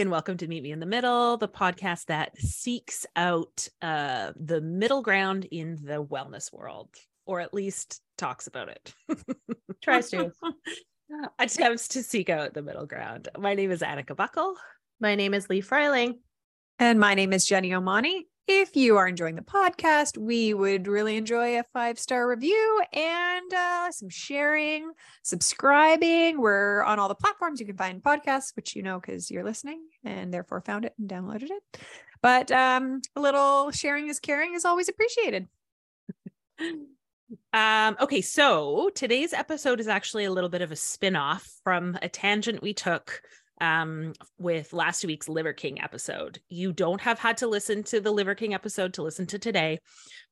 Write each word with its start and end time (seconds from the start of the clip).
and 0.00 0.10
welcome 0.10 0.38
to 0.38 0.46
Meet 0.46 0.62
Me 0.62 0.72
in 0.72 0.80
the 0.80 0.86
Middle, 0.86 1.36
the 1.36 1.46
podcast 1.46 2.06
that 2.06 2.34
seeks 2.38 3.04
out 3.16 3.68
uh, 3.82 4.32
the 4.34 4.62
middle 4.62 5.02
ground 5.02 5.46
in 5.50 5.76
the 5.84 6.02
wellness 6.02 6.50
world, 6.50 6.88
or 7.26 7.40
at 7.40 7.52
least 7.52 8.00
talks 8.16 8.46
about 8.46 8.70
it. 8.70 8.94
Tries 9.82 10.08
to. 10.10 10.32
Attempts 11.38 11.88
to 11.88 12.02
seek 12.02 12.30
out 12.30 12.54
the 12.54 12.62
middle 12.62 12.86
ground. 12.86 13.28
My 13.36 13.54
name 13.54 13.70
is 13.70 13.82
Annika 13.82 14.16
Buckle. 14.16 14.54
My 15.00 15.16
name 15.16 15.34
is 15.34 15.50
Lee 15.50 15.60
Freiling. 15.60 16.20
And 16.78 16.98
my 16.98 17.12
name 17.12 17.34
is 17.34 17.44
Jenny 17.44 17.70
Omani. 17.70 18.22
If 18.52 18.74
you 18.74 18.96
are 18.96 19.06
enjoying 19.06 19.36
the 19.36 19.42
podcast, 19.42 20.18
we 20.18 20.54
would 20.54 20.88
really 20.88 21.16
enjoy 21.16 21.60
a 21.60 21.64
five 21.72 22.00
star 22.00 22.28
review 22.28 22.82
and 22.92 23.54
uh, 23.54 23.92
some 23.92 24.08
sharing, 24.08 24.90
subscribing. 25.22 26.40
We're 26.40 26.82
on 26.82 26.98
all 26.98 27.06
the 27.06 27.14
platforms 27.14 27.60
you 27.60 27.66
can 27.66 27.76
find 27.76 28.02
podcasts, 28.02 28.56
which 28.56 28.74
you 28.74 28.82
know 28.82 28.98
because 28.98 29.30
you're 29.30 29.44
listening 29.44 29.84
and 30.02 30.34
therefore 30.34 30.62
found 30.62 30.84
it 30.84 30.94
and 30.98 31.08
downloaded 31.08 31.50
it. 31.50 31.80
But 32.22 32.50
um, 32.50 33.02
a 33.14 33.20
little 33.20 33.70
sharing 33.70 34.08
is 34.08 34.18
caring 34.18 34.54
is 34.54 34.64
always 34.64 34.88
appreciated. 34.88 35.46
Um, 37.52 37.96
okay, 38.00 38.22
so 38.22 38.90
today's 38.96 39.32
episode 39.32 39.78
is 39.78 39.86
actually 39.86 40.24
a 40.24 40.32
little 40.32 40.50
bit 40.50 40.62
of 40.62 40.72
a 40.72 40.76
spin 40.76 41.14
off 41.14 41.48
from 41.62 41.96
a 42.02 42.08
tangent 42.08 42.60
we 42.60 42.74
took 42.74 43.22
um, 43.60 44.14
with 44.38 44.72
last 44.72 45.04
week's 45.04 45.28
Liver 45.28 45.52
King 45.52 45.80
episode. 45.80 46.40
You 46.48 46.72
don't 46.72 47.00
have 47.00 47.18
had 47.18 47.36
to 47.38 47.46
listen 47.46 47.82
to 47.84 48.00
the 48.00 48.10
Liver 48.10 48.34
King 48.34 48.54
episode 48.54 48.94
to 48.94 49.02
listen 49.02 49.26
to 49.28 49.38
today, 49.38 49.78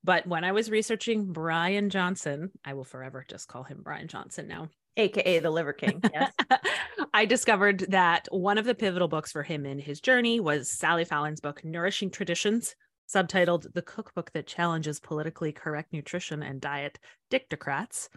but 0.03 0.27
when 0.27 0.43
I 0.43 0.51
was 0.51 0.71
researching 0.71 1.31
Brian 1.31 1.89
Johnson, 1.89 2.51
I 2.65 2.73
will 2.73 2.83
forever 2.83 3.25
just 3.27 3.47
call 3.47 3.63
him 3.63 3.81
Brian 3.83 4.07
Johnson 4.07 4.47
now. 4.47 4.69
AKA 4.97 5.39
the 5.39 5.49
Liver 5.49 5.73
King. 5.73 6.01
Yes. 6.13 6.33
I 7.13 7.25
discovered 7.25 7.85
that 7.89 8.27
one 8.31 8.57
of 8.57 8.65
the 8.65 8.75
pivotal 8.75 9.07
books 9.07 9.31
for 9.31 9.43
him 9.43 9.65
in 9.65 9.79
his 9.79 10.01
journey 10.01 10.39
was 10.39 10.69
Sally 10.69 11.05
Fallon's 11.05 11.39
book, 11.39 11.63
Nourishing 11.63 12.11
Traditions, 12.11 12.75
subtitled 13.13 13.73
The 13.73 13.81
Cookbook 13.81 14.31
That 14.33 14.47
Challenges 14.47 14.99
Politically 14.99 15.51
Correct 15.51 15.93
Nutrition 15.93 16.43
and 16.43 16.59
Diet 16.59 16.99
Dictocrats 17.31 18.09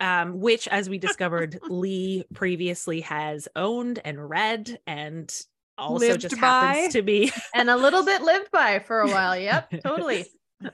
um, 0.00 0.40
which, 0.40 0.68
as 0.68 0.88
we 0.88 0.98
discovered, 1.08 1.58
Lee 1.68 2.24
previously 2.34 3.00
has 3.02 3.48
owned 3.56 4.00
and 4.04 4.28
read 4.28 4.78
and 4.86 5.32
also 5.76 6.06
lived 6.06 6.20
just 6.22 6.40
by. 6.40 6.46
happens 6.46 6.92
to 6.94 7.02
be 7.02 7.32
and 7.54 7.70
a 7.70 7.76
little 7.76 8.04
bit 8.04 8.22
lived 8.22 8.50
by 8.50 8.78
for 8.80 9.00
a 9.00 9.08
while. 9.08 9.36
Yep, 9.36 9.74
totally. 9.84 10.26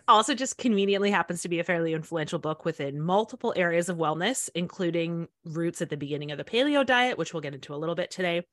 also 0.08 0.34
just 0.34 0.56
conveniently 0.56 1.10
happens 1.10 1.42
to 1.42 1.48
be 1.48 1.58
a 1.58 1.64
fairly 1.64 1.92
influential 1.92 2.38
book 2.38 2.64
within 2.64 3.00
multiple 3.00 3.52
areas 3.54 3.90
of 3.90 3.98
wellness 3.98 4.48
including 4.54 5.28
roots 5.44 5.82
at 5.82 5.90
the 5.90 5.96
beginning 5.98 6.30
of 6.30 6.38
the 6.38 6.44
paleo 6.44 6.86
diet 6.86 7.18
which 7.18 7.34
we'll 7.34 7.42
get 7.42 7.52
into 7.52 7.74
a 7.74 7.76
little 7.76 7.94
bit 7.94 8.10
today 8.10 8.46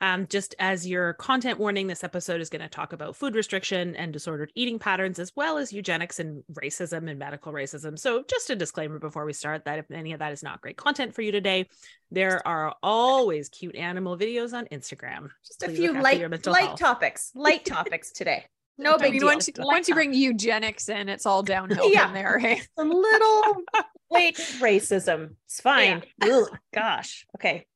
um, 0.00 0.26
just 0.28 0.54
as 0.58 0.86
your 0.86 1.14
content 1.14 1.58
warning, 1.58 1.86
this 1.86 2.04
episode 2.04 2.40
is 2.40 2.50
going 2.50 2.62
to 2.62 2.68
talk 2.68 2.92
about 2.92 3.16
food 3.16 3.34
restriction 3.34 3.96
and 3.96 4.12
disordered 4.12 4.52
eating 4.54 4.78
patterns, 4.78 5.18
as 5.18 5.32
well 5.34 5.56
as 5.56 5.72
eugenics 5.72 6.18
and 6.18 6.44
racism 6.52 7.08
and 7.08 7.18
medical 7.18 7.52
racism. 7.52 7.98
So, 7.98 8.22
just 8.28 8.50
a 8.50 8.56
disclaimer 8.56 8.98
before 8.98 9.24
we 9.24 9.32
start 9.32 9.64
that 9.64 9.78
if 9.78 9.90
any 9.90 10.12
of 10.12 10.18
that 10.18 10.32
is 10.32 10.42
not 10.42 10.60
great 10.60 10.76
content 10.76 11.14
for 11.14 11.22
you 11.22 11.32
today, 11.32 11.68
there 12.10 12.46
are 12.46 12.74
always 12.82 13.48
cute 13.48 13.74
animal 13.74 14.18
videos 14.18 14.52
on 14.52 14.66
Instagram. 14.66 15.30
Just 15.46 15.62
a 15.62 15.68
few 15.70 15.92
light, 16.00 16.46
light 16.46 16.76
topics, 16.76 17.32
light 17.34 17.64
topics 17.64 18.12
today. 18.12 18.44
No 18.78 18.98
big 18.98 19.14
deal. 19.14 19.24
Once, 19.24 19.48
once 19.56 19.88
you 19.88 19.94
bring 19.94 20.12
eugenics 20.12 20.90
in, 20.90 21.08
it's 21.08 21.24
all 21.24 21.42
downhill 21.42 21.90
yeah. 21.90 22.04
from 22.04 22.12
there. 22.12 22.38
Hey, 22.38 22.60
a 22.76 22.84
little 22.84 23.62
late 24.10 24.36
racism. 24.36 25.36
It's 25.46 25.62
fine. 25.62 26.02
Yeah. 26.22 26.42
gosh. 26.74 27.26
Okay. 27.36 27.66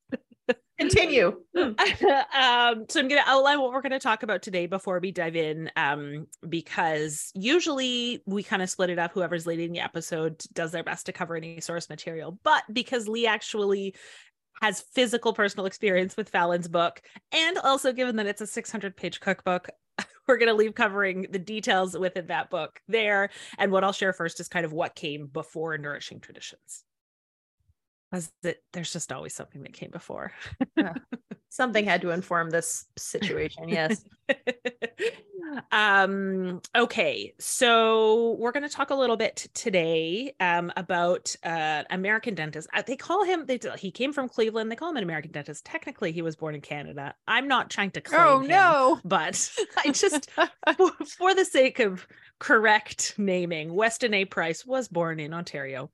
Continue. 0.81 1.27
um, 1.57 1.75
so 2.89 3.01
I'm 3.01 3.09
going 3.09 3.11
to 3.11 3.25
outline 3.27 3.61
what 3.61 3.71
we're 3.71 3.83
going 3.83 3.93
to 3.93 3.99
talk 3.99 4.23
about 4.23 4.41
today 4.41 4.67
before 4.67 4.99
we 4.99 5.13
dive 5.13 5.37
in, 5.37 5.71
um, 5.77 6.27
because 6.49 7.31
usually 7.35 8.23
we 8.25 8.43
kind 8.43 8.63
of 8.63 8.71
split 8.71 8.89
it 8.89 8.99
up. 8.99 9.13
Whoever's 9.13 9.47
leading 9.47 9.73
the 9.73 9.81
episode 9.81 10.43
does 10.55 10.73
their 10.73 10.83
best 10.83 11.05
to 11.07 11.13
cover 11.13 11.37
any 11.37 11.61
source 11.61 11.91
material, 11.91 12.39
but 12.43 12.63
because 12.73 13.09
Lee 13.09 13.27
actually 13.27 13.95
has 14.63 14.81
physical 14.81 15.35
personal 15.35 15.67
experience 15.67 16.17
with 16.17 16.31
Fallon's 16.31 16.69
book, 16.69 17.03
and 17.31 17.59
also 17.59 17.93
given 17.93 18.17
that 18.17 18.27
it's 18.27 18.41
a 18.41 18.47
600 18.47 18.97
page 18.97 19.21
cookbook, 19.21 19.69
we're 20.27 20.39
going 20.39 20.49
to 20.49 20.55
leave 20.55 20.75
covering 20.75 21.27
the 21.31 21.39
details 21.39 21.97
within 21.97 22.29
that 22.29 22.49
book 22.49 22.81
there. 22.89 23.29
And 23.59 23.71
what 23.71 23.85
I'll 23.85 23.93
share 23.93 24.15
first 24.15 24.41
is 24.41 24.49
kind 24.49 24.65
of 24.65 24.73
what 24.73 24.95
came 24.95 25.27
before 25.27 25.77
Nourishing 25.77 26.21
Traditions 26.21 26.85
was 28.13 28.31
that 28.43 28.57
there's 28.73 28.93
just 28.93 29.13
always 29.13 29.35
something 29.35 29.63
that 29.63 29.73
came 29.73 29.91
before. 29.91 30.33
yeah. 30.77 30.95
Something 31.53 31.85
had 31.85 32.03
to 32.03 32.11
inform 32.11 32.51
this 32.51 32.87
situation. 32.97 33.69
Yes. 33.69 34.05
um 35.73 36.61
okay 36.77 37.35
so 37.39 38.37
we're 38.39 38.53
going 38.53 38.63
to 38.63 38.69
talk 38.69 38.91
a 38.91 38.95
little 38.95 39.17
bit 39.17 39.49
today 39.55 40.33
um 40.41 40.73
about 40.77 41.35
uh 41.45 41.83
american 41.91 42.35
dentist 42.35 42.69
uh, 42.73 42.83
they 42.87 42.97
call 42.97 43.25
him 43.25 43.45
they 43.47 43.59
he 43.79 43.91
came 43.91 44.13
from 44.13 44.29
cleveland 44.29 44.71
they 44.71 44.77
call 44.77 44.91
him 44.91 44.97
an 44.97 45.03
american 45.03 45.33
dentist 45.33 45.65
technically 45.65 46.13
he 46.13 46.23
was 46.23 46.37
born 46.37 46.55
in 46.55 46.61
canada 46.61 47.15
i'm 47.27 47.49
not 47.49 47.71
trying 47.71 47.91
to 47.91 48.01
claim 48.01 48.21
oh 48.21 48.41
him, 48.41 48.49
no 48.49 49.01
but 49.05 49.51
i 49.85 49.91
just 49.91 50.31
for, 50.77 50.93
for 51.19 51.35
the 51.35 51.45
sake 51.45 51.81
of 51.81 52.07
correct 52.39 53.15
naming 53.19 53.75
weston 53.75 54.15
a 54.15 54.25
price 54.25 54.65
was 54.65 54.89
born 54.89 55.19
in 55.19 55.35
ontario 55.35 55.91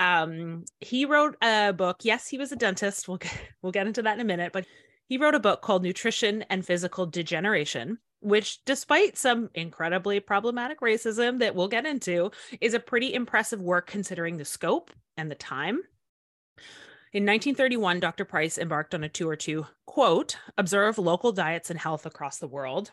um, 0.00 0.64
he 0.80 1.04
wrote 1.04 1.36
a 1.42 1.74
book. 1.74 1.98
Yes, 2.02 2.26
he 2.26 2.38
was 2.38 2.50
a 2.50 2.56
dentist. 2.56 3.06
We'll 3.06 3.18
get, 3.18 3.36
we'll 3.62 3.70
get 3.70 3.86
into 3.86 4.02
that 4.02 4.14
in 4.14 4.20
a 4.20 4.24
minute, 4.24 4.52
but 4.52 4.66
he 5.06 5.18
wrote 5.18 5.34
a 5.34 5.40
book 5.40 5.60
called 5.60 5.84
Nutrition 5.84 6.42
and 6.48 6.64
Physical 6.64 7.04
Degeneration, 7.04 7.98
which, 8.20 8.64
despite 8.64 9.18
some 9.18 9.50
incredibly 9.54 10.18
problematic 10.18 10.80
racism 10.80 11.38
that 11.40 11.54
we'll 11.54 11.68
get 11.68 11.84
into, 11.84 12.30
is 12.60 12.74
a 12.74 12.80
pretty 12.80 13.12
impressive 13.12 13.60
work 13.60 13.86
considering 13.86 14.38
the 14.38 14.44
scope 14.44 14.90
and 15.16 15.30
the 15.30 15.36
time. 15.36 15.82
In 17.12 17.24
1931, 17.24 18.00
Dr. 18.00 18.24
Price 18.24 18.56
embarked 18.56 18.94
on 18.94 19.04
a 19.04 19.08
tour 19.08 19.36
to, 19.36 19.66
quote, 19.84 20.36
observe 20.56 20.96
local 20.96 21.32
diets 21.32 21.68
and 21.68 21.78
health 21.78 22.06
across 22.06 22.38
the 22.38 22.48
world. 22.48 22.92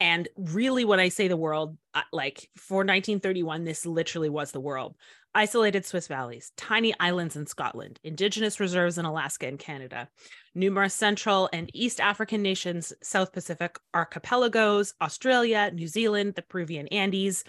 And 0.00 0.28
really, 0.36 0.84
when 0.84 1.00
I 1.00 1.08
say 1.08 1.28
the 1.28 1.36
world, 1.36 1.78
like 2.12 2.50
for 2.56 2.78
1931, 2.78 3.64
this 3.64 3.86
literally 3.86 4.28
was 4.28 4.50
the 4.50 4.60
world 4.60 4.96
isolated 5.38 5.86
Swiss 5.86 6.08
valleys, 6.08 6.50
tiny 6.56 6.92
islands 6.98 7.36
in 7.36 7.46
Scotland, 7.46 8.00
indigenous 8.02 8.58
reserves 8.58 8.98
in 8.98 9.04
Alaska 9.04 9.46
and 9.46 9.56
Canada, 9.56 10.08
numerous 10.52 10.94
Central 10.94 11.48
and 11.52 11.70
East 11.72 12.00
African 12.00 12.42
nations, 12.42 12.92
South 13.04 13.32
Pacific 13.32 13.78
archipelagos, 13.94 14.94
Australia, 15.00 15.70
New 15.72 15.86
Zealand, 15.86 16.34
the 16.34 16.42
Peruvian 16.42 16.88
Andes. 16.88 17.44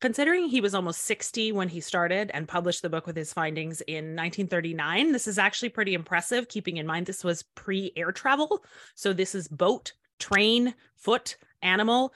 Considering 0.00 0.48
he 0.48 0.60
was 0.60 0.74
almost 0.74 1.02
60 1.02 1.52
when 1.52 1.68
he 1.68 1.80
started 1.80 2.32
and 2.34 2.48
published 2.48 2.82
the 2.82 2.90
book 2.90 3.06
with 3.06 3.14
his 3.14 3.32
findings 3.32 3.80
in 3.82 4.16
1939, 4.16 5.12
this 5.12 5.28
is 5.28 5.38
actually 5.38 5.68
pretty 5.68 5.94
impressive, 5.94 6.48
keeping 6.48 6.78
in 6.78 6.86
mind 6.86 7.06
this 7.06 7.22
was 7.22 7.44
pre 7.54 7.92
air 7.94 8.10
travel. 8.10 8.64
So, 8.96 9.12
this 9.12 9.36
is 9.36 9.46
boat, 9.46 9.92
train, 10.18 10.74
foot, 10.96 11.36
animal, 11.62 12.12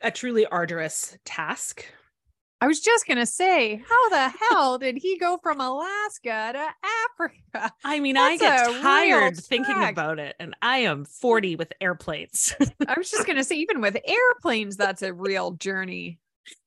a 0.00 0.12
truly 0.12 0.46
arduous 0.46 1.18
task 1.24 1.86
I 2.64 2.66
was 2.66 2.80
just 2.80 3.06
going 3.06 3.18
to 3.18 3.26
say, 3.26 3.84
how 3.86 4.08
the 4.08 4.32
hell 4.40 4.78
did 4.78 4.96
he 4.96 5.18
go 5.18 5.38
from 5.42 5.60
Alaska 5.60 6.52
to 6.54 6.66
Africa? 7.12 7.74
I 7.84 8.00
mean, 8.00 8.14
That's 8.14 8.42
I 8.42 8.72
get 8.72 8.80
tired 8.80 9.36
thinking 9.36 9.84
about 9.84 10.18
it, 10.18 10.34
and 10.40 10.56
I 10.62 10.78
am 10.78 11.04
40 11.04 11.56
with 11.56 11.74
airplanes. 11.82 12.54
I 12.88 12.94
was 12.96 13.10
just 13.10 13.26
going 13.26 13.36
to 13.36 13.44
say, 13.44 13.56
even 13.56 13.82
with 13.82 13.98
airplanes, 14.02 14.78
that's 14.78 15.02
a 15.02 15.12
real 15.12 15.50
journey. 15.50 16.20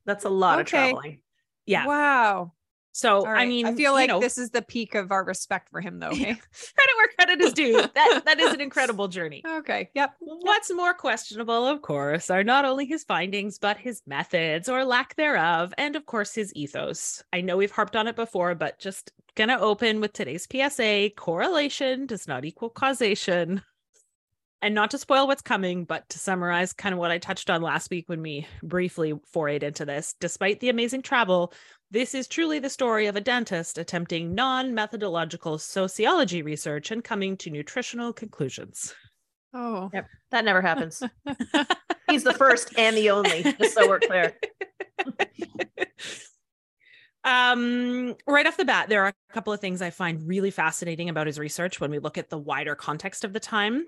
That's 0.05 0.23
a 0.23 0.29
lot 0.29 0.59
okay. 0.59 0.61
of 0.61 0.67
traveling. 0.67 1.19
Yeah. 1.65 1.87
Wow. 1.87 2.53
So 2.97 3.23
right. 3.23 3.43
I 3.43 3.45
mean, 3.45 3.67
I 3.67 3.75
feel 3.75 3.93
like 3.93 4.07
know, 4.07 4.19
this 4.19 4.39
is 4.39 4.49
the 4.49 4.63
peak 4.63 4.95
of 4.95 5.11
our 5.11 5.23
respect 5.23 5.69
for 5.69 5.81
him, 5.81 5.99
though. 5.99 6.07
Okay? 6.17 6.31
Eh? 6.31 6.35
credit 6.75 6.95
where 6.95 7.07
credit 7.19 7.41
is 7.41 7.53
due. 7.53 7.83
That 7.93 8.23
that 8.25 8.39
is 8.39 8.53
an 8.53 8.59
incredible 8.59 9.07
journey. 9.07 9.43
Okay. 9.45 9.91
Yep. 9.93 10.15
What's 10.19 10.73
more 10.73 10.95
questionable, 10.95 11.67
of 11.67 11.83
course, 11.83 12.31
are 12.31 12.43
not 12.43 12.65
only 12.65 12.85
his 12.87 13.03
findings, 13.03 13.59
but 13.59 13.77
his 13.77 14.01
methods 14.07 14.67
or 14.67 14.83
lack 14.83 15.15
thereof, 15.15 15.75
and 15.77 15.95
of 15.95 16.07
course 16.07 16.33
his 16.33 16.51
ethos. 16.55 17.23
I 17.31 17.41
know 17.41 17.55
we've 17.57 17.71
harped 17.71 17.95
on 17.95 18.07
it 18.07 18.15
before, 18.15 18.55
but 18.55 18.79
just 18.79 19.11
gonna 19.35 19.59
open 19.59 20.01
with 20.01 20.13
today's 20.13 20.47
PSA: 20.51 21.11
correlation 21.15 22.07
does 22.07 22.27
not 22.27 22.45
equal 22.45 22.71
causation. 22.71 23.61
And 24.63 24.73
not 24.73 24.89
to 24.91 24.97
spoil 24.97 25.27
what's 25.27 25.43
coming, 25.43 25.85
but 25.85 26.09
to 26.09 26.17
summarize 26.17 26.73
kind 26.73 26.93
of 26.93 26.97
what 26.97 27.11
I 27.11 27.19
touched 27.19 27.51
on 27.51 27.61
last 27.61 27.91
week 27.91 28.09
when 28.09 28.23
we 28.23 28.47
briefly 28.63 29.13
forayed 29.31 29.61
into 29.61 29.85
this, 29.85 30.15
despite 30.19 30.59
the 30.59 30.69
amazing 30.69 31.03
travel, 31.03 31.53
this 31.89 32.13
is 32.13 32.27
truly 32.27 32.59
the 32.59 32.69
story 32.69 33.07
of 33.07 33.15
a 33.15 33.21
dentist 33.21 33.77
attempting 33.77 34.35
non 34.35 34.73
methodological 34.73 35.57
sociology 35.57 36.41
research 36.41 36.91
and 36.91 37.03
coming 37.03 37.37
to 37.37 37.49
nutritional 37.49 38.11
conclusions. 38.11 38.93
Oh, 39.53 39.89
yep. 39.93 40.07
that 40.31 40.43
never 40.43 40.61
happens. 40.61 41.01
He's 42.09 42.23
the 42.23 42.33
first 42.33 42.77
and 42.77 42.95
the 42.95 43.09
only, 43.09 43.43
just 43.43 43.73
so 43.73 43.87
we're 43.87 43.99
clear. 43.99 44.35
um, 47.23 48.15
right 48.27 48.45
off 48.45 48.57
the 48.57 48.65
bat, 48.65 48.89
there 48.89 49.03
are 49.03 49.09
a 49.09 49.33
couple 49.33 49.53
of 49.53 49.61
things 49.61 49.81
I 49.81 49.89
find 49.89 50.27
really 50.27 50.51
fascinating 50.51 51.07
about 51.09 51.27
his 51.27 51.39
research 51.39 51.79
when 51.79 51.91
we 51.91 51.99
look 51.99 52.17
at 52.17 52.29
the 52.29 52.37
wider 52.37 52.75
context 52.75 53.23
of 53.23 53.33
the 53.33 53.39
time. 53.39 53.85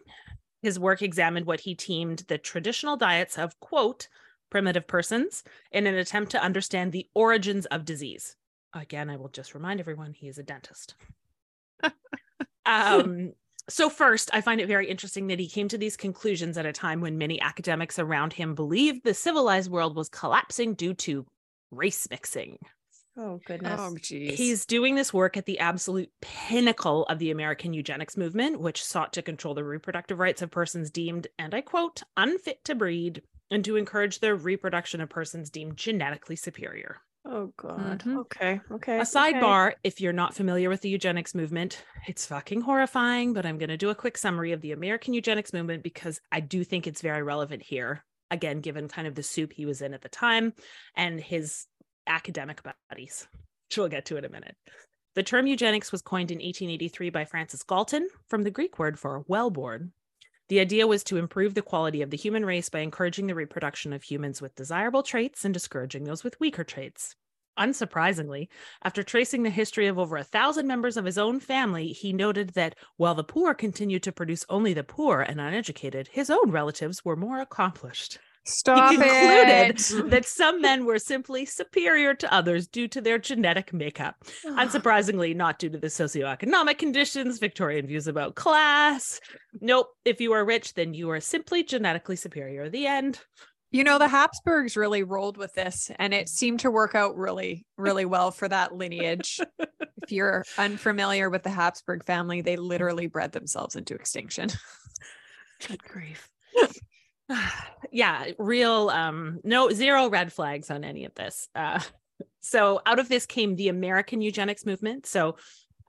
His 0.62 0.80
work 0.80 1.02
examined 1.02 1.46
what 1.46 1.62
he 1.62 1.76
deemed 1.76 2.20
the 2.28 2.38
traditional 2.38 2.98
diets 2.98 3.38
of, 3.38 3.60
quote, 3.60 4.08
primitive 4.50 4.88
persons 4.88 5.44
in 5.72 5.88
an 5.88 5.96
attempt 5.96 6.32
to 6.32 6.44
understand 6.44 6.92
the 6.92 7.08
origins 7.14 7.66
of 7.68 7.86
disease. 7.86 8.36
Again, 8.74 9.10
I 9.10 9.18
will 9.18 9.30
just 9.30 9.54
remind 9.54 9.80
everyone 9.80 10.14
he 10.14 10.28
is 10.28 10.38
a 10.38 10.44
dentist. 10.44 10.96
um, 12.66 13.34
so, 13.68 13.90
first, 13.90 14.30
I 14.34 14.42
find 14.42 14.60
it 14.60 14.68
very 14.68 14.90
interesting 14.90 15.28
that 15.28 15.40
he 15.40 15.48
came 15.48 15.68
to 15.70 15.78
these 15.78 15.96
conclusions 15.96 16.58
at 16.58 16.66
a 16.66 16.74
time 16.74 17.02
when 17.02 17.18
many 17.18 17.40
academics 17.40 18.00
around 18.00 18.34
him 18.34 18.56
believed 18.56 19.04
the 19.04 19.14
civilized 19.14 19.70
world 19.70 19.96
was 19.96 20.10
collapsing 20.10 20.74
due 20.74 20.94
to 20.96 21.26
race 21.72 22.08
mixing. 22.10 22.58
Oh 23.18 23.40
goodness. 23.46 23.80
Oh, 23.80 23.96
geez. 24.00 24.38
He's 24.38 24.66
doing 24.66 24.96
this 24.96 25.14
work 25.14 25.36
at 25.36 25.46
the 25.46 25.60
absolute 25.60 26.10
pinnacle 26.22 27.04
of 27.06 27.20
the 27.20 27.32
American 27.32 27.74
eugenics 27.74 28.16
movement, 28.16 28.62
which 28.62 28.84
sought 28.84 29.14
to 29.14 29.22
control 29.22 29.54
the 29.54 29.64
reproductive 29.64 30.20
rights 30.20 30.42
of 30.42 30.52
persons 30.52 30.90
deemed, 30.90 31.28
and 31.38 31.54
I 31.54 31.62
quote, 31.62 32.02
unfit 32.16 32.64
to 32.64 32.76
breed, 32.76 33.22
and 33.52 33.64
to 33.66 33.76
encourage 33.76 34.20
the 34.20 34.36
reproduction 34.36 35.02
of 35.02 35.10
persons 35.10 35.50
deemed 35.50 35.78
genetically 35.78 36.36
superior. 36.36 36.98
Oh 37.26 37.54
god. 37.58 38.00
Mhm. 38.06 38.18
Okay. 38.20 38.62
Okay. 38.72 38.98
A 38.98 39.02
okay. 39.02 39.04
sidebar 39.04 39.74
if 39.84 40.00
you're 40.00 40.14
not 40.14 40.34
familiar 40.36 40.70
with 40.70 40.82
the 40.82 40.90
eugenics 40.90 41.36
movement, 41.36 41.84
it's 42.08 42.26
fucking 42.26 42.62
horrifying, 42.62 43.34
but 43.34 43.46
I'm 43.46 43.58
going 43.58 43.70
to 43.70 43.78
do 43.78 43.90
a 43.90 43.96
quick 43.96 44.18
summary 44.18 44.52
of 44.52 44.62
the 44.62 44.72
American 44.72 45.14
eugenics 45.14 45.54
movement 45.54 45.84
because 45.84 46.22
I 46.32 46.40
do 46.40 46.64
think 46.64 46.88
it's 46.88 47.02
very 47.02 47.22
relevant 47.22 47.62
here. 47.62 48.04
Again, 48.32 48.62
given 48.62 48.88
kind 48.88 49.08
of 49.08 49.16
the 49.16 49.24
soup 49.24 49.54
he 49.54 49.66
was 49.66 49.82
in 49.82 49.94
at 49.94 50.02
the 50.02 50.10
time 50.10 50.54
and 50.96 51.20
his 51.20 51.66
academic 52.08 52.62
buddies, 52.90 53.28
which 53.68 53.78
we'll 53.78 53.88
get 53.90 54.06
to 54.06 54.18
in 54.18 54.26
a 54.26 54.30
minute. 54.30 54.56
The 55.16 55.24
term 55.24 55.48
eugenics 55.48 55.92
was 55.92 56.02
coined 56.02 56.32
in 56.32 56.38
1883 56.38 57.10
by 57.10 57.26
Francis 57.26 57.64
Galton 57.64 58.08
from 58.28 58.44
the 58.44 58.52
Greek 58.52 58.80
word 58.80 58.98
for 58.98 59.24
well 59.28 59.50
born. 59.50 59.92
The 60.50 60.60
idea 60.60 60.88
was 60.88 61.04
to 61.06 61.18
improve 61.18 61.54
the 61.54 61.62
quality 61.62 62.02
of 62.02 62.10
the 62.10 62.18
human 62.18 62.44
race 62.44 62.70
by 62.70 62.80
encouraging 62.80 63.28
the 63.28 63.36
reproduction 63.36 63.94
of 63.94 64.02
humans 64.02 64.42
with 64.42 64.56
desirable 64.56 65.04
traits 65.04 65.46
and 65.46 65.54
discouraging 65.54 66.06
those 66.06 66.24
with 66.24 66.40
weaker 66.40 66.64
traits. 66.64 67.16
Unsurprisingly, 67.58 68.48
after 68.84 69.04
tracing 69.04 69.44
the 69.44 69.52
history 69.52 69.86
of 69.86 70.00
over 70.00 70.18
a 70.18 70.24
thousand 70.24 70.66
members 70.66 70.98
of 70.98 71.06
his 71.06 71.20
own 71.20 71.40
family, 71.40 71.90
he 71.90 72.14
noted 72.14 72.50
that 72.52 72.76
while 72.98 73.14
the 73.14 73.24
poor 73.24 73.54
continued 73.54 74.02
to 74.02 74.12
produce 74.12 74.46
only 74.50 74.74
the 74.74 74.84
poor 74.84 75.22
and 75.22 75.40
uneducated, 75.40 76.08
his 76.08 76.32
own 76.32 76.50
relatives 76.50 77.06
were 77.06 77.16
more 77.16 77.42
accomplished. 77.42 78.18
Stop 78.50 78.92
he 78.92 78.98
concluded 78.98 79.48
it. 79.50 80.10
that 80.10 80.26
some 80.26 80.62
men 80.62 80.86
were 80.86 81.00
simply 81.00 81.46
superior 81.46 82.14
to 82.16 82.34
others 82.34 82.68
due 82.68 82.88
to 82.88 83.02
their 83.02 83.20
genetic 83.20 83.74
makeup. 83.74 84.16
Unsurprisingly, 84.46 85.36
not 85.36 85.60
due 85.60 85.70
to 85.70 85.78
the 85.78 85.88
socioeconomic 85.88 86.78
conditions, 86.78 87.40
Victorian 87.40 87.88
views 87.88 88.08
about 88.08 88.36
class. 88.36 89.20
Nope. 89.62 89.88
If 90.06 90.20
you 90.20 90.34
are 90.34 90.44
rich, 90.44 90.74
then 90.74 90.94
you 90.94 91.10
are 91.12 91.20
simply 91.20 91.64
genetically 91.64 92.16
superior. 92.16 92.70
The 92.70 92.88
end. 92.88 93.20
You 93.72 93.84
know, 93.84 94.00
the 94.00 94.08
Habsburgs 94.08 94.76
really 94.76 95.04
rolled 95.04 95.38
with 95.38 95.54
this 95.54 95.92
and 96.00 96.12
it 96.12 96.28
seemed 96.28 96.62
to 96.62 96.72
work 96.72 96.96
out 96.96 97.16
really, 97.16 97.68
really 97.78 98.06
well 98.06 98.32
for 98.32 98.48
that 98.48 98.74
lineage. 98.74 99.40
if 99.60 100.12
you're 100.12 100.44
unfamiliar 100.58 101.30
with 101.30 101.44
the 101.44 101.52
Habsburg 101.52 102.04
family, 102.04 102.42
they 102.42 102.56
literally 102.56 103.06
bred 103.06 103.32
themselves 103.32 103.76
into 103.76 103.94
extinction. 103.94 104.50
Good 105.68 105.84
grief. 105.84 106.30
yeah, 107.92 108.32
real 108.38 108.90
um 108.90 109.40
no 109.44 109.70
zero 109.70 110.10
red 110.10 110.32
flags 110.34 110.70
on 110.70 110.84
any 110.84 111.06
of 111.06 111.14
this. 111.16 111.48
Uh 111.56 111.82
so 112.40 112.82
out 112.86 113.00
of 113.00 113.10
this 113.10 113.26
came 113.26 113.56
the 113.56 113.70
American 113.70 114.22
eugenics 114.22 114.66
movement. 114.66 115.06
So 115.06 115.36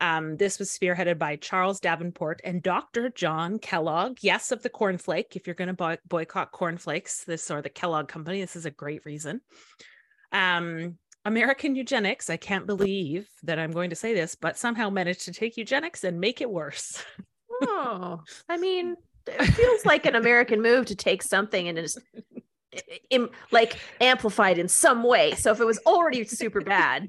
um, 0.00 0.38
this 0.38 0.58
was 0.58 0.70
spearheaded 0.70 1.18
by 1.18 1.36
Charles 1.36 1.78
Davenport 1.78 2.40
and 2.42 2.62
Dr. 2.62 3.10
John 3.10 3.58
Kellogg. 3.58 4.18
Yes, 4.22 4.50
of 4.50 4.62
the 4.62 4.70
cornflake. 4.70 5.36
If 5.36 5.46
you're 5.46 5.54
going 5.54 5.68
to 5.68 5.74
boy- 5.74 5.98
boycott 6.08 6.52
cornflakes, 6.52 7.24
this 7.24 7.50
or 7.50 7.60
the 7.60 7.68
Kellogg 7.68 8.08
Company, 8.08 8.40
this 8.40 8.56
is 8.56 8.64
a 8.64 8.70
great 8.70 9.04
reason. 9.04 9.42
Um, 10.32 10.96
American 11.24 11.76
eugenics. 11.76 12.30
I 12.30 12.38
can't 12.38 12.66
believe 12.66 13.28
that 13.42 13.58
I'm 13.58 13.72
going 13.72 13.90
to 13.90 13.96
say 13.96 14.14
this, 14.14 14.34
but 14.34 14.56
somehow 14.56 14.88
managed 14.88 15.26
to 15.26 15.32
take 15.32 15.58
eugenics 15.58 16.02
and 16.02 16.18
make 16.18 16.40
it 16.40 16.50
worse. 16.50 17.02
Oh, 17.62 18.22
I 18.48 18.56
mean, 18.56 18.96
it 19.38 19.46
feels 19.52 19.84
like 19.84 20.06
an 20.06 20.14
American 20.16 20.60
move 20.62 20.86
to 20.86 20.94
take 20.96 21.22
something 21.22 21.68
and 21.68 21.78
just 21.78 21.98
im- 23.10 23.30
like 23.50 23.76
amplified 24.00 24.58
in 24.58 24.68
some 24.68 25.02
way. 25.02 25.34
So 25.34 25.50
if 25.52 25.60
it 25.60 25.64
was 25.64 25.78
already 25.86 26.24
super 26.24 26.60
bad, 26.60 27.08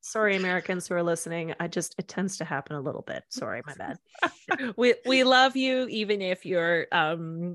sorry, 0.00 0.36
Americans 0.36 0.88
who 0.88 0.94
are 0.94 1.02
listening, 1.02 1.54
I 1.60 1.68
just 1.68 1.94
it 1.98 2.08
tends 2.08 2.38
to 2.38 2.44
happen 2.44 2.76
a 2.76 2.80
little 2.80 3.02
bit. 3.02 3.22
Sorry, 3.28 3.62
my 3.66 3.74
bad. 3.74 3.98
we 4.76 4.94
we 5.06 5.24
love 5.24 5.56
you, 5.56 5.86
even 5.88 6.22
if 6.22 6.44
your 6.46 6.86
um 6.92 7.54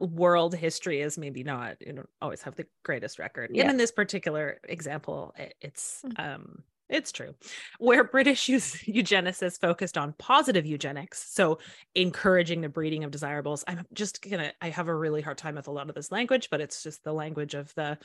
world 0.00 0.54
history 0.54 1.00
is 1.00 1.16
maybe 1.16 1.42
not 1.44 1.76
you 1.80 1.92
don't 1.92 2.08
always 2.20 2.42
have 2.42 2.56
the 2.56 2.66
greatest 2.84 3.18
record. 3.18 3.48
And 3.50 3.56
Yeah. 3.58 3.70
in 3.70 3.76
this 3.76 3.92
particular 3.92 4.60
example, 4.64 5.32
it- 5.38 5.54
it's 5.60 6.04
um 6.16 6.62
it's 6.88 7.12
true. 7.12 7.34
Where 7.78 8.04
British 8.04 8.46
eugenicists 8.48 9.60
focused 9.60 9.96
on 9.96 10.14
positive 10.18 10.66
eugenics, 10.66 11.24
so 11.30 11.58
encouraging 11.94 12.60
the 12.60 12.68
breeding 12.68 13.04
of 13.04 13.10
desirables. 13.10 13.64
I'm 13.66 13.86
just 13.92 14.22
gonna 14.28 14.52
I 14.60 14.70
have 14.70 14.88
a 14.88 14.94
really 14.94 15.22
hard 15.22 15.38
time 15.38 15.54
with 15.54 15.68
a 15.68 15.72
lot 15.72 15.88
of 15.88 15.94
this 15.94 16.12
language, 16.12 16.48
but 16.50 16.60
it's 16.60 16.82
just 16.82 17.02
the 17.04 17.12
language 17.12 17.54
of 17.54 17.74
the 17.74 17.98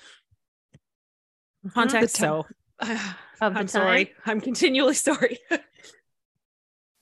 context. 1.73 2.17
The 2.19 2.25
time. 2.25 2.43
so 2.83 2.95
the 3.39 3.45
I'm 3.45 3.67
sorry. 3.67 4.13
I'm 4.25 4.39
continually 4.39 4.93
sorry. 4.95 5.39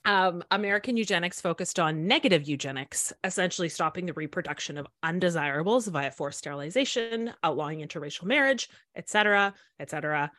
um, 0.04 0.42
American 0.50 0.96
eugenics 0.96 1.40
focused 1.40 1.78
on 1.78 2.08
negative 2.08 2.48
eugenics, 2.48 3.12
essentially 3.22 3.68
stopping 3.68 4.06
the 4.06 4.12
reproduction 4.14 4.78
of 4.78 4.86
undesirables 5.04 5.86
via 5.86 6.10
forced 6.10 6.38
sterilization, 6.38 7.32
outlawing 7.44 7.80
interracial 7.80 8.24
marriage, 8.24 8.68
etc., 8.96 9.54
etc. 9.78 10.32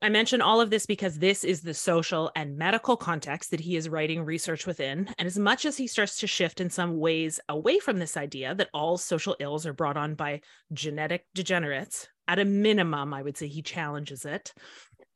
I 0.00 0.08
mention 0.10 0.40
all 0.40 0.60
of 0.60 0.70
this 0.70 0.86
because 0.86 1.18
this 1.18 1.42
is 1.42 1.60
the 1.60 1.74
social 1.74 2.30
and 2.36 2.56
medical 2.56 2.96
context 2.96 3.50
that 3.50 3.60
he 3.60 3.74
is 3.74 3.88
writing 3.88 4.24
research 4.24 4.64
within. 4.64 5.12
And 5.18 5.26
as 5.26 5.38
much 5.38 5.64
as 5.64 5.76
he 5.76 5.88
starts 5.88 6.20
to 6.20 6.28
shift 6.28 6.60
in 6.60 6.70
some 6.70 6.98
ways 6.98 7.40
away 7.48 7.80
from 7.80 7.98
this 7.98 8.16
idea 8.16 8.54
that 8.54 8.70
all 8.72 8.96
social 8.96 9.34
ills 9.40 9.66
are 9.66 9.72
brought 9.72 9.96
on 9.96 10.14
by 10.14 10.42
genetic 10.72 11.26
degenerates, 11.34 12.06
at 12.28 12.38
a 12.38 12.44
minimum, 12.44 13.12
I 13.12 13.22
would 13.22 13.36
say 13.36 13.48
he 13.48 13.62
challenges 13.62 14.24
it. 14.24 14.52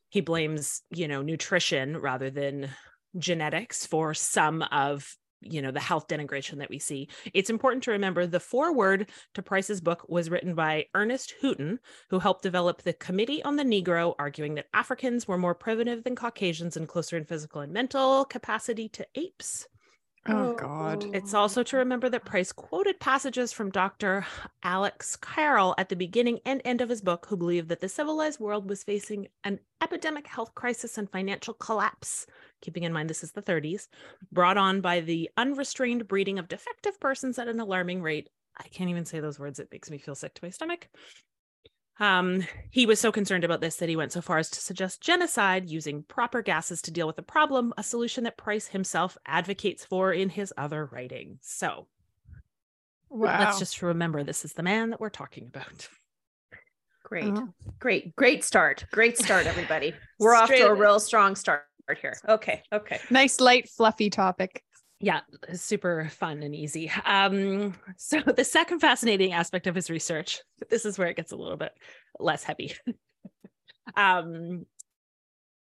He 0.08 0.20
blames, 0.20 0.82
you 0.90 1.06
know, 1.06 1.22
nutrition 1.22 1.98
rather 1.98 2.30
than 2.30 2.70
genetics 3.18 3.86
for 3.86 4.14
some 4.14 4.62
of 4.62 5.14
you 5.42 5.61
know 5.61 5.70
the 5.70 5.80
health 5.80 6.08
denigration 6.08 6.58
that 6.58 6.70
we 6.70 6.78
see 6.78 7.08
it's 7.34 7.50
important 7.50 7.82
to 7.82 7.90
remember 7.90 8.26
the 8.26 8.40
foreword 8.40 9.08
to 9.34 9.42
price's 9.42 9.80
book 9.80 10.04
was 10.08 10.30
written 10.30 10.54
by 10.54 10.87
ernest 10.94 11.34
hooton 11.40 11.78
who 12.11 12.18
helped 12.18 12.42
develop 12.42 12.82
the 12.82 12.92
committee 12.92 13.42
on 13.42 13.56
the 13.56 13.64
negro 13.64 14.14
arguing 14.18 14.54
that 14.54 14.68
africans 14.75 15.26
were 15.26 15.38
more 15.38 15.54
primitive 15.54 16.04
than 16.04 16.16
caucasians 16.16 16.76
and 16.76 16.88
closer 16.88 17.16
in 17.16 17.25
physical 17.25 17.61
and 17.61 17.72
mental 17.72 18.25
capacity 18.25 18.88
to 18.88 19.06
apes 19.14 19.66
Oh, 20.28 20.50
oh 20.50 20.54
God. 20.54 21.04
Oh. 21.04 21.11
it's 21.12 21.34
also 21.34 21.62
to 21.64 21.76
remember 21.76 22.08
that 22.08 22.25
Price 22.25 22.52
quoted 22.52 23.00
passages 23.00 23.52
from 23.52 23.70
Dr. 23.70 24.25
Alex 24.62 25.16
Carrel 25.16 25.75
at 25.78 25.88
the 25.88 25.96
beginning 25.96 26.38
and 26.46 26.62
end 26.64 26.80
of 26.80 26.88
his 26.88 27.02
book, 27.02 27.26
who 27.28 27.37
believed 27.37 27.68
that 27.68 27.80
the 27.80 27.88
civilized 27.88 28.38
world 28.38 28.68
was 28.68 28.84
facing 28.84 29.26
an 29.42 29.58
epidemic 29.82 30.28
health 30.28 30.54
crisis 30.54 30.96
and 30.96 31.11
financial 31.11 31.54
collapse, 31.54 32.26
keeping 32.62 32.85
in 32.85 32.92
mind 32.92 33.11
this 33.11 33.23
is 33.23 33.33
the 33.33 33.42
30s, 33.42 33.88
brought 34.33 34.57
on 34.57 34.81
by 34.81 35.00
the 35.00 35.28
unrestrained 35.37 36.09
breeding 36.09 36.38
of 36.38 36.49
defective 36.49 36.99
persons 36.99 37.38
at 37.38 37.49
an 37.49 37.61
alarming 37.61 38.00
rate. 38.00 38.31
I 38.57 38.69
can't 38.69 38.88
even 38.88 39.04
say 39.04 39.21
those 39.21 39.38
words, 39.38 39.59
it 39.59 39.69
makes 39.71 39.90
me 39.90 39.99
feel 39.99 40.14
sick 40.14 40.33
to 40.35 40.45
my 40.45 40.50
stomach. 40.50 40.88
Um, 42.00 42.42
he 42.71 42.87
was 42.87 42.99
so 43.00 43.12
concerned 43.12 43.45
about 43.45 43.61
this 43.61 43.76
that 43.76 43.88
he 43.88 43.97
went 43.97 44.12
so 44.12 44.23
far 44.23 44.38
as 44.38 44.50
to 44.50 44.61
suggest 44.61 45.02
genocide 45.02 45.69
using 45.69 46.02
proper 46.04 46.42
gases 46.42 46.81
to 46.83 46.90
deal 46.90 47.07
with 47.07 47.16
the 47.16 47.23
problem, 47.23 47.75
a 47.76 47.83
solution 47.83 48.25
that 48.25 48.38
Price 48.38 48.69
himself 48.69 49.19
advocates 49.26 49.85
for 49.85 50.12
in 50.12 50.31
his 50.31 50.54
other 50.57 50.87
writings. 50.87 51.40
So 51.42 51.87
Wow. 53.11 53.38
let's 53.40 53.59
just 53.59 53.83
remember 53.83 54.25
this 54.25 54.45
is 54.45 54.54
the 54.54 54.62
man 54.62 54.90
that 54.90 55.00
we're 55.00 55.11
talking 55.11 55.47
about. 55.47 55.88
Great, 57.12 57.25
Oh. 57.26 57.49
great, 57.78 58.16
great 58.16 58.42
start. 58.42 58.87
Great 58.90 59.19
start, 59.19 59.45
everybody. 59.47 59.92
We're 60.19 60.35
off 60.35 60.49
to 60.49 60.69
a 60.69 60.73
real 60.73 60.99
strong 60.99 61.37
start 61.37 61.66
here. 62.00 62.14
Okay, 62.26 62.62
okay. 62.73 63.00
nice, 63.11 63.38
light, 63.38 63.69
fluffy 63.69 64.09
topic. 64.09 64.64
Yeah, 64.99 65.21
super 65.52 66.09
fun 66.09 66.42
and 66.42 66.54
easy. 66.54 66.90
Um, 67.04 67.75
so 67.99 68.21
the 68.35 68.45
second 68.45 68.81
fascinating 68.81 69.35
aspect 69.35 69.66
of 69.66 69.75
his 69.75 69.90
research, 69.90 70.40
this 70.71 70.87
is 70.87 70.99
where 70.99 71.09
it 71.09 71.16
gets 71.19 71.33
a 71.33 71.37
little 71.37 71.59
bit 71.59 71.73
less 72.19 72.45
heavy. 72.45 72.75
um, 73.95 74.64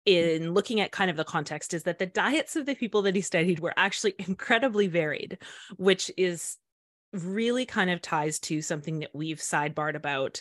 in 0.06 0.54
looking 0.54 0.80
at 0.80 0.90
kind 0.90 1.10
of 1.10 1.18
the 1.18 1.24
context, 1.24 1.74
is 1.74 1.82
that 1.82 1.98
the 1.98 2.06
diets 2.06 2.56
of 2.56 2.64
the 2.64 2.74
people 2.74 3.02
that 3.02 3.14
he 3.14 3.20
studied 3.20 3.60
were 3.60 3.74
actually 3.76 4.14
incredibly 4.20 4.86
varied, 4.86 5.36
which 5.76 6.10
is 6.16 6.56
really 7.12 7.66
kind 7.66 7.90
of 7.90 8.00
ties 8.00 8.38
to 8.38 8.62
something 8.62 9.00
that 9.00 9.10
we've 9.12 9.36
sidebarred 9.36 9.96
about 9.96 10.40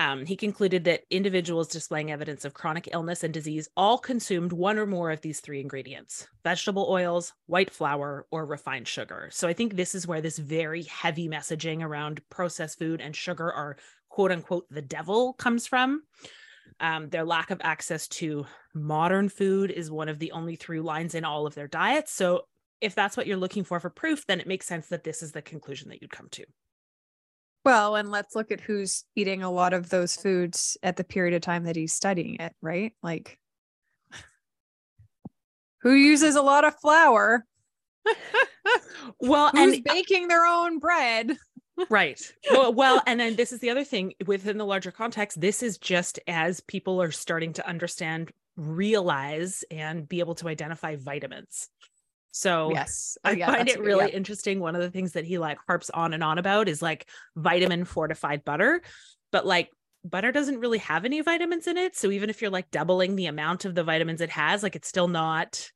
Um, 0.00 0.24
he 0.24 0.34
concluded 0.34 0.84
that 0.84 1.02
individuals 1.10 1.68
displaying 1.68 2.10
evidence 2.10 2.46
of 2.46 2.54
chronic 2.54 2.88
illness 2.90 3.22
and 3.22 3.34
disease 3.34 3.68
all 3.76 3.98
consumed 3.98 4.50
one 4.50 4.78
or 4.78 4.86
more 4.86 5.10
of 5.10 5.20
these 5.20 5.40
three 5.40 5.60
ingredients 5.60 6.26
vegetable 6.42 6.86
oils, 6.88 7.34
white 7.48 7.70
flour, 7.70 8.26
or 8.30 8.46
refined 8.46 8.88
sugar. 8.88 9.28
So 9.30 9.46
I 9.46 9.52
think 9.52 9.76
this 9.76 9.94
is 9.94 10.06
where 10.06 10.22
this 10.22 10.38
very 10.38 10.84
heavy 10.84 11.28
messaging 11.28 11.82
around 11.82 12.22
processed 12.30 12.78
food 12.78 13.02
and 13.02 13.14
sugar 13.14 13.52
are 13.52 13.76
quote 14.08 14.32
unquote 14.32 14.64
the 14.70 14.80
devil 14.80 15.34
comes 15.34 15.66
from. 15.66 16.02
Um, 16.80 17.10
their 17.10 17.26
lack 17.26 17.50
of 17.50 17.60
access 17.62 18.08
to 18.08 18.46
modern 18.72 19.28
food 19.28 19.70
is 19.70 19.90
one 19.90 20.08
of 20.08 20.18
the 20.18 20.32
only 20.32 20.56
through 20.56 20.80
lines 20.80 21.14
in 21.14 21.26
all 21.26 21.46
of 21.46 21.54
their 21.54 21.68
diets. 21.68 22.10
So 22.10 22.44
if 22.80 22.94
that's 22.94 23.18
what 23.18 23.26
you're 23.26 23.36
looking 23.36 23.64
for 23.64 23.78
for 23.78 23.90
proof, 23.90 24.26
then 24.26 24.40
it 24.40 24.46
makes 24.46 24.64
sense 24.64 24.86
that 24.86 25.04
this 25.04 25.22
is 25.22 25.32
the 25.32 25.42
conclusion 25.42 25.90
that 25.90 26.00
you'd 26.00 26.10
come 26.10 26.28
to. 26.30 26.46
Well, 27.64 27.96
and 27.96 28.10
let's 28.10 28.34
look 28.34 28.50
at 28.50 28.60
who's 28.60 29.04
eating 29.14 29.42
a 29.42 29.50
lot 29.50 29.74
of 29.74 29.90
those 29.90 30.16
foods 30.16 30.78
at 30.82 30.96
the 30.96 31.04
period 31.04 31.34
of 31.34 31.42
time 31.42 31.64
that 31.64 31.76
he's 31.76 31.92
studying 31.92 32.36
it, 32.36 32.54
right? 32.62 32.92
Like 33.02 33.38
who 35.82 35.92
uses 35.92 36.36
a 36.36 36.42
lot 36.42 36.64
of 36.64 36.78
flour? 36.80 37.44
well, 39.20 39.50
Who's 39.50 39.74
and 39.74 39.84
baking 39.84 40.28
their 40.28 40.46
own 40.46 40.78
bread? 40.78 41.36
right. 41.88 42.20
Well, 42.50 42.72
well, 42.72 43.02
and 43.06 43.18
then 43.18 43.36
this 43.36 43.52
is 43.52 43.60
the 43.60 43.70
other 43.70 43.84
thing 43.84 44.14
within 44.26 44.58
the 44.58 44.66
larger 44.66 44.90
context. 44.90 45.40
This 45.40 45.62
is 45.62 45.78
just 45.78 46.18
as 46.26 46.60
people 46.60 47.00
are 47.00 47.10
starting 47.10 47.52
to 47.54 47.66
understand, 47.66 48.30
realize, 48.56 49.64
and 49.70 50.08
be 50.08 50.20
able 50.20 50.34
to 50.36 50.48
identify 50.48 50.96
vitamins. 50.96 51.68
So 52.32 52.70
yes, 52.72 53.18
I 53.24 53.32
yeah, 53.32 53.46
find 53.46 53.68
it 53.68 53.80
really 53.80 54.10
yeah. 54.10 54.16
interesting. 54.16 54.60
One 54.60 54.76
of 54.76 54.82
the 54.82 54.90
things 54.90 55.12
that 55.12 55.24
he 55.24 55.38
like 55.38 55.58
harps 55.66 55.90
on 55.90 56.12
and 56.12 56.22
on 56.22 56.38
about 56.38 56.68
is 56.68 56.80
like 56.80 57.08
vitamin 57.36 57.84
fortified 57.84 58.44
butter, 58.44 58.82
but 59.32 59.46
like 59.46 59.70
butter 60.04 60.32
doesn't 60.32 60.60
really 60.60 60.78
have 60.78 61.04
any 61.04 61.20
vitamins 61.20 61.66
in 61.66 61.76
it. 61.76 61.96
So 61.96 62.10
even 62.10 62.30
if 62.30 62.40
you're 62.40 62.50
like 62.50 62.70
doubling 62.70 63.16
the 63.16 63.26
amount 63.26 63.64
of 63.64 63.74
the 63.74 63.84
vitamins 63.84 64.20
it 64.20 64.30
has, 64.30 64.62
like 64.62 64.76
it's 64.76 64.88
still 64.88 65.08
not, 65.08 65.70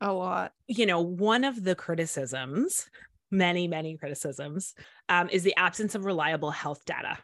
a 0.00 0.12
lot. 0.12 0.52
you 0.66 0.86
know, 0.86 1.00
one 1.00 1.44
of 1.44 1.62
the 1.62 1.74
criticisms, 1.74 2.88
many, 3.30 3.68
many 3.68 3.96
criticisms, 3.96 4.74
um, 5.08 5.28
is 5.28 5.42
the 5.42 5.56
absence 5.56 5.94
of 5.94 6.04
reliable 6.04 6.50
health 6.50 6.84
data. 6.84 7.18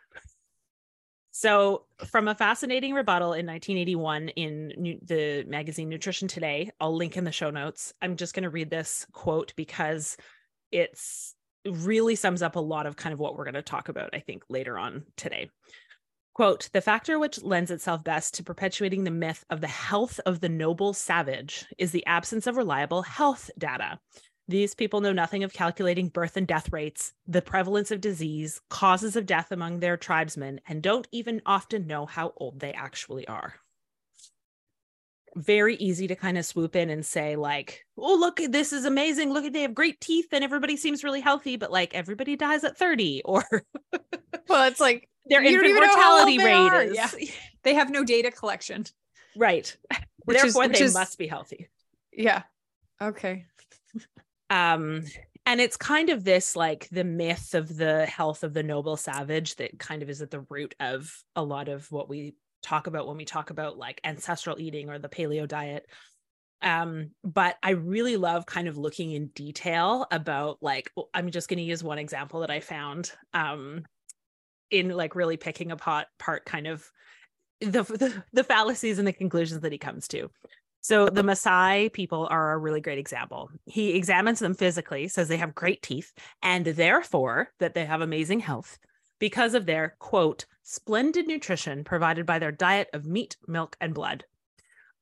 So, 1.39 1.85
from 2.07 2.29
a 2.29 2.35
fascinating 2.35 2.95
rebuttal 2.95 3.35
in 3.35 3.45
1981 3.45 4.31
in 4.31 4.73
Nu- 4.79 4.99
the 5.03 5.45
magazine 5.47 5.91
Nutrition 5.91 6.29
Today, 6.29 6.71
I'll 6.81 6.97
link 6.97 7.19
in 7.19 7.25
the 7.25 7.31
show 7.31 7.51
notes. 7.51 7.93
I'm 8.01 8.17
just 8.17 8.33
going 8.33 8.45
to 8.45 8.49
read 8.49 8.71
this 8.71 9.07
quote 9.13 9.53
because 9.55 10.17
it's 10.73 11.35
it 11.63 11.75
really 11.75 12.15
sums 12.15 12.41
up 12.41 12.57
a 12.57 12.61
lot 12.61 12.87
of 12.87 12.97
kind 12.97 13.13
of 13.13 13.19
what 13.19 13.37
we're 13.37 13.45
going 13.45 13.53
to 13.53 13.61
talk 13.61 13.91
about, 13.91 14.15
I 14.15 14.21
think, 14.21 14.45
later 14.49 14.79
on 14.79 15.05
today. 15.19 15.51
Quote, 16.33 16.71
the 16.73 16.81
factor 16.81 17.19
which 17.19 17.43
lends 17.43 17.71
itself 17.71 18.03
best 18.03 18.33
to 18.37 18.43
perpetuating 18.43 19.05
the 19.05 19.11
myth 19.11 19.45
of 19.51 19.61
the 19.61 19.67
health 19.67 20.19
of 20.25 20.41
the 20.41 20.49
noble 20.49 20.95
savage 20.95 21.67
is 21.77 21.91
the 21.91 22.07
absence 22.07 22.47
of 22.47 22.57
reliable 22.57 23.03
health 23.03 23.51
data. 23.59 23.99
These 24.49 24.75
people 24.75 25.01
know 25.01 25.13
nothing 25.13 25.43
of 25.43 25.53
calculating 25.53 26.09
birth 26.09 26.37
and 26.37 26.47
death 26.47 26.73
rates, 26.73 27.13
the 27.27 27.43
prevalence 27.43 27.91
of 27.91 28.01
disease, 28.01 28.61
causes 28.71 29.17
of 29.17 29.27
death 29.27 29.51
among 29.51 29.81
their 29.81 29.97
tribesmen, 29.97 30.61
and 30.69 30.83
don't 30.83 31.09
even 31.11 31.43
often 31.45 31.87
know 31.89 32.07
how 32.07 32.33
old 32.37 32.61
they 32.61 32.73
actually 32.73 33.27
are. 33.27 33.55
Very 35.35 35.75
easy 35.77 36.07
to 36.07 36.15
kind 36.15 36.39
of 36.39 36.47
swoop 36.47 36.77
in 36.77 36.91
and 36.91 37.05
say, 37.05 37.35
like, 37.35 37.85
oh, 37.99 38.15
look, 38.15 38.41
this 38.49 38.73
is 38.73 38.85
amazing. 38.85 39.33
Look, 39.33 39.53
they 39.53 39.63
have 39.63 39.75
great 39.75 40.01
teeth 40.01 40.29
and 40.33 40.45
everybody 40.45 40.77
seems 40.77 41.03
really 41.05 41.21
healthy, 41.21 41.57
but 41.57 41.73
like 41.73 41.93
everybody 41.95 42.37
dies 42.37 42.63
at 42.65 42.79
30 42.79 43.23
or 43.25 43.45
Well, 44.49 44.69
it's 44.69 44.81
like 44.81 45.09
their 45.27 45.43
infant 45.43 45.67
even 45.67 45.83
know 45.83 45.97
how 45.97 46.21
old 46.21 46.29
mortality 46.29 46.79
rate 46.79 46.89
is. 46.91 46.97
Yeah. 46.97 47.35
they 47.65 47.75
have 47.75 47.91
no 47.91 48.05
data 48.05 48.31
collection. 48.31 48.85
Right. 49.37 49.77
Which 50.25 50.37
is- 50.39 50.43
Therefore, 50.55 50.69
which 50.69 50.79
they 50.79 50.85
is- 50.85 50.95
must 50.95 51.19
be 51.19 51.27
healthy. 51.27 51.69
Yeah. 52.13 52.45
Okay. 53.03 53.45
um 54.51 55.03
and 55.45 55.61
it's 55.61 55.77
kind 55.77 56.11
of 56.11 56.25
this 56.25 56.57
like 56.57 56.89
the 56.91 57.05
myth 57.05 57.55
of 57.55 57.77
the 57.77 58.05
health 58.07 58.43
of 58.43 58.53
the 58.53 58.63
noble 58.63 58.97
savage 58.97 59.55
that 59.57 59.79
kind 59.79 60.03
of 60.03 60.11
is 60.11 60.21
at 60.21 60.31
the 60.31 60.45
root 60.51 60.75
of 60.81 61.13
a 61.37 61.43
lot 61.43 61.69
of 61.69 61.91
what 61.93 62.09
we 62.09 62.35
talk 62.63 62.89
about 62.89 63.07
when 63.07 63.17
we 63.17 63.25
talk 63.25 63.51
about 63.51 63.79
like 63.79 64.01
ancestral 64.03 64.59
eating 64.59 64.91
or 64.91 64.99
the 64.99 65.09
paleo 65.09 65.47
diet. 65.47 65.87
Um 66.63 67.11
but 67.23 67.57
i 67.63 67.71
really 67.71 68.17
love 68.17 68.47
kind 68.47 68.67
of 68.67 68.79
looking 68.79 69.13
in 69.13 69.29
detail 69.29 70.07
about 70.11 70.59
like 70.63 70.91
i'm 71.13 71.31
just 71.31 71.49
going 71.49 71.59
to 71.59 71.63
use 71.63 71.85
one 71.85 71.99
example 71.99 72.41
that 72.41 72.51
i 72.51 72.61
found 72.61 73.13
um 73.35 73.85
in 74.71 74.89
like 74.89 75.15
really 75.15 75.37
picking 75.37 75.71
apart 75.71 76.07
part 76.19 76.45
kind 76.45 76.67
of 76.67 76.91
the, 77.61 77.83
the 77.83 78.25
the 78.33 78.45
fallacies 78.45 78.99
and 78.99 79.07
the 79.07 79.13
conclusions 79.13 79.61
that 79.61 79.73
he 79.73 79.79
comes 79.79 80.09
to 80.09 80.31
so 80.81 81.07
the 81.07 81.23
Maasai 81.23 81.93
people 81.93 82.29
are 82.31 82.53
a 82.53 82.59
really 82.59 82.81
great 82.81 82.99
example. 82.99 83.51
He 83.65 83.97
examines 83.97 84.39
them 84.39 84.55
physically, 84.55 85.09
says 85.09 85.29
they 85.29 85.37
have 85.37 85.55
great 85.55 85.83
teeth, 85.83 86.13
and 86.43 86.65
therefore 86.65 87.49
that 87.59 87.75
they 87.75 87.85
have 87.85 88.01
amazing 88.01 88.41
health 88.41 88.79
because 89.19 89.55
of 89.55 89.67
their 89.67 89.97
quote 89.99 90.47
splendid 90.63 91.27
nutrition 91.27 91.85
provided 91.85 92.27
by 92.27 92.39
their 92.39 92.53
diet 92.53 92.89
of 92.93 93.07
meat, 93.07 93.37
milk, 93.47 93.77
and 93.81 93.95
blood. 93.95 94.25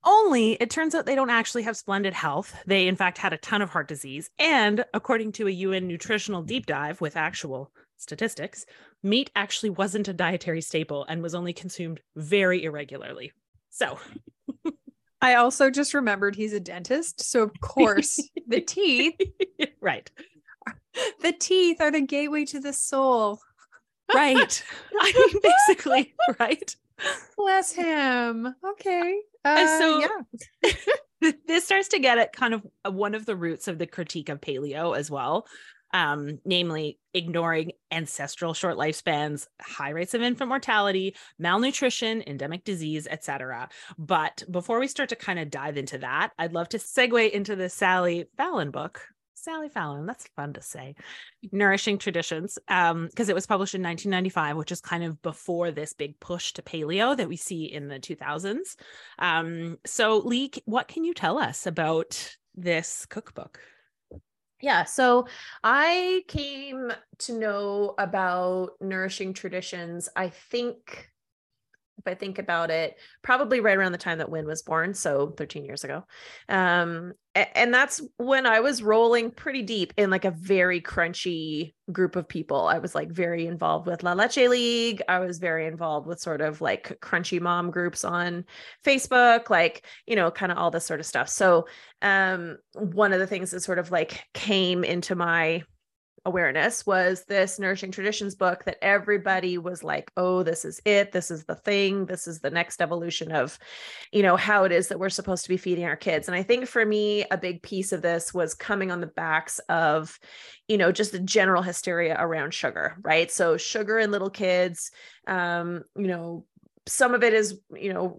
Only 0.05 0.53
it 0.53 0.69
turns 0.69 0.95
out 0.95 1.07
they 1.07 1.15
don't 1.15 1.31
actually 1.31 1.63
have 1.63 1.77
splendid 1.77 2.13
health. 2.13 2.55
They, 2.67 2.87
in 2.87 2.97
fact, 2.97 3.17
had 3.17 3.33
a 3.33 3.39
ton 3.39 3.63
of 3.63 3.71
heart 3.71 3.89
disease. 3.89 4.29
And 4.39 4.85
according 4.93 5.33
to 5.33 5.49
a 5.49 5.51
UN 5.51 5.89
nutritional 5.89 6.43
deep 6.43 6.67
dive 6.67 7.01
with 7.01 7.17
actual 7.17 7.73
statistics, 7.97 8.67
meat 9.03 9.31
actually 9.35 9.71
wasn't 9.71 10.09
a 10.09 10.13
dietary 10.13 10.61
staple 10.61 11.07
and 11.09 11.23
was 11.23 11.35
only 11.35 11.55
consumed 11.55 12.01
very 12.15 12.65
irregularly. 12.65 13.33
So, 13.71 13.99
I 15.25 15.37
also 15.37 15.71
just 15.71 15.95
remembered 15.95 16.37
he's 16.37 16.53
a 16.53 16.61
dentist. 16.61 17.23
So 17.23 17.43
of 17.43 17.59
course 17.63 18.21
the 18.47 18.61
teeth, 18.61 19.15
right. 19.81 20.11
the 21.23 21.33
teeth 21.33 21.81
are 21.81 21.91
the 21.91 22.03
gateway 22.03 22.45
to 22.45 22.61
the 22.61 22.75
soul. 22.75 23.41
Right. 24.15 24.63
I 25.01 25.13
mean, 25.17 25.43
basically, 25.67 26.15
right. 26.39 26.77
Bless 27.39 27.73
him. 27.73 28.55
Okay. 28.73 29.19
Uh, 29.47 29.79
so- 29.79 30.09
yeah. 30.63 31.33
this 31.47 31.65
starts 31.65 31.89
to 31.89 31.99
get 31.99 32.19
at 32.19 32.35
kind 32.35 32.53
of 32.53 32.67
one 32.85 33.15
of 33.15 33.25
the 33.25 33.35
roots 33.35 33.67
of 33.67 33.79
the 33.79 33.87
critique 33.87 34.29
of 34.29 34.43
paleo 34.43 34.95
as 34.95 35.11
well. 35.11 35.47
Um, 35.95 36.41
namely, 36.45 36.99
ignoring 37.15 37.73
ancestral 37.93 38.53
short 38.53 38.77
lifespans, 38.77 39.47
high 39.63 39.91
rates 39.91 40.13
of 40.13 40.23
infant 40.23 40.49
mortality, 40.49 41.15
malnutrition, 41.39 42.25
endemic 42.27 42.65
disease, 42.65 43.07
etc. 43.09 43.69
But 43.97 44.43
before 44.51 44.81
we 44.81 44.89
start 44.89 45.11
to 45.11 45.17
kind 45.17 45.39
of 45.39 45.51
dive 45.51 45.77
into 45.77 45.99
that, 45.99 46.33
I'd 46.37 46.53
love 46.53 46.69
to 46.71 46.79
segue 46.79 47.31
into 47.31 47.55
the 47.55 47.69
Sally 47.69 48.27
Fallon 48.37 48.73
book. 48.73 49.03
Sally 49.35 49.69
Fallon, 49.69 50.07
that's 50.07 50.27
fun 50.35 50.55
to 50.55 50.63
say. 50.63 50.97
Nourishing 51.53 51.99
Traditions, 51.99 52.59
um, 52.67 53.07
because 53.07 53.29
it 53.29 53.35
was 53.35 53.47
published 53.47 53.75
in 53.75 53.83
1995, 53.83 54.57
which 54.57 54.73
is 54.73 54.81
kind 54.81 55.05
of 55.05 55.21
before 55.23 55.71
this 55.71 55.93
big 55.93 56.19
push 56.19 56.55
to 56.55 56.63
paleo 56.63 57.17
that 57.17 57.29
we 57.29 57.37
see 57.37 57.65
in 57.65 57.87
the 57.89 58.01
2000s. 58.01 58.77
Um, 59.19 59.79
so, 59.85 60.19
Lee, 60.19 60.51
what 60.65 60.89
can 60.89 61.05
you 61.05 61.15
tell 61.15 61.39
us 61.39 61.67
about 61.67 62.37
this 62.57 63.07
cookbook? 63.07 63.61
Yeah, 64.65 64.85
so 64.85 65.27
I 65.63 66.25
came 66.27 66.91
to 67.19 67.39
know 67.39 67.95
about 67.99 68.71
nourishing 68.81 69.35
traditions. 69.35 70.09
I 70.17 70.31
think, 70.31 71.11
if 71.99 72.07
I 72.07 72.15
think 72.15 72.39
about 72.39 72.71
it, 72.71 72.97
probably 73.23 73.61
right 73.61 73.77
around 73.77 73.93
the 73.93 73.99
time 73.99 74.19
that 74.19 74.31
Win 74.31 74.47
was 74.47 74.63
born, 74.63 74.95
so 74.95 75.33
13 75.37 75.65
years 75.65 75.85
ago. 75.85 76.05
Um, 76.49 77.13
and 77.35 77.75
that's 77.75 78.01
when 78.17 78.47
I 78.47 78.61
was 78.61 78.83
rolling 78.83 79.31
pretty 79.33 79.63
deep 79.63 79.93
in 79.97 80.09
like 80.09 80.25
a 80.25 80.31
very 80.31 80.81
crunchy 80.81 81.75
group 81.91 82.15
of 82.15 82.29
people. 82.29 82.69
I 82.69 82.79
was 82.79 82.95
like 82.95 83.11
very 83.11 83.47
involved 83.47 83.87
with 83.87 84.05
La 84.05 84.13
Leche 84.13 84.37
League. 84.37 85.03
I 85.09 85.19
was 85.19 85.39
very 85.39 85.67
involved 85.67 86.07
with 86.07 86.21
sort 86.21 86.41
of 86.41 86.61
like 86.61 86.99
crunchy 87.01 87.41
mom 87.41 87.71
groups 87.71 88.05
on 88.05 88.45
Facebook, 88.85 89.51
like, 89.51 89.85
you 90.07 90.15
know, 90.15 90.31
kind 90.31 90.53
of 90.53 90.59
all 90.59 90.71
this 90.71 90.87
sort 90.87 91.01
of 91.01 91.07
stuff. 91.07 91.29
So, 91.29 91.67
um, 92.03 92.59
one 92.75 93.13
of 93.13 93.19
the 93.19 93.27
things 93.27 93.51
that 93.51 93.61
sort 93.61 93.79
of 93.79 93.91
like 93.91 94.25
came 94.35 94.85
into 94.85 95.17
my 95.17 95.65
awareness 96.27 96.87
was 96.87 97.25
this 97.25 97.59
nourishing 97.59 97.91
traditions 97.91 98.35
book 98.35 98.65
that 98.65 98.79
everybody 98.83 99.59
was 99.59 99.85
like 99.85 100.11
oh 100.17 100.43
this 100.43 100.65
is 100.65 100.81
it. 100.85 101.13
This 101.13 101.31
is 101.31 101.45
the 101.45 101.55
thing. 101.55 102.07
This 102.07 102.27
is 102.27 102.41
the 102.41 102.51
next 102.51 102.81
evolution 102.81 103.33
of 103.33 103.59
you 104.13 104.23
know 104.23 104.37
how 104.37 104.65
it 104.65 104.73
is 104.73 104.89
that 104.89 104.99
we're 104.99 105.09
supposed 105.09 105.43
to 105.45 105.49
be 105.49 105.57
feeding 105.57 105.85
our 105.85 105.97
kids. 105.97 106.29
And 106.29 106.37
i 106.37 106.43
think 106.43 106.67
for 106.67 106.85
me 106.85 107.25
a 107.31 107.37
big 107.37 107.63
piece 107.63 107.93
of 107.93 108.03
this 108.03 108.33
was 108.33 108.55
coming 108.55 108.91
on 108.91 109.01
the 109.01 109.07
backs 109.07 109.59
of 109.69 110.19
you 110.69 110.79
know 110.79 110.93
just 110.93 111.13
the 111.13 111.21
general 111.21 111.63
hysteria 111.63 112.17
around 112.19 112.55
sugar 112.55 112.97
right? 113.03 113.31
So 113.31 113.57
sugar 113.57 113.99
in 113.99 114.11
little 114.11 114.31
kids 114.31 114.91
um 115.27 115.85
you 115.97 116.07
know 116.07 116.45
some 116.87 117.15
of 117.15 117.23
it 117.23 117.33
is 117.33 117.59
you 117.75 117.93
know 117.93 118.19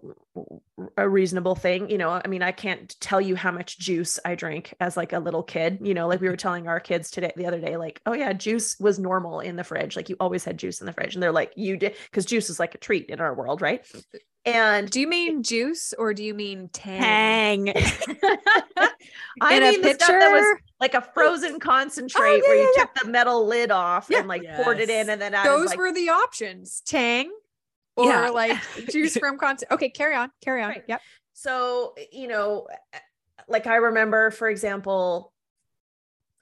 a 0.96 1.08
reasonable 1.08 1.54
thing 1.54 1.88
you 1.88 1.96
know 1.98 2.10
i 2.10 2.26
mean 2.26 2.42
i 2.42 2.50
can't 2.50 2.98
tell 3.00 3.20
you 3.20 3.36
how 3.36 3.50
much 3.52 3.78
juice 3.78 4.18
i 4.24 4.34
drank 4.34 4.74
as 4.80 4.96
like 4.96 5.12
a 5.12 5.18
little 5.18 5.42
kid 5.42 5.78
you 5.82 5.94
know 5.94 6.08
like 6.08 6.20
we 6.20 6.28
were 6.28 6.36
telling 6.36 6.66
our 6.66 6.80
kids 6.80 7.10
today 7.10 7.32
the 7.36 7.46
other 7.46 7.60
day 7.60 7.76
like 7.76 8.00
oh 8.06 8.12
yeah 8.12 8.32
juice 8.32 8.78
was 8.80 8.98
normal 8.98 9.40
in 9.40 9.56
the 9.56 9.64
fridge 9.64 9.96
like 9.96 10.08
you 10.08 10.16
always 10.18 10.44
had 10.44 10.58
juice 10.58 10.80
in 10.80 10.86
the 10.86 10.92
fridge 10.92 11.14
and 11.14 11.22
they're 11.22 11.32
like 11.32 11.52
you 11.56 11.76
did 11.76 11.94
because 12.10 12.24
juice 12.26 12.50
is 12.50 12.58
like 12.58 12.74
a 12.74 12.78
treat 12.78 13.06
in 13.08 13.20
our 13.20 13.34
world 13.34 13.62
right 13.62 13.86
and 14.44 14.88
Do 14.88 15.00
you 15.00 15.08
mean 15.08 15.42
juice 15.42 15.92
or 15.98 16.14
do 16.14 16.22
you 16.22 16.32
mean 16.32 16.68
tang? 16.72 17.66
Hang. 17.66 17.68
i 19.40 19.56
In 19.56 19.62
mean 19.62 19.82
the 19.82 19.94
stuff 19.94 20.08
that 20.08 20.30
was 20.32 20.60
like 20.80 20.94
a 20.94 21.00
frozen 21.00 21.54
oh, 21.56 21.58
concentrate 21.58 22.20
Oh, 22.22 22.34
yeah, 22.36 22.40
where 22.42 22.56
you 22.56 22.62
yeah, 22.62 22.68
yeah. 22.76 22.84
took 22.84 22.94
the 23.04 23.10
metal 23.10 23.46
lid 23.46 23.70
off 23.72 24.06
Yeah. 24.08 24.20
and 24.20 24.28
like 24.28 24.42
poured 24.56 24.78
it 24.78 24.88
in 24.88 25.10
and 25.10 25.20
then 25.20 25.32
Those 25.44 25.70
like 25.70 25.78
were 25.78 25.92
the 25.92 26.10
options. 26.10 26.80
Tang 26.86 27.30
or 27.96 28.06
Yeah. 28.06 28.28
like 28.30 28.58
juice 28.90 29.16
from 29.16 29.38
content. 29.38 29.70
Okay, 29.72 29.88
carry 29.88 30.14
on. 30.14 30.30
Carry 30.42 30.62
on. 30.62 30.68
Right. 30.70 30.84
Yep. 30.86 31.00
so 31.32 31.94
you 32.12 32.28
know 32.28 32.66
like 33.48 33.66
i 33.66 33.76
remember 33.76 34.30
for 34.30 34.48
example 34.48 35.32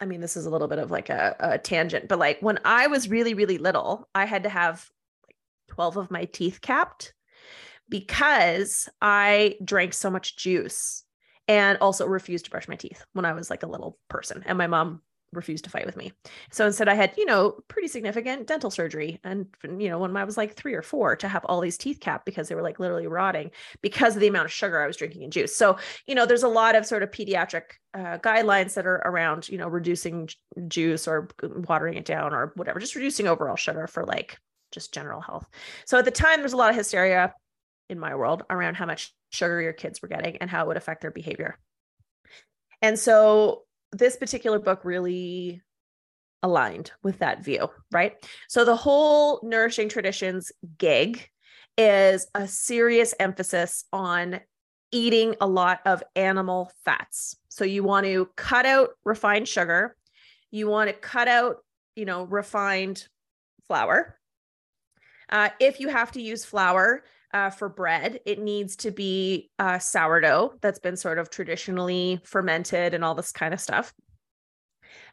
i 0.00 0.04
mean 0.04 0.20
this 0.20 0.37
is 0.37 0.46
a 0.46 0.50
little 0.50 0.68
bit 0.68 0.78
of 0.78 0.90
like 0.90 1.11
a, 1.11 1.34
a 1.40 1.58
tangent 1.58 2.08
but 2.08 2.18
like 2.18 2.38
when 2.40 2.58
i 2.64 2.87
was 2.87 3.08
really 3.08 3.34
really 3.34 3.58
little 3.58 4.08
i 4.14 4.25
had 4.25 4.44
to 4.44 4.49
have 4.49 4.88
like 5.26 5.37
12 5.68 5.96
of 5.99 6.11
my 6.11 6.25
teeth 6.26 6.61
capped 6.61 7.12
because 7.88 8.88
i 9.02 9.56
drank 9.64 9.92
so 9.94 10.11
much 10.11 10.37
juice 10.37 11.04
and 11.49 11.76
also 11.80 12.06
refused 12.06 12.46
to 12.46 12.50
brush 12.50 12.68
my 12.68 12.76
teeth 12.76 13.04
when 13.12 13.25
i 13.25 13.32
was 13.32 13.50
like 13.50 13.62
a 13.62 13.68
little 13.68 13.99
person 14.08 14.42
and 14.46 14.56
my 14.56 14.66
mom 14.66 15.00
refused 15.34 15.64
to 15.64 15.70
fight 15.70 15.86
with 15.86 15.96
me 15.96 16.12
so 16.50 16.66
instead 16.66 16.88
i 16.88 16.94
had 16.94 17.12
you 17.16 17.26
know 17.26 17.56
pretty 17.68 17.88
significant 17.88 18.46
dental 18.46 18.70
surgery 18.70 19.20
and 19.24 19.46
you 19.78 19.88
know 19.88 19.98
when 19.98 20.16
i 20.16 20.24
was 20.24 20.36
like 20.36 20.54
three 20.54 20.74
or 20.74 20.82
four 20.82 21.16
to 21.16 21.28
have 21.28 21.44
all 21.44 21.60
these 21.60 21.78
teeth 21.78 22.00
capped 22.00 22.24
because 22.24 22.48
they 22.48 22.54
were 22.54 22.62
like 22.62 22.78
literally 22.80 23.06
rotting 23.06 23.50
because 23.82 24.14
of 24.14 24.20
the 24.20 24.28
amount 24.28 24.46
of 24.46 24.52
sugar 24.52 24.80
I 24.80 24.86
was 24.86 24.96
drinking 24.96 25.22
in 25.22 25.30
juice. 25.30 25.56
So, 25.56 25.78
you 26.06 26.14
know, 26.14 26.26
there's 26.26 26.42
a 26.42 26.48
lot 26.48 26.74
of 26.74 26.86
sort 26.86 27.02
of 27.02 27.10
pediatric 27.10 27.62
uh, 27.92 28.18
guidelines 28.18 28.74
that 28.74 28.86
are 28.86 29.02
around, 29.04 29.48
you 29.48 29.58
know, 29.58 29.68
reducing 29.68 30.28
juice 30.68 31.06
or 31.06 31.28
watering 31.42 31.94
it 31.94 32.04
down 32.04 32.32
or 32.32 32.52
whatever, 32.56 32.80
just 32.80 32.94
reducing 32.94 33.26
overall 33.26 33.56
sugar 33.56 33.86
for 33.86 34.04
like 34.04 34.38
just 34.72 34.92
general 34.92 35.20
health. 35.20 35.46
So 35.86 35.98
at 35.98 36.04
the 36.04 36.10
time, 36.10 36.40
there's 36.40 36.52
a 36.52 36.56
lot 36.56 36.70
of 36.70 36.76
hysteria 36.76 37.34
in 37.88 37.98
my 37.98 38.14
world 38.14 38.44
around 38.50 38.74
how 38.74 38.86
much 38.86 39.12
sugar 39.30 39.60
your 39.60 39.72
kids 39.72 40.00
were 40.00 40.08
getting 40.08 40.36
and 40.38 40.50
how 40.50 40.64
it 40.64 40.68
would 40.68 40.76
affect 40.76 41.02
their 41.02 41.10
behavior. 41.10 41.58
And 42.82 42.98
so 42.98 43.62
this 43.98 44.16
particular 44.16 44.58
book 44.58 44.84
really 44.84 45.62
aligned 46.42 46.90
with 47.02 47.20
that 47.20 47.42
view, 47.42 47.70
right? 47.90 48.14
So 48.48 48.64
the 48.64 48.76
whole 48.76 49.40
nourishing 49.42 49.88
traditions 49.88 50.52
gig 50.78 51.28
is 51.78 52.26
a 52.34 52.46
serious 52.46 53.14
emphasis 53.18 53.84
on 53.92 54.40
eating 54.92 55.34
a 55.40 55.46
lot 55.46 55.80
of 55.86 56.02
animal 56.14 56.70
fats. 56.84 57.36
So 57.48 57.64
you 57.64 57.82
want 57.82 58.06
to 58.06 58.28
cut 58.36 58.66
out 58.66 58.90
refined 59.04 59.48
sugar, 59.48 59.96
you 60.50 60.68
want 60.68 60.88
to 60.88 60.94
cut 60.94 61.28
out, 61.28 61.56
you 61.96 62.04
know, 62.04 62.24
refined 62.24 63.08
flour. 63.66 64.18
Uh, 65.30 65.48
if 65.58 65.80
you 65.80 65.88
have 65.88 66.12
to 66.12 66.20
use 66.20 66.44
flour 66.44 67.02
uh, 67.34 67.50
for 67.50 67.68
bread, 67.68 68.20
it 68.24 68.38
needs 68.38 68.76
to 68.76 68.92
be 68.92 69.50
uh, 69.58 69.78
sourdough 69.80 70.54
that's 70.62 70.78
been 70.78 70.96
sort 70.96 71.18
of 71.18 71.28
traditionally 71.28 72.20
fermented 72.24 72.94
and 72.94 73.04
all 73.04 73.16
this 73.16 73.32
kind 73.32 73.52
of 73.52 73.60
stuff. 73.60 73.92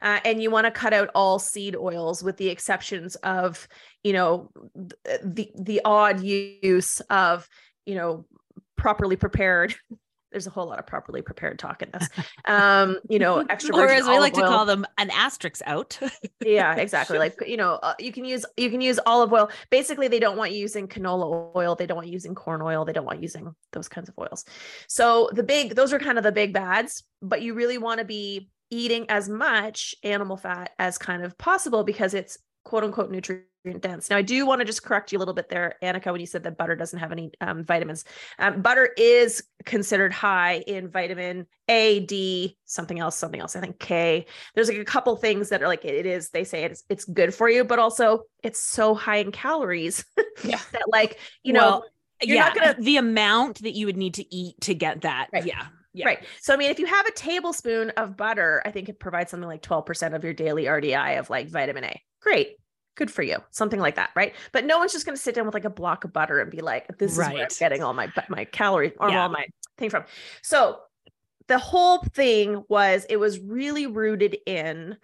Uh, 0.03 0.19
and 0.23 0.41
you 0.41 0.51
want 0.51 0.65
to 0.65 0.71
cut 0.71 0.93
out 0.93 1.09
all 1.15 1.39
seed 1.39 1.75
oils 1.75 2.23
with 2.23 2.37
the 2.37 2.47
exceptions 2.47 3.15
of 3.17 3.67
you 4.03 4.13
know 4.13 4.51
the 5.23 5.51
the 5.55 5.81
odd 5.83 6.21
use 6.21 6.99
of 7.09 7.49
you 7.87 7.95
know 7.95 8.25
properly 8.77 9.15
prepared 9.15 9.73
there's 10.31 10.47
a 10.47 10.49
whole 10.49 10.67
lot 10.67 10.79
of 10.79 10.87
properly 10.87 11.21
prepared 11.21 11.59
talk 11.59 11.81
in 11.81 11.89
this. 11.91 12.07
Um 12.45 12.99
you 13.09 13.19
know 13.19 13.39
extra 13.49 13.75
or 13.75 13.87
as 13.87 14.05
we 14.05 14.19
like 14.19 14.33
olive 14.33 14.33
to 14.33 14.41
call 14.41 14.65
them, 14.65 14.85
an 14.97 15.09
asterisk 15.11 15.61
out. 15.65 15.99
yeah 16.45 16.75
exactly. 16.75 17.17
Like 17.17 17.35
you 17.45 17.57
know 17.57 17.73
uh, 17.83 17.93
you 17.99 18.11
can 18.11 18.25
use 18.25 18.45
you 18.57 18.69
can 18.69 18.81
use 18.81 18.99
olive 19.05 19.31
oil. 19.33 19.49
Basically 19.69 20.07
they 20.07 20.19
don't 20.19 20.37
want 20.37 20.51
you 20.51 20.59
using 20.59 20.87
canola 20.87 21.55
oil. 21.55 21.75
They 21.75 21.85
don't 21.85 21.95
want 21.95 22.07
you 22.07 22.13
using 22.13 22.35
corn 22.35 22.61
oil. 22.61 22.85
They 22.85 22.93
don't 22.93 23.05
want 23.05 23.19
you 23.19 23.23
using 23.23 23.53
those 23.71 23.87
kinds 23.87 24.09
of 24.09 24.15
oils. 24.19 24.45
So 24.87 25.29
the 25.33 25.43
big 25.43 25.75
those 25.75 25.93
are 25.93 25.99
kind 25.99 26.17
of 26.17 26.23
the 26.23 26.31
big 26.31 26.53
bads 26.53 27.03
but 27.21 27.41
you 27.41 27.53
really 27.53 27.77
want 27.77 27.99
to 27.99 28.05
be 28.05 28.49
eating 28.69 29.05
as 29.09 29.29
much 29.29 29.93
animal 30.03 30.37
fat 30.37 30.71
as 30.79 30.97
kind 30.97 31.23
of 31.23 31.37
possible 31.37 31.83
because 31.83 32.13
it's 32.13 32.37
quote 32.63 32.83
unquote 32.83 33.11
nutrient 33.11 33.45
dense 33.79 34.09
now 34.09 34.17
i 34.17 34.21
do 34.21 34.45
want 34.45 34.59
to 34.59 34.65
just 34.65 34.83
correct 34.83 35.11
you 35.11 35.17
a 35.17 35.19
little 35.19 35.33
bit 35.33 35.49
there 35.49 35.75
annika 35.83 36.11
when 36.11 36.19
you 36.19 36.25
said 36.25 36.43
that 36.43 36.57
butter 36.57 36.75
doesn't 36.75 36.99
have 36.99 37.11
any 37.11 37.31
um, 37.41 37.63
vitamins 37.63 38.05
um, 38.39 38.61
butter 38.61 38.89
is 38.97 39.43
considered 39.65 40.11
high 40.11 40.63
in 40.65 40.89
vitamin 40.89 41.45
a 41.67 41.99
d 42.01 42.57
something 42.65 42.99
else 42.99 43.15
something 43.15 43.39
else 43.39 43.55
i 43.55 43.59
think 43.59 43.77
k 43.79 44.25
there's 44.55 44.67
like 44.67 44.77
a 44.77 44.85
couple 44.85 45.15
things 45.15 45.49
that 45.49 45.61
are 45.61 45.67
like 45.67 45.85
it 45.85 46.05
is 46.05 46.29
they 46.29 46.43
say 46.43 46.63
it's 46.63 46.83
it's 46.89 47.05
good 47.05 47.33
for 47.33 47.49
you 47.49 47.63
but 47.63 47.77
also 47.79 48.23
it's 48.43 48.59
so 48.59 48.95
high 48.95 49.17
in 49.17 49.31
calories 49.31 50.03
Yeah. 50.43 50.59
that 50.71 50.83
like 50.87 51.19
you 51.43 51.53
know 51.53 51.59
Well, 51.61 51.85
you're 52.23 52.37
yeah, 52.37 52.45
not 52.45 52.55
gonna- 52.55 52.75
the 52.79 52.97
amount 52.97 53.61
that 53.61 53.73
you 53.75 53.85
would 53.85 53.97
need 53.97 54.15
to 54.15 54.35
eat 54.35 54.59
to 54.61 54.73
get 54.75 55.01
that. 55.01 55.27
Right. 55.33 55.45
Yeah. 55.45 55.67
Yeah. 55.93 56.05
right 56.05 56.19
so 56.39 56.53
i 56.53 56.57
mean 56.57 56.71
if 56.71 56.79
you 56.79 56.85
have 56.85 57.05
a 57.05 57.11
tablespoon 57.11 57.89
of 57.97 58.15
butter 58.15 58.61
i 58.65 58.71
think 58.71 58.87
it 58.87 58.97
provides 58.97 59.29
something 59.29 59.45
like 59.49 59.61
12% 59.61 60.15
of 60.15 60.23
your 60.23 60.31
daily 60.33 60.63
rdi 60.63 61.19
of 61.19 61.29
like 61.29 61.49
vitamin 61.49 61.83
a 61.83 62.01
great 62.21 62.55
good 62.95 63.09
for 63.09 63.23
you 63.23 63.37
something 63.51 63.79
like 63.79 63.95
that 63.95 64.09
right? 64.15 64.33
But 64.51 64.65
no 64.65 64.77
one's 64.77 64.91
just 64.93 65.05
going 65.05 65.15
to 65.15 65.21
sit 65.21 65.35
down 65.35 65.45
with 65.45 65.53
like 65.53 65.65
a 65.65 65.69
block 65.69 66.03
of 66.03 66.13
butter 66.13 66.39
and 66.39 66.51
be 66.51 66.61
like 66.61 66.87
this 66.97 67.13
is 67.13 67.17
where 67.17 67.27
i'm 67.29 67.47
getting 67.59 67.81
all 67.83 67.93
my 67.93 68.11
my 68.29 68.45
calories 68.45 68.93
or 68.99 69.09
Yeah. 69.09 69.23
all 69.23 69.29
my 69.29 69.45
thing 69.77 69.89
from. 69.89 70.03
So 70.41 70.79
the 71.47 71.57
whole 71.57 71.99
thing 72.13 72.63
was 72.69 73.05
it 73.09 73.17
was 73.17 73.39
really 73.39 73.87
rooted 73.87 74.37
in 74.45 74.97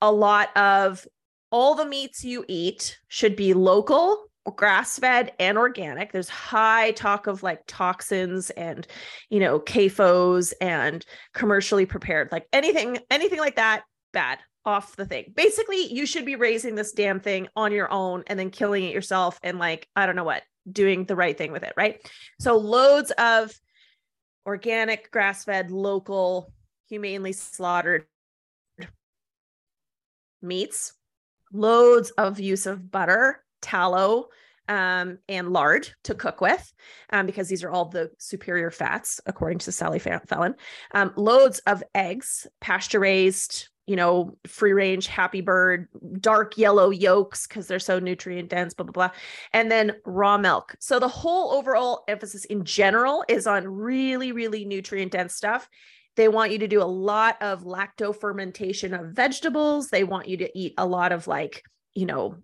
a 0.00 0.10
lot 0.10 0.54
of 0.56 1.06
all 1.50 1.74
the 1.74 1.86
meats 1.86 2.24
you 2.24 2.44
eat 2.48 2.98
should 3.08 3.36
be 3.36 3.54
local 3.54 4.26
grass 4.56 4.98
fed 4.98 5.32
and 5.38 5.56
organic. 5.56 6.12
There's 6.12 6.28
high 6.28 6.90
talk 6.92 7.26
of 7.26 7.42
like 7.42 7.62
toxins 7.66 8.50
and 8.50 8.86
you 9.30 9.40
know 9.40 9.58
CAFOs 9.60 10.52
and 10.60 11.04
commercially 11.32 11.86
prepared 11.86 12.30
like 12.32 12.46
anything 12.52 12.98
anything 13.10 13.38
like 13.38 13.56
that 13.56 13.84
bad 14.12 14.38
off 14.64 14.96
the 14.96 15.04
thing 15.04 15.32
basically 15.34 15.92
you 15.92 16.06
should 16.06 16.24
be 16.24 16.36
raising 16.36 16.74
this 16.74 16.92
damn 16.92 17.20
thing 17.20 17.48
on 17.56 17.72
your 17.72 17.90
own 17.92 18.22
and 18.26 18.38
then 18.38 18.50
killing 18.50 18.84
it 18.84 18.94
yourself 18.94 19.38
and 19.42 19.58
like 19.58 19.88
i 19.96 20.06
don't 20.06 20.16
know 20.16 20.24
what 20.24 20.42
doing 20.70 21.04
the 21.04 21.16
right 21.16 21.36
thing 21.36 21.52
with 21.52 21.62
it 21.62 21.72
right 21.76 22.10
so 22.40 22.56
loads 22.56 23.10
of 23.12 23.52
organic 24.46 25.10
grass 25.10 25.44
fed 25.44 25.70
local 25.70 26.52
humanely 26.88 27.32
slaughtered 27.32 28.06
meats 30.40 30.94
loads 31.52 32.10
of 32.12 32.40
use 32.40 32.66
of 32.66 32.90
butter 32.90 33.44
tallow 33.60 34.28
um, 34.68 35.18
and 35.28 35.52
lard 35.52 35.88
to 36.04 36.14
cook 36.14 36.40
with, 36.40 36.72
um, 37.10 37.26
because 37.26 37.48
these 37.48 37.62
are 37.64 37.70
all 37.70 37.86
the 37.86 38.10
superior 38.18 38.70
fats, 38.70 39.20
according 39.26 39.58
to 39.58 39.72
Sally 39.72 39.98
Fallon. 39.98 40.54
Um, 40.92 41.12
loads 41.16 41.58
of 41.66 41.82
eggs, 41.94 42.46
pasture 42.60 43.00
raised, 43.00 43.68
you 43.86 43.96
know, 43.96 44.36
free 44.46 44.72
range, 44.72 45.06
happy 45.06 45.40
bird, 45.40 45.88
dark 46.20 46.56
yellow 46.56 46.90
yolks, 46.90 47.46
because 47.46 47.66
they're 47.66 47.78
so 47.78 47.98
nutrient 47.98 48.48
dense, 48.48 48.74
blah, 48.74 48.84
blah, 48.84 48.92
blah. 48.92 49.10
And 49.52 49.70
then 49.70 49.96
raw 50.06 50.38
milk. 50.38 50.74
So 50.80 50.98
the 50.98 51.08
whole 51.08 51.52
overall 51.52 52.04
emphasis 52.08 52.44
in 52.46 52.64
general 52.64 53.24
is 53.28 53.46
on 53.46 53.68
really, 53.68 54.32
really 54.32 54.64
nutrient 54.64 55.12
dense 55.12 55.34
stuff. 55.34 55.68
They 56.16 56.28
want 56.28 56.52
you 56.52 56.58
to 56.60 56.68
do 56.68 56.80
a 56.80 56.84
lot 56.84 57.36
of 57.42 57.64
lacto 57.64 58.18
fermentation 58.18 58.94
of 58.94 59.08
vegetables. 59.08 59.88
They 59.88 60.04
want 60.04 60.28
you 60.28 60.36
to 60.38 60.58
eat 60.58 60.74
a 60.78 60.86
lot 60.86 61.12
of 61.12 61.26
like, 61.26 61.62
you 61.94 62.06
know, 62.06 62.36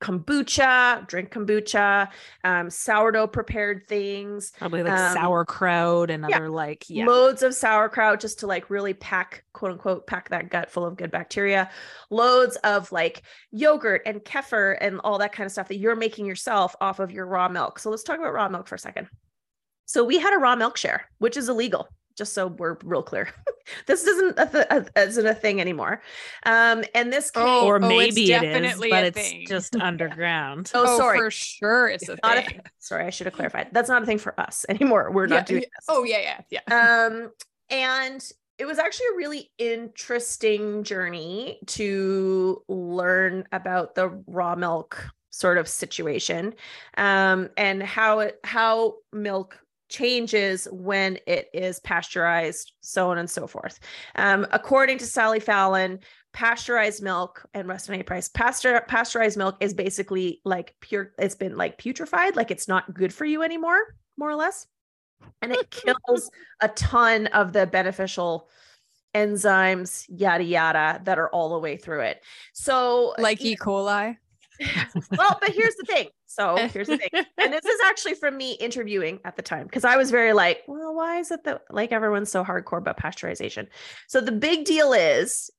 kombucha, 0.00 1.06
drink 1.06 1.30
kombucha, 1.30 2.08
um, 2.44 2.70
sourdough 2.70 3.26
prepared 3.26 3.86
things, 3.86 4.52
Probably 4.58 4.82
like 4.82 4.98
Um, 4.98 5.14
sauerkraut 5.14 6.10
and 6.10 6.24
yeah. 6.28 6.36
other 6.36 6.48
like 6.48 6.88
yeah. 6.88 7.06
loads 7.06 7.42
of 7.42 7.54
sauerkraut 7.54 8.20
just 8.20 8.40
to 8.40 8.46
like 8.46 8.70
really 8.70 8.94
pack, 8.94 9.44
quote 9.52 9.72
unquote, 9.72 10.06
pack 10.06 10.30
that 10.30 10.50
gut 10.50 10.70
full 10.70 10.84
of 10.84 10.96
good 10.96 11.10
bacteria, 11.10 11.70
loads 12.08 12.56
of 12.64 12.90
like 12.92 13.22
yogurt 13.50 14.02
and 14.06 14.20
kefir 14.24 14.76
and 14.80 15.00
all 15.04 15.18
that 15.18 15.32
kind 15.32 15.46
of 15.46 15.52
stuff 15.52 15.68
that 15.68 15.76
you're 15.76 15.96
making 15.96 16.26
yourself 16.26 16.74
off 16.80 16.98
of 16.98 17.10
your 17.10 17.26
raw 17.26 17.48
milk. 17.48 17.78
So 17.78 17.90
let's 17.90 18.02
talk 18.02 18.18
about 18.18 18.32
raw 18.32 18.48
milk 18.48 18.66
for 18.68 18.76
a 18.76 18.78
second. 18.78 19.08
So 19.86 20.04
we 20.04 20.18
had 20.18 20.34
a 20.34 20.38
raw 20.38 20.56
milk 20.56 20.76
share, 20.76 21.06
which 21.18 21.36
is 21.36 21.48
illegal. 21.48 21.88
Just 22.20 22.34
so 22.34 22.48
we're 22.48 22.76
real 22.84 23.02
clear, 23.02 23.30
this 23.86 24.04
isn't 24.04 24.38
a, 24.38 24.46
th- 24.46 24.66
a 24.94 25.00
isn't 25.08 25.24
a 25.26 25.34
thing 25.34 25.58
anymore. 25.58 26.02
Um, 26.44 26.84
and 26.94 27.10
this 27.10 27.30
came, 27.30 27.42
Oh, 27.46 27.66
or 27.66 27.76
it's 27.78 27.86
maybe 27.88 28.30
it 28.30 28.36
is, 28.36 28.40
definitely 28.42 28.90
but 28.90 29.04
it's 29.04 29.18
thing. 29.30 29.46
just 29.48 29.74
underground. 29.80 30.70
oh, 30.74 30.98
sorry, 30.98 31.18
for 31.18 31.30
sure, 31.30 31.88
it's 31.88 32.06
a 32.10 32.18
not 32.22 32.36
thing. 32.36 32.44
thing. 32.48 32.60
Sorry, 32.78 33.06
I 33.06 33.10
should 33.10 33.26
have 33.26 33.32
clarified. 33.34 33.68
That's 33.72 33.88
not 33.88 34.02
a 34.02 34.06
thing 34.06 34.18
for 34.18 34.38
us 34.38 34.66
anymore. 34.68 35.10
We're 35.10 35.26
Yeah, 35.28 35.36
not 35.36 35.46
doing 35.46 35.62
yeah. 35.62 35.68
this. 35.78 35.86
Oh 35.88 36.04
yeah, 36.04 36.40
yeah, 36.50 36.60
yeah. 36.68 37.06
um 37.06 37.30
and 37.70 38.22
it 38.58 38.66
was 38.66 38.78
actually 38.78 39.06
a 39.14 39.16
really 39.16 39.50
interesting 39.56 40.84
journey 40.84 41.58
to 41.68 42.62
learn 42.68 43.44
about 43.52 43.94
the 43.94 44.08
raw 44.26 44.54
milk 44.54 45.06
sort 45.30 45.56
of 45.56 45.66
situation 45.68 46.52
um, 46.98 47.48
and 47.56 47.82
how 47.82 48.18
it 48.18 48.38
how 48.44 48.96
milk 49.12 49.58
changes 49.90 50.66
when 50.72 51.18
it 51.26 51.48
is 51.52 51.80
pasteurized 51.80 52.72
so 52.80 53.10
on 53.10 53.18
and 53.18 53.28
so 53.28 53.46
forth 53.46 53.80
um, 54.16 54.46
according 54.52 54.96
to 54.98 55.04
sally 55.04 55.40
fallon 55.40 55.98
pasteurized 56.32 57.02
milk 57.02 57.46
and 57.54 57.70
A. 57.70 58.02
Price. 58.02 58.28
Pasteur, 58.28 58.84
pasteurized 58.86 59.36
milk 59.36 59.56
is 59.60 59.74
basically 59.74 60.40
like 60.44 60.74
pure, 60.80 61.12
it's 61.18 61.34
been 61.34 61.56
like 61.56 61.78
putrefied, 61.78 62.36
like 62.36 62.50
it's 62.50 62.68
not 62.68 62.92
good 62.94 63.12
for 63.12 63.24
you 63.24 63.42
anymore, 63.42 63.80
more 64.16 64.30
or 64.30 64.36
less. 64.36 64.66
And 65.42 65.52
it 65.52 65.70
kills 66.06 66.30
a 66.60 66.68
ton 66.68 67.26
of 67.28 67.52
the 67.52 67.66
beneficial 67.66 68.48
enzymes, 69.14 70.04
yada, 70.08 70.44
yada, 70.44 71.00
that 71.04 71.18
are 71.18 71.28
all 71.30 71.50
the 71.50 71.58
way 71.58 71.76
through 71.76 72.02
it. 72.02 72.22
So, 72.52 73.14
like 73.18 73.40
E. 73.40 73.56
coli. 73.56 74.16
well, 75.16 75.38
but 75.40 75.50
here's 75.50 75.74
the 75.76 75.84
thing. 75.86 76.08
So 76.30 76.56
here's 76.56 76.86
the 76.86 76.96
thing. 76.96 77.10
And 77.38 77.52
this 77.52 77.64
is 77.64 77.80
actually 77.84 78.14
from 78.14 78.36
me 78.36 78.52
interviewing 78.52 79.18
at 79.24 79.34
the 79.36 79.42
time 79.42 79.64
because 79.64 79.84
I 79.84 79.96
was 79.96 80.10
very 80.10 80.32
like, 80.32 80.62
well, 80.68 80.94
why 80.94 81.18
is 81.18 81.30
it 81.30 81.42
that 81.44 81.62
like 81.70 81.90
everyone's 81.90 82.30
so 82.30 82.44
hardcore 82.44 82.78
about 82.78 82.98
pasteurization? 82.98 83.66
So 84.08 84.20
the 84.20 84.32
big 84.32 84.64
deal 84.64 84.92
is 84.92 85.50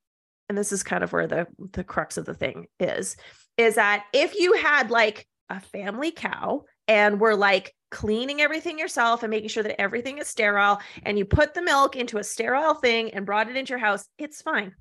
and 0.52 0.58
this 0.58 0.74
is 0.74 0.84
kind 0.84 1.02
of 1.02 1.14
where 1.14 1.28
the 1.28 1.48
the 1.72 1.84
crux 1.84 2.18
of 2.18 2.26
the 2.26 2.34
thing 2.34 2.68
is 2.78 3.16
is 3.58 3.76
that 3.76 4.04
if 4.12 4.38
you 4.38 4.52
had 4.54 4.92
like 4.92 5.26
a 5.50 5.62
family 5.62 6.12
cow 6.12 6.66
and 6.90 7.22
we're 7.22 7.36
like 7.36 7.74
cleaning 7.90 8.42
everything 8.42 8.78
yourself 8.78 9.24
and 9.24 9.30
making 9.30 9.48
sure 9.48 9.64
that 9.64 9.80
everything 9.80 10.18
is 10.18 10.28
sterile 10.28 10.80
and 11.04 11.18
you 11.18 11.24
put 11.24 11.54
the 11.54 11.62
milk 11.62 11.96
into 11.96 12.18
a 12.18 12.24
sterile 12.24 12.74
thing 12.74 13.14
and 13.14 13.26
brought 13.26 13.50
it 13.50 13.56
into 13.56 13.70
your 13.70 13.80
house 13.80 14.06
it's 14.18 14.42
fine 14.42 14.74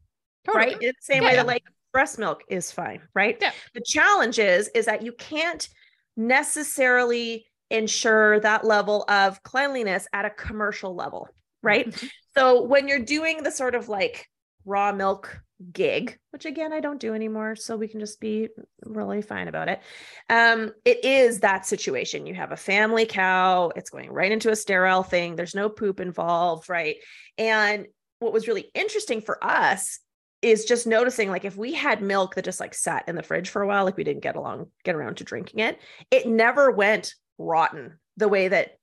totally. 0.45 0.65
right 0.65 0.83
in 0.83 0.89
the 0.89 0.95
same 1.01 1.23
yeah, 1.23 1.29
way 1.29 1.37
that 1.37 1.47
like 1.47 1.63
breast 1.93 2.19
milk 2.19 2.43
is 2.49 2.73
fine 2.73 3.01
right 3.15 3.39
yeah. 3.41 3.53
the 3.73 3.81
challenge 3.81 4.41
is 4.41 4.69
is 4.75 4.87
that 4.87 5.03
you 5.03 5.13
can't 5.13 5.69
necessarily 6.17 7.47
ensure 7.71 8.41
that 8.41 8.65
level 8.65 9.05
of 9.09 9.43
cleanliness 9.43 10.09
at 10.13 10.25
a 10.25 10.31
commercial 10.31 10.95
level 10.95 11.29
right 11.63 11.89
mm-hmm. 11.89 12.07
so 12.37 12.63
when 12.63 12.89
you're 12.89 12.99
doing 12.99 13.43
the 13.43 13.51
sort 13.51 13.75
of 13.75 13.89
like 13.89 14.27
raw 14.65 14.93
milk 14.93 15.41
gig, 15.73 16.19
which 16.31 16.47
again 16.47 16.73
I 16.73 16.81
don't 16.81 17.01
do 17.01 17.15
anymore, 17.15 17.57
so 17.57 17.77
we 17.77 17.89
can 17.89 18.01
just 18.01 18.21
be 18.21 18.49
really 18.85 19.23
fine 19.23 19.49
about 19.49 19.69
it. 19.69 19.81
Um, 20.29 20.73
it 20.85 21.05
is 21.05 21.41
that 21.41 21.67
situation. 21.67 22.27
You 22.27 22.35
have 22.35 22.53
a 22.53 22.57
family 22.57 23.07
cow, 23.07 23.71
it's 23.77 23.91
going 23.91 24.11
right 24.11 24.33
into 24.33 24.51
a 24.51 24.57
sterile 24.57 25.03
thing. 25.03 25.37
There's 25.37 25.55
no 25.55 25.69
poop 25.69 26.01
involved, 26.01 26.69
right? 26.69 26.97
And 27.37 27.87
what 28.21 28.33
was 28.33 28.49
really 28.49 28.71
interesting 28.75 29.21
for 29.21 29.43
us 29.45 29.99
is 30.43 30.65
just 30.65 30.87
noticing 30.87 31.31
like 31.31 31.45
if 31.45 31.57
we 31.57 31.75
had 31.75 32.03
milk 32.03 32.35
that 32.35 32.45
just 32.45 32.61
like 32.61 32.75
sat 32.75 33.05
in 33.07 33.17
the 33.17 33.23
fridge 33.23 33.51
for 33.51 33.63
a 33.63 33.67
while, 33.67 33.85
like 33.85 33.97
we 33.97 34.05
didn't 34.05 34.23
get 34.23 34.37
along, 34.37 34.67
get 34.85 34.95
around 34.95 35.17
to 35.19 35.25
drinking 35.25 35.61
it, 35.61 35.79
it 36.11 36.27
never 36.27 36.71
went 36.71 37.15
rotten 37.39 37.99
the 38.17 38.29
way 38.29 38.49
that 38.49 38.79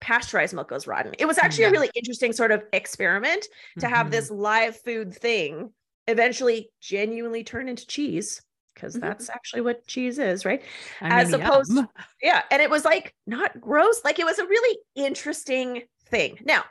pasteurized 0.00 0.54
milk 0.54 0.68
goes 0.68 0.86
rotten. 0.86 1.14
It 1.18 1.26
was 1.26 1.38
actually 1.38 1.62
yeah. 1.62 1.68
a 1.68 1.72
really 1.72 1.90
interesting 1.94 2.32
sort 2.32 2.52
of 2.52 2.62
experiment 2.72 3.46
to 3.80 3.88
have 3.88 4.06
mm-hmm. 4.06 4.12
this 4.12 4.30
live 4.30 4.76
food 4.80 5.14
thing 5.14 5.72
eventually 6.06 6.70
genuinely 6.80 7.44
turn 7.44 7.68
into 7.68 7.86
cheese 7.86 8.42
because 8.74 8.94
mm-hmm. 8.94 9.06
that's 9.06 9.30
actually 9.30 9.62
what 9.62 9.86
cheese 9.86 10.18
is, 10.18 10.44
right? 10.44 10.62
I 11.00 11.20
As 11.20 11.32
opposed, 11.32 11.72
yum. 11.72 11.88
yeah. 12.22 12.42
And 12.50 12.60
it 12.60 12.70
was 12.70 12.84
like 12.84 13.14
not 13.26 13.60
gross, 13.60 14.02
like 14.04 14.18
it 14.18 14.26
was 14.26 14.38
a 14.38 14.46
really 14.46 14.78
interesting 14.94 15.82
thing. 16.08 16.38
Now, 16.44 16.64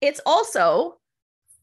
it's 0.00 0.20
also 0.26 0.98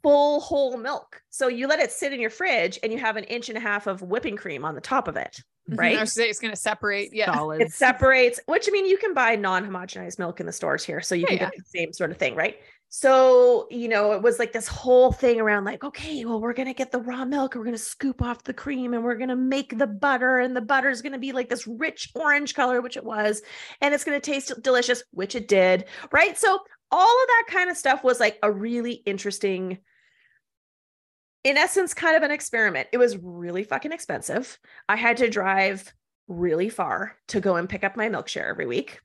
full 0.04 0.42
whole 0.42 0.78
milk. 0.78 1.22
So 1.30 1.48
you 1.48 1.68
let 1.68 1.80
it 1.80 1.92
sit 1.92 2.14
in 2.14 2.20
your 2.20 2.30
fridge 2.30 2.78
and 2.84 2.92
you 2.92 3.00
have 3.00 3.18
an 3.18 3.24
inch 3.24 3.50
and 3.50 3.58
a 3.58 3.62
half 3.62 3.88
of 3.88 4.02
whipping 4.02 4.36
cream 4.36 4.64
on 4.66 4.76
the 4.76 4.82
top 4.82 5.08
of 5.08 5.18
it. 5.18 5.42
Mm-hmm. 5.70 5.80
Right. 5.80 5.98
it's 5.98 6.40
going 6.40 6.54
to 6.54 6.60
separate. 6.60 7.10
Yeah. 7.14 7.34
Solids. 7.34 7.64
It 7.64 7.72
separates, 7.72 8.40
which 8.48 8.68
I 8.68 8.72
mean, 8.72 8.86
you 8.86 8.98
can 8.98 9.14
buy 9.14 9.36
non 9.36 9.66
homogenized 9.66 10.20
milk 10.20 10.42
in 10.42 10.46
the 10.46 10.52
stores 10.52 10.84
here. 10.84 11.00
So 11.00 11.16
you 11.16 11.22
yeah, 11.22 11.28
can 11.28 11.38
yeah. 11.38 11.50
get 11.50 11.58
the 11.58 11.80
same 11.80 11.94
sort 11.94 12.12
of 12.12 12.18
thing. 12.18 12.36
Right 12.36 12.58
so 12.96 13.66
you 13.72 13.88
know 13.88 14.12
it 14.12 14.22
was 14.22 14.38
like 14.38 14.54
this 14.54 14.68
whole 14.68 15.12
thing 15.12 15.42
around 15.42 15.66
like 15.66 15.84
okay 15.84 16.26
well 16.26 16.40
we're 16.40 16.54
gonna 16.54 16.76
get 16.76 16.92
the 16.92 17.00
raw 17.00 17.26
milk 17.26 17.56
we're 17.56 17.64
gonna 17.64 17.76
scoop 17.76 18.22
off 18.22 18.44
the 18.44 18.54
cream 18.54 18.94
and 18.94 19.04
we're 19.04 19.18
gonna 19.18 19.36
make 19.36 19.76
the 19.80 19.88
butter 19.88 20.38
and 20.38 20.56
the 20.56 20.62
butter 20.62 20.90
is 20.90 21.02
gonna 21.02 21.18
be 21.18 21.32
like 21.32 21.50
this 21.50 21.66
rich 21.66 22.12
orange 22.14 22.54
color 22.54 22.82
which 22.84 22.96
it 22.96 23.04
was 23.04 23.42
and 23.82 23.96
it's 23.96 24.04
gonna 24.04 24.20
taste 24.20 24.54
delicious 24.62 25.02
which 25.10 25.34
it 25.34 25.48
did 25.48 25.86
right 26.12 26.38
so 26.38 26.60
all 26.92 27.22
of 27.24 27.28
that 27.28 27.46
kind 27.48 27.72
of 27.72 27.76
stuff 27.76 28.04
was 28.04 28.20
like 28.20 28.38
a 28.44 28.52
really 28.52 29.02
interesting 29.08 29.80
in 31.44 31.58
essence 31.58 31.94
kind 31.94 32.16
of 32.16 32.24
an 32.24 32.32
experiment 32.32 32.88
it 32.92 32.98
was 32.98 33.18
really 33.18 33.64
fucking 33.64 33.92
expensive 33.92 34.60
i 34.90 34.96
had 34.96 35.18
to 35.18 35.30
drive 35.30 35.94
really 36.28 36.70
far 36.70 37.16
to 37.28 37.40
go 37.40 37.56
and 37.56 37.70
pick 37.70 37.84
up 37.84 37.98
my 37.98 38.10
milk 38.10 38.28
share 38.28 38.50
every 38.50 38.66
week 38.66 39.00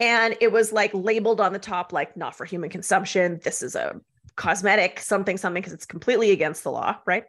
and 0.00 0.36
it 0.40 0.50
was 0.50 0.72
like 0.72 0.92
labeled 0.94 1.40
on 1.40 1.52
the 1.52 1.58
top 1.58 1.92
like 1.92 2.16
not 2.16 2.34
for 2.34 2.44
human 2.44 2.70
consumption 2.70 3.40
this 3.44 3.62
is 3.62 3.74
a 3.74 4.00
cosmetic 4.36 4.98
something 4.98 5.36
something 5.36 5.60
because 5.60 5.74
it's 5.74 5.86
completely 5.86 6.30
against 6.30 6.64
the 6.64 6.70
law 6.70 6.96
right 7.06 7.24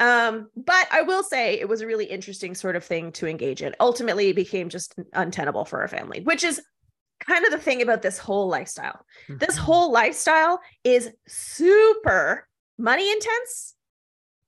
um, 0.00 0.48
but 0.56 0.88
I 0.90 1.02
will 1.02 1.22
say 1.22 1.60
it 1.60 1.68
was 1.68 1.82
a 1.82 1.86
really 1.86 2.06
interesting 2.06 2.54
sort 2.54 2.74
of 2.74 2.82
thing 2.82 3.12
to 3.12 3.26
engage 3.26 3.60
in. 3.60 3.74
Ultimately, 3.78 4.30
it 4.30 4.36
became 4.36 4.70
just 4.70 4.94
untenable 5.12 5.66
for 5.66 5.82
our 5.82 5.88
family, 5.88 6.22
which 6.22 6.42
is 6.42 6.62
kind 7.20 7.44
of 7.44 7.52
the 7.52 7.58
thing 7.58 7.82
about 7.82 8.00
this 8.00 8.16
whole 8.16 8.48
lifestyle. 8.48 9.04
Mm-hmm. 9.28 9.36
This 9.36 9.58
whole 9.58 9.92
lifestyle 9.92 10.60
is 10.84 11.10
super 11.28 12.48
money 12.80 13.10
intense, 13.12 13.74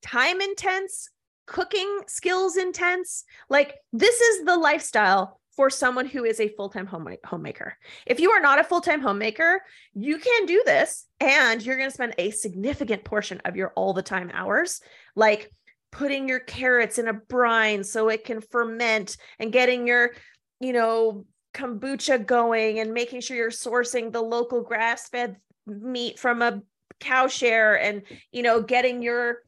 time 0.03 0.41
intense, 0.41 1.09
cooking 1.47 2.01
skills 2.07 2.57
intense. 2.57 3.25
Like, 3.49 3.75
this 3.93 4.21
is 4.21 4.45
the 4.45 4.57
lifestyle 4.57 5.41
for 5.55 5.69
someone 5.69 6.07
who 6.07 6.25
is 6.25 6.41
a 6.41 6.49
full-time 6.49 6.87
home 6.87 7.15
homemaker. 7.25 7.77
If 8.07 8.21
you 8.21 8.31
are 8.31 8.41
not 8.41 8.59
a 8.59 8.65
full-time 8.65 9.03
homemaker, 9.03 9.61
you 9.93 10.19
can 10.19 10.47
do 10.47 10.63
this 10.65 11.07
and 11.21 11.63
you're 11.63 11.77
going 11.77 11.91
to 11.91 11.95
spend 11.95 12.15
a 12.17 12.31
significant 12.31 13.05
portion 13.05 13.41
of 13.45 13.55
your 13.55 13.73
all 13.77 13.93
the 13.93 14.03
time 14.03 14.31
hours 14.33 14.81
like 15.15 15.51
putting 15.91 16.27
your 16.27 16.41
carrots 16.41 16.99
in 16.99 17.07
a 17.07 17.13
brine 17.13 17.85
so 17.85 18.09
it 18.09 18.25
can 18.25 18.41
ferment 18.41 19.19
and 19.39 19.53
getting 19.53 19.87
your, 19.87 20.13
you 20.59 20.73
know, 20.73 21.27
kombucha 21.53 22.25
going 22.25 22.79
and 22.79 22.95
making 22.95 23.21
sure 23.21 23.37
you're 23.37 23.51
sourcing 23.51 24.11
the 24.11 24.23
local 24.23 24.63
grass-fed 24.63 25.37
meat 25.67 26.19
from 26.19 26.41
a 26.41 26.63
cow 27.03 27.27
share 27.27 27.79
and, 27.79 28.03
you 28.31 28.43
know, 28.43 28.63
getting 28.63 29.03
your 29.03 29.39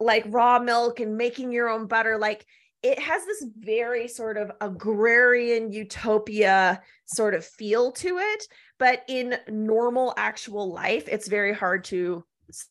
like 0.00 0.24
raw 0.28 0.58
milk 0.58 1.00
and 1.00 1.16
making 1.16 1.52
your 1.52 1.68
own 1.68 1.86
butter 1.86 2.18
like 2.18 2.46
it 2.82 2.98
has 2.98 3.24
this 3.26 3.44
very 3.58 4.06
sort 4.06 4.36
of 4.36 4.52
agrarian 4.60 5.72
utopia 5.72 6.80
sort 7.06 7.34
of 7.34 7.44
feel 7.44 7.90
to 7.90 8.18
it 8.18 8.44
but 8.78 9.02
in 9.08 9.36
normal 9.48 10.14
actual 10.16 10.72
life 10.72 11.08
it's 11.08 11.26
very 11.26 11.52
hard 11.52 11.84
to 11.84 12.24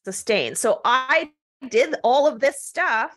sustain. 0.06 0.56
So 0.56 0.80
i 0.86 1.30
did 1.70 1.96
all 2.04 2.28
of 2.28 2.40
this 2.40 2.64
stuff 2.64 3.12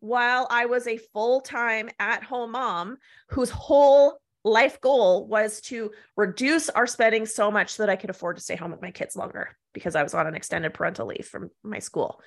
while 0.00 0.46
i 0.50 0.64
was 0.66 0.86
a 0.86 0.96
full-time 1.12 1.90
at-home 1.98 2.52
mom 2.52 2.96
whose 3.28 3.50
whole 3.50 4.19
life 4.44 4.80
goal 4.80 5.26
was 5.26 5.60
to 5.60 5.90
reduce 6.16 6.70
our 6.70 6.86
spending 6.86 7.26
so 7.26 7.50
much 7.50 7.76
that 7.76 7.90
i 7.90 7.96
could 7.96 8.10
afford 8.10 8.36
to 8.36 8.42
stay 8.42 8.56
home 8.56 8.70
with 8.70 8.82
my 8.82 8.90
kids 8.90 9.16
longer 9.16 9.56
because 9.72 9.94
i 9.94 10.02
was 10.02 10.14
on 10.14 10.26
an 10.26 10.34
extended 10.34 10.74
parental 10.74 11.06
leave 11.06 11.26
from 11.26 11.50
my 11.62 11.78
school 11.78 12.20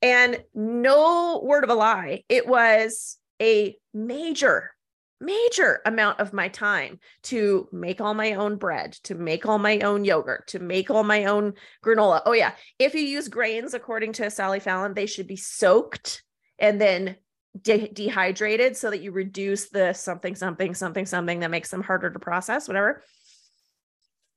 and 0.00 0.42
no 0.54 1.40
word 1.44 1.64
of 1.64 1.70
a 1.70 1.74
lie 1.74 2.22
it 2.28 2.46
was 2.46 3.18
a 3.40 3.76
major 3.92 4.70
major 5.22 5.80
amount 5.86 6.20
of 6.20 6.32
my 6.32 6.48
time 6.48 6.98
to 7.22 7.68
make 7.72 8.00
all 8.00 8.12
my 8.12 8.34
own 8.34 8.56
bread, 8.56 8.92
to 9.04 9.14
make 9.14 9.46
all 9.46 9.58
my 9.58 9.78
own 9.78 10.04
yogurt, 10.04 10.48
to 10.48 10.58
make 10.58 10.90
all 10.90 11.04
my 11.04 11.26
own 11.26 11.54
granola. 11.84 12.22
Oh, 12.26 12.32
yeah. 12.32 12.52
If 12.78 12.94
you 12.94 13.02
use 13.02 13.28
grains, 13.28 13.72
according 13.72 14.14
to 14.14 14.30
Sally 14.30 14.60
Fallon, 14.60 14.94
they 14.94 15.06
should 15.06 15.28
be 15.28 15.36
soaked 15.36 16.24
and 16.58 16.80
then 16.80 17.16
de- 17.60 17.88
dehydrated 17.88 18.76
so 18.76 18.90
that 18.90 19.02
you 19.02 19.12
reduce 19.12 19.68
the 19.68 19.92
something, 19.92 20.34
something, 20.34 20.74
something, 20.74 21.06
something 21.06 21.40
that 21.40 21.50
makes 21.50 21.70
them 21.70 21.82
harder 21.82 22.10
to 22.10 22.18
process, 22.18 22.68
whatever. 22.68 23.02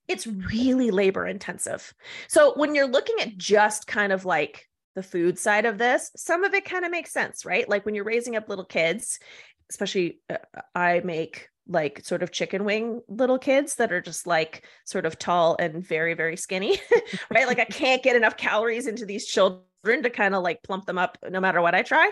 It's 0.07 0.27
really 0.27 0.91
labor 0.91 1.25
intensive. 1.25 1.93
So 2.27 2.53
when 2.55 2.75
you're 2.75 2.87
looking 2.87 3.21
at 3.21 3.37
just 3.37 3.87
kind 3.87 4.11
of 4.11 4.25
like 4.25 4.69
the 4.93 5.03
food 5.03 5.39
side 5.39 5.65
of 5.65 5.77
this, 5.77 6.11
some 6.15 6.43
of 6.43 6.53
it 6.53 6.65
kind 6.65 6.85
of 6.85 6.91
makes 6.91 7.11
sense, 7.11 7.45
right? 7.45 7.67
Like 7.67 7.85
when 7.85 7.95
you're 7.95 8.03
raising 8.03 8.35
up 8.35 8.47
little 8.47 8.65
kids, 8.65 9.19
especially 9.69 10.19
uh, 10.29 10.37
I 10.75 11.01
make 11.03 11.49
like 11.67 12.05
sort 12.05 12.21
of 12.21 12.31
chicken 12.31 12.63
wing 12.63 13.01
little 13.07 13.39
kids 13.39 13.75
that 13.75 13.91
are 13.91 14.01
just 14.01 14.27
like 14.27 14.65
sort 14.85 15.05
of 15.05 15.17
tall 15.17 15.55
and 15.59 15.85
very 15.85 16.13
very 16.13 16.37
skinny 16.37 16.79
right 17.33 17.47
like 17.47 17.59
i 17.59 17.65
can't 17.65 18.03
get 18.03 18.15
enough 18.15 18.37
calories 18.37 18.85
into 18.85 19.05
these 19.05 19.25
children 19.25 20.03
to 20.03 20.09
kind 20.09 20.35
of 20.35 20.43
like 20.43 20.61
plump 20.61 20.85
them 20.85 20.99
up 20.99 21.17
no 21.27 21.39
matter 21.39 21.61
what 21.61 21.73
i 21.73 21.81
try 21.81 22.09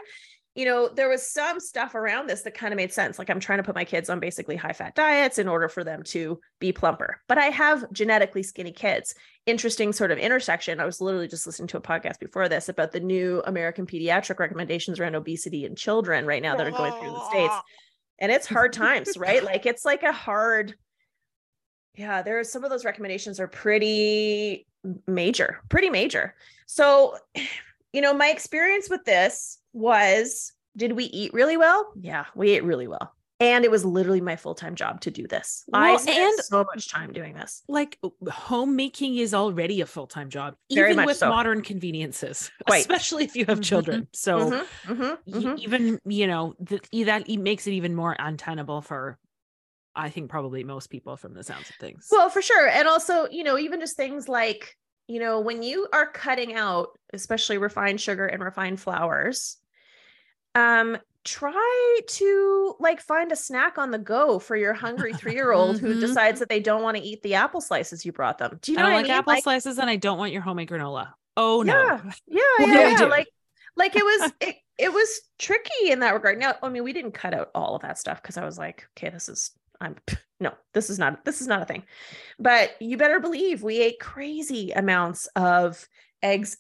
you 0.56 0.66
know 0.66 0.88
there 0.88 1.10
was 1.10 1.28
some 1.28 1.60
stuff 1.60 1.96
around 1.96 2.28
this 2.28 2.44
that 2.44 2.54
kind 2.54 2.74
of 2.74 2.78
made 2.78 2.92
sense 2.92 3.18
like 3.18 3.30
i'm 3.30 3.40
trying 3.40 3.58
to 3.58 3.64
put 3.64 3.76
my 3.76 3.86
kids 3.86 4.10
on 4.10 4.20
basically 4.20 4.56
high 4.56 4.74
fat 4.74 4.96
diets 4.96 5.40
in 5.40 5.48
order 5.48 5.68
for 5.68 5.84
them 5.84 6.04
to 6.04 6.40
be 6.60 6.72
plumper 6.72 7.20
but 7.28 7.38
i 7.38 7.46
have 7.46 7.92
genetically 7.92 8.44
skinny 8.44 8.72
kids 8.72 9.16
interesting 9.46 9.92
sort 9.92 10.12
of 10.12 10.18
intersection. 10.18 10.80
I 10.80 10.86
was 10.86 11.02
literally 11.02 11.28
just 11.28 11.46
listening 11.46 11.68
to 11.70 11.78
a 11.78 11.82
podcast 11.82 12.20
before 12.20 12.48
this 12.48 12.70
about 12.70 12.92
the 12.92 13.00
new 13.00 13.42
American 13.46 13.86
pediatric 13.86 14.40
recommendations 14.40 15.00
around 15.00 15.16
obesity 15.16 15.66
in 15.66 15.76
children 15.76 16.26
right 16.26 16.42
now 16.42 16.56
that 16.56 16.66
are 16.66 16.72
going 16.72 16.94
through 16.94 17.12
the 17.12 17.30
states. 17.30 17.54
And 18.20 18.32
it's 18.32 18.48
hard 18.48 18.74
times, 18.74 19.18
right? 19.18 19.44
Like 19.44 19.66
it's 19.66 19.86
like 19.86 20.04
a 20.04 20.12
hard 20.12 20.76
yeah, 21.96 22.24
there 22.24 22.40
are 22.40 22.44
some 22.44 22.64
of 22.64 22.72
those 22.72 22.86
recommendations 22.86 23.40
are 23.40 23.48
pretty 23.48 24.66
major, 25.06 25.62
pretty 25.70 25.92
major. 25.92 26.34
So, 26.66 27.18
you 27.94 28.02
know, 28.02 28.14
my 28.14 28.30
experience 28.30 28.90
with 28.90 29.06
this 29.06 29.60
was 29.74 30.52
did 30.76 30.94
we 30.94 31.06
eat 31.06 31.34
really 31.34 31.58
well? 31.58 31.92
Yeah, 32.00 32.26
we 32.36 32.52
ate 32.52 32.64
really 32.64 32.88
well. 32.88 33.14
And 33.40 33.66
it 33.66 33.72
was 33.72 33.84
literally 33.84 34.22
my 34.22 34.36
full-time 34.38 34.74
job 34.76 35.02
to 35.02 35.12
do 35.12 35.28
this. 35.28 35.66
I 35.74 35.98
spent 35.98 36.40
so 36.46 36.64
much 36.64 36.90
time 36.90 37.12
doing 37.12 37.34
this. 37.34 37.62
like 37.68 38.00
homemaking 38.30 39.18
is 39.18 39.34
already 39.34 39.82
a 39.82 39.86
full-time 39.86 40.30
job 40.30 40.56
Very 40.72 40.92
even 40.92 40.98
much 40.98 41.06
with 41.08 41.18
so. 41.18 41.30
modern 41.30 41.62
conveniences 41.62 42.50
Quite. 42.68 42.82
especially 42.82 43.26
if 43.26 43.36
you 43.36 43.46
have 43.46 43.60
Mhm. 43.60 43.64
children 43.64 44.08
so 44.14 44.38
Mhm, 44.52 44.68
mhm, 44.88 45.18
y- 45.26 45.34
mhm. 45.34 45.58
even 45.60 46.00
you 46.06 46.28
know 46.28 46.54
th- 46.66 46.88
e- 46.92 47.04
that 47.04 47.28
makes 47.28 47.68
it 47.68 47.72
even 47.74 47.96
more 47.96 48.16
untenable 48.18 48.82
for 48.82 49.18
i 49.96 50.10
think 50.10 50.30
probably 50.30 50.64
most 50.64 50.90
people 50.90 51.18
from 51.18 51.34
the 51.34 51.44
sounds 51.44 51.70
of 51.70 51.76
things 51.78 52.08
Well, 52.12 52.30
for 52.30 52.42
sure. 52.42 52.68
And 52.70 52.88
also, 52.88 53.28
you 53.30 53.44
know, 53.44 53.58
even 53.58 53.80
just 53.80 53.98
things 53.98 54.30
like, 54.30 54.78
you 55.08 55.20
know, 55.20 55.40
when 55.42 55.64
you 55.64 55.88
are 55.94 56.08
cutting 56.12 56.54
out, 56.56 56.90
especially 57.14 57.58
refined 57.58 58.00
sugar 58.00 58.26
and 58.26 58.42
refined 58.44 58.80
flours, 58.80 59.58
um, 60.56 60.98
try 61.24 62.00
to 62.08 62.76
like 62.80 63.00
find 63.02 63.32
a 63.32 63.36
snack 63.36 63.78
on 63.78 63.92
the 63.92 63.98
go 63.98 64.40
for 64.40 64.56
your 64.56 64.74
hungry 64.74 65.14
three-year-old 65.18 65.80
who 65.80 65.94
Mhm. 65.94 66.00
decides 66.00 66.40
that 66.40 66.50
they 66.50 66.60
don't 66.60 66.84
want 66.84 66.98
to 66.98 67.04
eat 67.04 67.22
the 67.24 67.36
apple 67.36 67.62
slices 67.62 68.06
you 68.06 68.12
brought 68.12 68.38
them. 68.38 68.60
Do 68.62 68.74
you 68.74 68.78
i 68.78 68.82
don't 68.82 68.92
like 68.94 69.06
I 69.06 69.10
mean? 69.10 69.20
apple 69.20 69.34
Like, 69.34 69.44
slices 69.44 69.78
and 69.80 69.90
i 69.90 69.96
don't 69.96 70.18
want 70.18 70.34
your 70.34 70.42
homemade 70.42 70.70
granola 70.70 71.14
oh 71.38 71.62
no 71.64 71.74
Yeah. 71.74 72.02
yeah, 72.28 72.42
yeah, 72.66 72.88
yeah. 72.90 73.06
Like, 73.06 73.28
like 73.76 73.96
it 73.96 74.04
was, 74.04 74.34
it, 74.42 74.56
it 74.78 74.94
was 74.94 75.22
tricky 75.40 75.90
in 75.92 76.00
that 76.00 76.14
regard. 76.14 76.40
Now, 76.40 76.56
I 76.62 76.70
mean, 76.70 76.84
we 76.84 76.94
didn't 76.94 77.14
cut 77.14 77.34
out 77.34 77.50
all 77.56 77.76
of 77.76 77.82
that 77.84 77.98
stuff 77.98 78.22
because 78.22 78.38
I 78.38 78.46
was 78.46 78.58
like, 78.58 78.88
okay, 78.98 79.10
this 79.10 79.30
is, 79.30 79.52
I'm, 79.80 79.96
no, 80.40 80.54
this 80.74 80.90
is 80.90 81.00
not, 81.00 81.26
this 81.26 81.42
is 81.42 81.48
not 81.48 81.62
a 81.62 81.66
thing. 81.66 81.84
But 82.40 82.76
you 82.82 82.98
better 82.98 83.20
believe 83.20 83.64
we 83.64 83.82
ate 83.82 84.00
crazy 84.00 84.72
amounts 84.72 85.28
of 85.36 85.88
eggs 86.22 86.58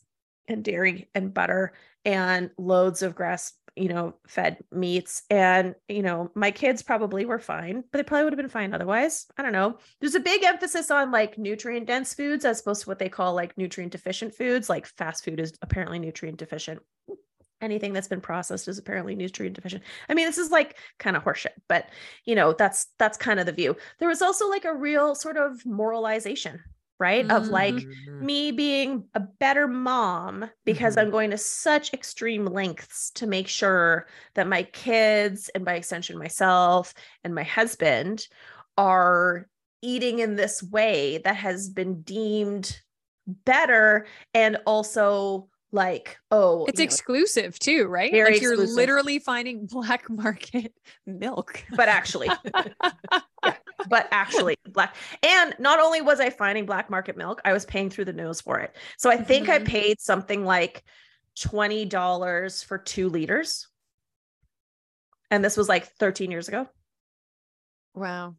and 0.47 0.63
dairy 0.63 1.09
and 1.15 1.33
butter 1.33 1.73
and 2.05 2.51
loads 2.57 3.01
of 3.01 3.15
grass, 3.15 3.53
you 3.75 3.89
know, 3.89 4.15
fed 4.27 4.57
meats. 4.71 5.23
And, 5.29 5.75
you 5.87 6.01
know, 6.01 6.31
my 6.35 6.51
kids 6.51 6.83
probably 6.83 7.25
were 7.25 7.39
fine, 7.39 7.83
but 7.91 7.97
they 7.97 8.03
probably 8.03 8.25
would 8.25 8.33
have 8.33 8.37
been 8.37 8.49
fine 8.49 8.73
otherwise. 8.73 9.25
I 9.37 9.41
don't 9.41 9.51
know. 9.51 9.77
There's 9.99 10.15
a 10.15 10.19
big 10.19 10.43
emphasis 10.43 10.91
on 10.91 11.11
like 11.11 11.37
nutrient 11.37 11.87
dense 11.87 12.13
foods 12.13 12.45
as 12.45 12.59
opposed 12.59 12.83
to 12.83 12.89
what 12.89 12.99
they 12.99 13.09
call 13.09 13.33
like 13.33 13.57
nutrient 13.57 13.91
deficient 13.91 14.35
foods. 14.35 14.69
Like 14.69 14.85
fast 14.85 15.23
food 15.23 15.39
is 15.39 15.53
apparently 15.61 15.99
nutrient 15.99 16.37
deficient. 16.37 16.81
Anything 17.61 17.93
that's 17.93 18.09
been 18.09 18.19
processed 18.19 18.67
is 18.67 18.77
apparently 18.77 19.15
nutrient 19.15 19.55
deficient. 19.55 19.83
I 20.09 20.13
mean, 20.13 20.25
this 20.25 20.37
is 20.37 20.51
like 20.51 20.77
kind 20.99 21.15
of 21.15 21.23
horseshit, 21.23 21.53
but 21.69 21.87
you 22.25 22.35
know, 22.35 22.51
that's 22.51 22.87
that's 22.99 23.17
kind 23.17 23.39
of 23.39 23.45
the 23.45 23.53
view. 23.53 23.77
There 23.99 24.09
was 24.09 24.21
also 24.21 24.49
like 24.49 24.65
a 24.65 24.75
real 24.75 25.15
sort 25.15 25.37
of 25.37 25.65
moralization, 25.65 26.61
right? 26.99 27.29
Of 27.29 27.49
like 27.49 27.75
Mhm. 27.75 28.21
me 28.21 28.51
being 28.51 29.09
a 29.13 29.19
better 29.19 29.67
mom 29.67 30.49
because 30.65 30.95
Mhm. 30.95 31.01
I'm 31.01 31.11
going 31.11 31.31
to 31.31 31.37
such 31.37 31.93
extreme 31.93 32.45
lengths 32.45 33.11
to 33.11 33.27
make 33.27 33.47
sure 33.47 34.07
that 34.35 34.47
my 34.47 34.63
kids 34.63 35.49
and 35.49 35.65
by 35.65 35.75
extension 35.75 36.17
myself 36.17 36.93
and 37.23 37.35
my 37.35 37.43
husband 37.43 38.27
are 38.77 39.49
eating 39.81 40.19
in 40.19 40.35
this 40.35 40.63
way 40.63 41.17
that 41.19 41.35
has 41.35 41.69
been 41.69 42.01
deemed 42.03 42.81
better 43.27 44.05
and 44.33 44.57
also 44.65 45.49
like 45.71 46.17
oh 46.31 46.67
It's 46.67 46.79
you 46.79 46.85
know, 46.85 46.93
exclusive 46.93 47.57
too, 47.59 47.85
right? 47.87 48.11
Very 48.11 48.33
like 48.33 48.41
you're 48.41 48.51
exclusive. 48.55 48.75
literally 48.75 49.19
finding 49.19 49.65
black 49.71 50.09
market 50.09 50.73
milk. 51.05 51.63
but 51.75 51.89
actually 51.89 52.29
but 53.89 54.07
actually 54.11 54.55
black 54.69 54.95
and 55.23 55.55
not 55.59 55.79
only 55.79 56.01
was 56.01 56.19
i 56.19 56.29
finding 56.29 56.65
black 56.65 56.89
market 56.89 57.15
milk 57.17 57.41
i 57.45 57.53
was 57.53 57.65
paying 57.65 57.89
through 57.89 58.05
the 58.05 58.13
nose 58.13 58.41
for 58.41 58.59
it 58.59 58.75
so 58.97 59.09
i 59.09 59.17
think 59.17 59.49
i 59.49 59.59
Mhm. 59.59 59.65
paid 59.65 59.99
something 60.01 60.45
like 60.45 60.83
$20 61.37 62.63
for 62.65 62.77
two 62.77 63.09
liters 63.09 63.67
and 65.31 65.43
this 65.43 65.57
was 65.57 65.67
like 65.69 65.85
13 65.97 66.29
years 66.31 66.47
ago 66.47 66.67
Wow. 67.95 68.35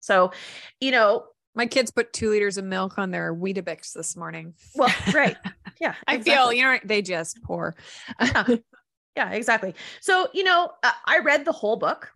so 0.00 0.32
you 0.80 0.90
know 0.90 1.24
My 1.54 1.66
kids 1.66 1.90
put 1.90 2.12
two 2.12 2.30
liters 2.30 2.56
of 2.58 2.64
milk 2.64 2.98
on 2.98 3.10
their 3.10 3.34
Weetabix 3.34 3.92
this 3.92 4.16
morning. 4.16 4.54
well 4.74 4.94
right 5.14 5.36
yeah 5.80 5.94
I 6.06 6.18
feel, 6.20 6.52
you 6.52 6.62
know, 6.62 6.78
they 6.84 7.02
just 7.02 7.42
pour. 7.42 7.74
yeah 8.20 9.30
exactly 9.32 9.74
so 10.00 10.28
you 10.32 10.44
know 10.44 10.70
uh, 10.82 10.92
i 11.06 11.18
read 11.18 11.44
the 11.44 11.52
whole 11.52 11.76
book 11.76 12.12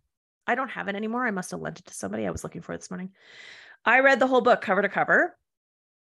i 0.46 0.55
don't 0.55 0.70
have 0.70 0.88
it 0.88 0.96
anymore. 0.96 1.26
I 1.26 1.31
must 1.31 1.50
have 1.52 1.61
lent 1.61 1.81
it 1.81 1.87
to 1.87 1.94
somebody 1.94 2.26
i 2.26 2.31
was 2.31 2.44
looking 2.44 2.62
for 2.62 2.72
it 2.72 2.78
this 2.78 2.90
morning. 2.90 3.11
I 3.85 4.00
read 4.00 4.20
the 4.20 4.26
whole 4.26 4.40
book 4.40 4.61
cover 4.61 4.83
to 4.83 4.88
cover. 4.88 5.37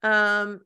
Um 0.03 0.61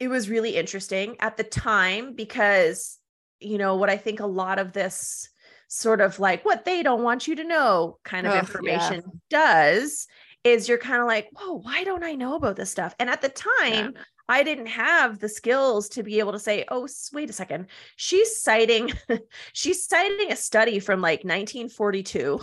it 0.00 0.08
was 0.08 0.28
really 0.28 0.56
interesting 0.56 1.16
at 1.20 1.36
the 1.36 1.44
time 1.44 2.14
because 2.14 2.98
you 3.40 3.58
know 3.58 3.76
what 3.76 3.90
i 3.90 3.96
think 3.96 4.20
a 4.20 4.26
lot 4.26 4.58
of 4.58 4.72
this 4.72 5.28
sort 5.68 6.00
of 6.00 6.18
like 6.18 6.44
what 6.44 6.64
they 6.64 6.82
don't 6.82 7.02
want 7.02 7.26
you 7.26 7.36
to 7.36 7.44
know 7.44 7.98
kind 8.04 8.26
of 8.26 8.32
yeah. 8.32 8.40
information 8.40 9.02
does 9.30 10.06
is 10.44 10.68
you're 10.68 10.78
kind 10.78 11.00
of 11.00 11.06
like 11.06 11.28
whoa 11.32 11.54
why 11.54 11.84
don't 11.84 12.04
i 12.04 12.14
know 12.14 12.34
about 12.34 12.56
this 12.56 12.70
stuff? 12.70 12.94
And 12.98 13.08
at 13.08 13.22
the 13.22 13.28
time 13.28 13.94
I 14.28 14.42
didn't 14.42 14.66
have 14.66 15.18
the 15.18 15.28
skills 15.28 15.88
to 15.90 16.02
be 16.02 16.18
able 16.18 16.32
to 16.32 16.38
say, 16.38 16.64
oh, 16.68 16.88
wait 17.12 17.28
a 17.28 17.32
second. 17.32 17.66
She's 17.96 18.40
citing, 18.40 18.92
she's 19.52 19.84
citing 19.86 20.32
a 20.32 20.36
study 20.36 20.78
from 20.78 21.00
like 21.00 21.24
1942, 21.24 22.40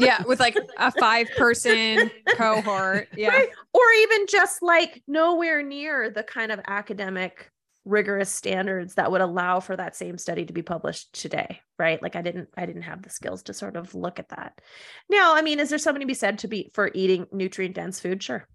yeah, 0.00 0.22
with 0.24 0.40
like 0.40 0.56
a 0.78 0.92
five 0.92 1.28
person 1.36 2.10
cohort. 2.36 3.08
Yeah. 3.16 3.28
Right. 3.28 3.48
or 3.72 3.82
even 4.02 4.26
just 4.28 4.62
like 4.62 5.02
nowhere 5.06 5.62
near 5.62 6.10
the 6.10 6.22
kind 6.22 6.52
of 6.52 6.60
academic 6.66 7.50
rigorous 7.84 8.30
standards 8.30 8.94
that 8.94 9.10
would 9.10 9.22
allow 9.22 9.60
for 9.60 9.74
that 9.74 9.96
same 9.96 10.18
study 10.18 10.44
to 10.44 10.52
be 10.52 10.60
published 10.60 11.10
today 11.14 11.60
right 11.78 12.02
like 12.02 12.16
i 12.16 12.22
didn't 12.22 12.48
i 12.54 12.66
didn't 12.66 12.82
have 12.82 13.00
the 13.00 13.08
skills 13.08 13.42
to 13.42 13.54
sort 13.54 13.76
of 13.76 13.94
look 13.94 14.18
at 14.18 14.28
that 14.28 14.60
now 15.08 15.34
i 15.34 15.40
mean 15.40 15.58
is 15.58 15.70
there 15.70 15.78
something 15.78 16.02
to 16.02 16.06
be 16.06 16.12
said 16.12 16.38
to 16.38 16.48
be 16.48 16.70
for 16.74 16.90
eating 16.92 17.26
nutrient 17.32 17.74
dense 17.74 17.98
food 17.98 18.22
sure 18.22 18.46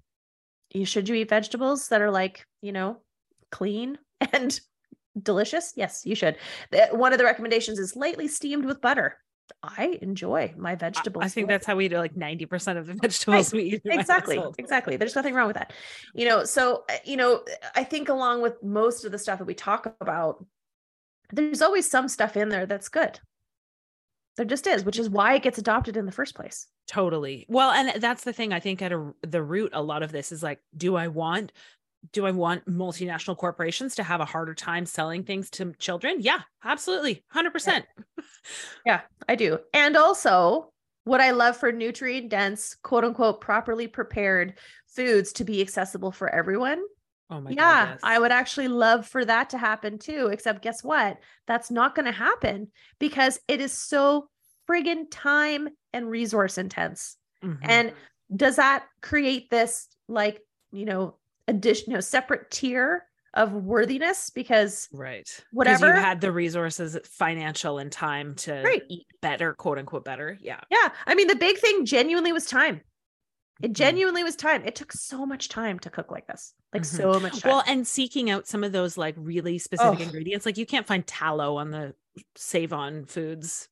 you 0.74 0.86
should 0.86 1.08
you 1.10 1.16
eat 1.16 1.30
vegetables 1.30 1.88
that 1.90 2.02
are 2.02 2.12
like 2.12 2.46
you 2.62 2.72
know 2.72 2.98
clean 3.52 3.98
and 4.34 4.60
delicious? 5.22 5.74
Yes 5.76 6.06
you 6.06 6.16
should. 6.16 6.38
One 6.92 7.14
of 7.14 7.20
the 7.20 7.26
recommendations 7.26 7.80
is 7.80 7.96
lightly 7.96 8.28
steamed 8.28 8.66
with 8.66 8.82
butter. 8.82 9.18
I 9.62 10.00
enjoy 10.02 10.54
my 10.58 10.76
vegetables 10.76 11.26
I 11.26 11.28
think 11.28 11.50
that's 11.50 11.66
how 11.66 11.76
we 11.76 11.90
do 11.90 11.98
like 11.98 12.16
90% 12.16 12.78
of 12.78 12.88
the 12.88 12.94
vegetables 13.02 13.54
we 13.54 13.64
eat. 13.64 13.82
exactly 13.86 14.42
exactly. 14.58 14.96
There's 14.98 15.16
nothing 15.16 15.34
wrong 15.34 15.48
with 15.48 15.58
that. 15.58 15.74
You 16.14 16.28
know 16.28 16.46
so 16.46 16.84
uh, 16.90 16.96
you 17.06 17.18
know 17.18 17.44
i 17.76 17.84
think 17.84 18.10
along 18.10 18.42
with 18.42 18.62
most 18.64 19.06
of 19.06 19.12
the 19.12 19.20
stuff 19.20 19.40
that 19.40 19.46
we 19.46 19.54
talk 19.54 19.94
about 20.02 20.46
there's 21.32 21.62
always 21.62 21.90
some 21.90 22.08
stuff 22.08 22.38
in 22.38 22.50
there 22.50 22.66
that's 22.66 22.90
good 22.90 23.20
there 24.38 24.46
just 24.46 24.68
is 24.68 24.84
which 24.84 25.00
is 25.00 25.10
why 25.10 25.36
it 25.36 25.44
gets 25.44 25.58
adopted 25.58 25.98
in 25.98 26.06
the 26.06 26.12
first 26.12 26.36
place 26.36 26.68
Totally. 26.86 27.46
Well, 27.48 27.72
and 27.72 28.02
that's 28.02 28.24
the 28.24 28.34
thing. 28.34 28.52
I 28.52 28.60
think 28.60 28.82
at 28.82 28.92
a, 28.92 29.14
the 29.22 29.42
root, 29.42 29.72
a 29.74 29.82
lot 29.82 30.04
of 30.04 30.12
this 30.12 30.32
is 30.32 30.44
like, 30.44 30.60
do 30.76 30.96
I 30.96 31.08
want, 31.08 31.52
do 32.12 32.26
I 32.26 32.32
want 32.32 32.66
multinational 32.66 33.38
corporations 33.38 33.96
to 33.96 34.04
have 34.04 34.20
a 34.20 34.26
harder 34.26 34.54
time 34.54 34.86
selling 34.86 35.24
things 35.24 35.50
to 35.52 35.74
children? 35.80 36.18
Yeah, 36.20 36.42
absolutely, 36.64 37.24
hundred 37.30 37.54
percent. 37.54 37.86
yeah 38.86 39.02
i 39.30 39.36
do 39.36 39.58
and 39.74 39.96
also 39.96 40.70
what 41.06 41.22
i 41.22 41.32
love 41.32 41.56
for 41.56 41.72
nutrient 41.72 42.30
dense 42.30 42.76
quote 42.84 43.04
unquote 43.04 43.42
properly 43.42 43.88
prepared 43.88 44.56
foods 44.88 45.32
to 45.34 45.44
be 45.44 45.62
accessible 45.62 46.12
for 46.12 46.34
everyone 46.34 46.82
Oh 47.34 47.42
my 47.42 47.50
yeah, 47.52 47.56
god. 47.56 47.90
yes. 47.94 48.00
I 48.04 48.20
would 48.20 48.32
actually 48.32 48.68
love 48.68 49.08
for 49.08 49.26
that 49.26 49.50
to 49.52 49.58
happen 49.58 49.98
too. 49.98 50.28
Except 50.32 50.62
guess 50.62 50.84
what? 50.84 51.18
That's 51.48 51.72
not 51.72 51.96
going 51.96 52.06
to 52.06 52.12
happen 52.12 52.68
because 53.00 53.40
it 53.48 53.60
is 53.60 53.72
so 53.72 54.28
friggin' 54.70 55.06
time 55.12 55.70
and 55.94 56.10
resource 56.10 56.58
intense. 56.58 57.18
Mhm. 57.44 57.58
And 57.64 57.94
does 58.36 58.56
that 58.58 58.86
create 59.02 59.50
this 59.50 59.88
like, 60.08 60.42
you 60.72 60.86
know, 60.86 61.18
addition, 61.48 61.92
you 61.92 61.96
know, 61.98 62.02
separate 62.02 62.52
tier 62.52 63.06
of 63.34 63.52
worthiness? 63.52 64.30
Because 64.30 64.88
right 64.94 65.28
whatever- 65.52 65.88
you 65.88 65.94
had 65.94 66.22
the 66.22 66.32
resources, 66.32 66.98
financial 67.06 67.80
and 67.80 67.92
time 67.92 68.36
to 68.36 68.62
Right. 68.64 68.84
eat 68.90 69.08
better, 69.22 69.54
quote 69.56 69.80
unquote, 69.80 70.06
better. 70.06 70.38
Yeah. 70.40 70.62
yeah, 70.70 70.90
I 71.08 71.16
mean, 71.16 71.28
the 71.28 71.36
big 71.36 71.58
thing 71.58 71.86
genuinely 71.86 72.32
was 72.32 72.46
time. 72.46 72.82
It 73.64 73.72
genuinely 73.74 74.24
was 74.24 74.36
time. 74.36 74.64
It 74.66 74.76
took 74.76 74.92
so 74.92 75.26
much 75.26 75.48
time 75.48 75.80
to 75.80 75.90
cook 75.90 76.12
like 76.12 76.28
this, 76.28 76.54
like 76.74 76.84
Mhm. 76.84 76.98
so 76.98 77.20
much 77.20 77.40
time. 77.40 77.50
Well, 77.50 77.64
and 77.66 77.88
seeking 77.88 78.30
out 78.30 78.46
some 78.46 78.62
of 78.64 78.74
those 78.74 78.98
like 78.98 79.16
really 79.18 79.58
specific 79.58 80.00
Oh. 80.00 80.04
ingredients, 80.04 80.46
like 80.46 80.58
you 80.58 80.66
can't 80.66 80.86
find 80.86 81.08
tallow 81.08 81.56
on 81.56 81.72
the 81.72 81.96
Save 82.36 82.74
On 82.74 83.06
Foods. 83.06 83.70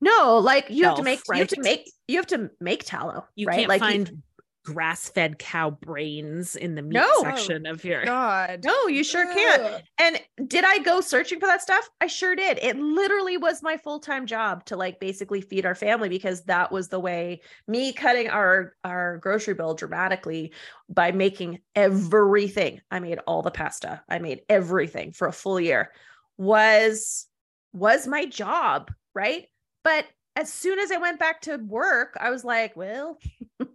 no, 0.00 0.38
like 0.38 0.70
you 0.70 0.84
have 0.84 0.96
to 0.96 1.02
make, 1.02 1.20
you 1.28 1.34
have 1.36 1.48
to 1.48 1.60
make, 1.60 1.92
you 2.08 2.16
have 2.16 2.26
to 2.28 2.50
make 2.60 2.84
tallow. 2.84 3.26
You 3.34 3.46
right? 3.46 3.56
can't 3.56 3.68
like 3.68 3.80
you- 3.82 3.86
find 3.86 4.22
grass-fed 4.66 5.38
cow 5.38 5.70
brains 5.70 6.56
in 6.56 6.74
the 6.74 6.82
meat 6.82 6.94
No. 6.94 7.08
section 7.22 7.64
of 7.66 7.84
your 7.84 8.04
God. 8.04 8.64
No, 8.64 8.88
you 8.88 9.04
sure 9.04 9.24
can't. 9.32 9.82
And 9.98 10.20
did 10.48 10.64
I 10.66 10.80
go 10.80 11.00
searching 11.00 11.38
for 11.40 11.46
that 11.46 11.62
stuff? 11.62 11.88
I 12.00 12.08
sure 12.08 12.34
did. 12.34 12.58
It 12.60 12.76
literally 12.76 13.36
was 13.36 13.62
my 13.62 13.76
full-time 13.76 14.26
job 14.26 14.64
to 14.66 14.76
like 14.76 14.98
basically 15.00 15.40
feed 15.40 15.64
our 15.64 15.74
family 15.76 16.08
because 16.08 16.42
that 16.44 16.72
was 16.72 16.88
the 16.88 17.00
way 17.00 17.40
me 17.68 17.92
cutting 17.92 18.28
our 18.28 18.74
our 18.84 19.18
grocery 19.18 19.54
bill 19.54 19.74
dramatically 19.74 20.52
by 20.88 21.12
making 21.12 21.60
everything. 21.74 22.80
I 22.90 22.98
made 22.98 23.20
all 23.26 23.42
the 23.42 23.50
pasta. 23.50 24.02
I 24.08 24.18
made 24.18 24.42
everything 24.48 25.12
for 25.12 25.28
a 25.28 25.32
full 25.32 25.60
year 25.60 25.92
was 26.36 27.26
was 27.72 28.06
my 28.06 28.26
job, 28.26 28.90
right? 29.14 29.46
But 29.84 30.06
as 30.34 30.52
soon 30.52 30.78
as 30.78 30.90
I 30.90 30.98
went 30.98 31.18
back 31.18 31.42
to 31.42 31.56
work, 31.56 32.16
I 32.20 32.28
was 32.30 32.44
like, 32.44 32.76
well, 32.76 33.18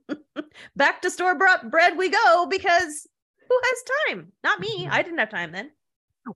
back 0.75 1.01
to 1.01 1.11
store 1.11 1.35
bought 1.35 1.69
bread 1.71 1.97
we 1.97 2.09
go 2.09 2.47
because 2.49 3.07
who 3.47 3.59
has 3.63 3.83
time? 4.07 4.31
Not 4.43 4.59
me. 4.59 4.85
Hmm. 4.85 4.91
I 4.91 5.01
didn't 5.01 5.19
have 5.19 5.29
time 5.29 5.51
then. 5.51 5.71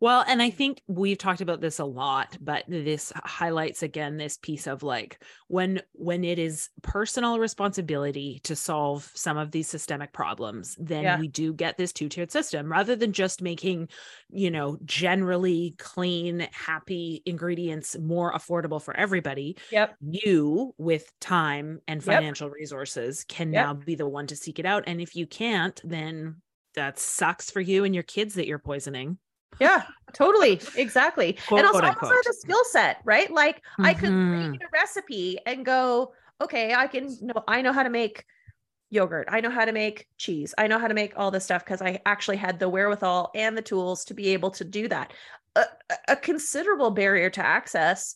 Well, 0.02 0.24
and 0.28 0.41
I 0.41 0.50
think 0.50 0.82
we've 0.88 1.17
talked 1.17 1.41
about 1.41 1.62
this 1.62 1.78
a 1.78 1.86
lot, 1.86 2.38
but 2.41 2.65
this 2.67 3.13
highlights 3.24 3.84
again 3.84 4.17
this 4.17 4.36
piece 4.36 4.65
of 4.65 4.82
like 4.82 5.24
when 5.48 5.80
when 5.93 6.24
it 6.24 6.39
is 6.39 6.69
personal 6.82 7.38
responsibility 7.38 8.39
to 8.45 8.56
solve 8.56 9.12
some 9.13 9.38
of 9.38 9.52
these 9.52 9.67
systemic 9.67 10.12
problems, 10.12 10.76
then 10.80 11.13
Yeah. 11.13 11.15
we 11.15 11.28
do 11.28 11.54
get 11.54 11.78
this 11.78 11.93
two-tiered 11.93 12.32
system 12.32 12.71
rather 12.71 12.95
than 12.95 13.13
just 13.13 13.43
making, 13.43 13.88
you 14.30 14.50
know, 14.50 14.80
generally 14.86 15.76
clean, 15.78 16.48
happy 16.52 17.21
ingredients 17.28 17.95
more 18.00 18.34
affordable 18.34 18.82
for 18.82 18.95
everybody. 18.98 19.56
Yep. 19.71 19.98
You 20.02 20.74
with 20.80 21.12
time 21.19 21.80
and 21.88 22.04
Yep. 22.04 22.26
financial 22.26 22.50
resources 22.50 23.24
can 23.24 23.52
Yep. 23.52 23.69
now 23.69 23.76
be 23.76 23.93
the 23.93 24.10
one 24.10 24.26
to 24.28 24.36
seek 24.36 24.58
it 24.58 24.65
out. 24.65 24.84
And 24.88 25.00
if 25.00 25.15
you 25.15 25.28
can't, 25.28 25.80
then 25.84 26.41
that 26.74 26.98
sucks 26.98 27.52
for 27.52 27.62
you 27.62 27.84
and 27.84 27.93
your 27.93 28.04
kids 28.04 28.34
that 28.34 28.48
you're 28.48 28.60
poisoning. 28.60 29.19
Yeah, 29.60 29.84
totally. 30.13 30.60
Exactly. 30.75 31.34
Quote, 31.47 31.60
and 31.60 31.67
also 31.67 31.79
quote, 31.79 31.91
also 31.91 32.05
unquote. 32.05 32.25
the 32.25 32.34
skill 32.34 32.63
set, 32.71 32.97
right? 33.03 33.31
Like 33.31 33.62
I 33.79 33.93
could 33.93 34.10
read 34.10 34.13
mm-hmm. 34.13 34.53
a 34.55 34.67
recipe 34.73 35.39
and 35.45 35.65
go, 35.65 36.13
okay, 36.41 36.73
I 36.73 36.88
can 36.88 37.15
know 37.21 37.43
I 37.47 37.62
know 37.62 37.73
how 37.73 37.84
to 37.84 37.89
make 37.89 38.25
yogurt. 38.89 39.27
I 39.29 39.41
know 39.41 39.49
how 39.49 39.65
to 39.65 39.71
make 39.71 40.08
cheese. 40.17 40.53
I 40.58 40.67
know 40.67 40.79
how 40.79 40.88
to 40.88 40.93
make 40.93 41.13
all 41.17 41.31
this 41.31 41.43
stuff 41.43 41.63
because 41.63 41.81
I 41.81 42.01
actually 42.05 42.38
had 42.38 42.60
the 42.60 42.69
wherewithal 42.69 43.31
and 43.36 43.58
the 43.58 43.62
tools 43.62 44.05
to 44.05 44.13
be 44.13 44.29
able 44.29 44.51
to 44.51 44.63
do 44.63 44.88
that. 44.88 45.13
A, 45.55 45.65
a- 45.89 46.13
a 46.13 46.15
considerable 46.15 46.91
barrier 46.91 47.29
to 47.31 47.45
access 47.45 48.15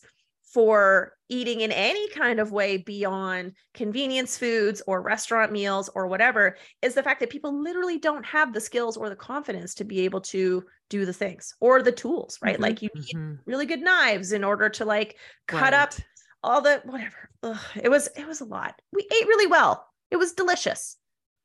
for 0.52 1.12
eating 1.28 1.60
in 1.60 1.70
any 1.70 2.08
kind 2.10 2.40
of 2.40 2.50
way 2.50 2.76
beyond 2.76 3.52
convenience 3.72 4.36
foods 4.36 4.82
or 4.86 5.00
restaurant 5.00 5.52
meals 5.52 5.88
or 5.94 6.08
whatever 6.08 6.56
is 6.82 6.94
the 6.94 7.02
fact 7.02 7.20
that 7.20 7.30
people 7.30 7.62
literally 7.62 7.98
don't 7.98 8.26
have 8.26 8.52
the 8.52 8.60
skills 8.60 8.96
or 8.96 9.08
the 9.08 9.16
confidence 9.16 9.74
to 9.74 9.84
be 9.84 10.00
able 10.00 10.20
to 10.20 10.64
do 10.90 11.06
the 11.06 11.12
things 11.14 11.54
or 11.60 11.82
the 11.82 11.92
tools, 11.92 12.38
right? 12.42 12.58
Mhm, 12.58 12.62
Like 12.62 12.82
you 12.82 12.90
need 12.94 13.14
Mhm. 13.14 13.38
really 13.46 13.64
good 13.64 13.80
knives 13.80 14.32
in 14.32 14.44
order 14.44 14.68
to 14.68 14.84
like 14.84 15.16
cut 15.46 15.72
up 15.72 15.94
all 16.42 16.60
the 16.60 16.82
whatever. 16.84 17.30
Ugh, 17.42 17.58
it 17.82 17.88
was 17.88 18.08
it 18.16 18.26
was 18.26 18.40
a 18.42 18.44
lot. 18.44 18.80
We 18.92 19.02
ate 19.10 19.26
really 19.26 19.46
well. 19.46 19.88
It 20.10 20.16
was 20.16 20.32
delicious. 20.34 20.96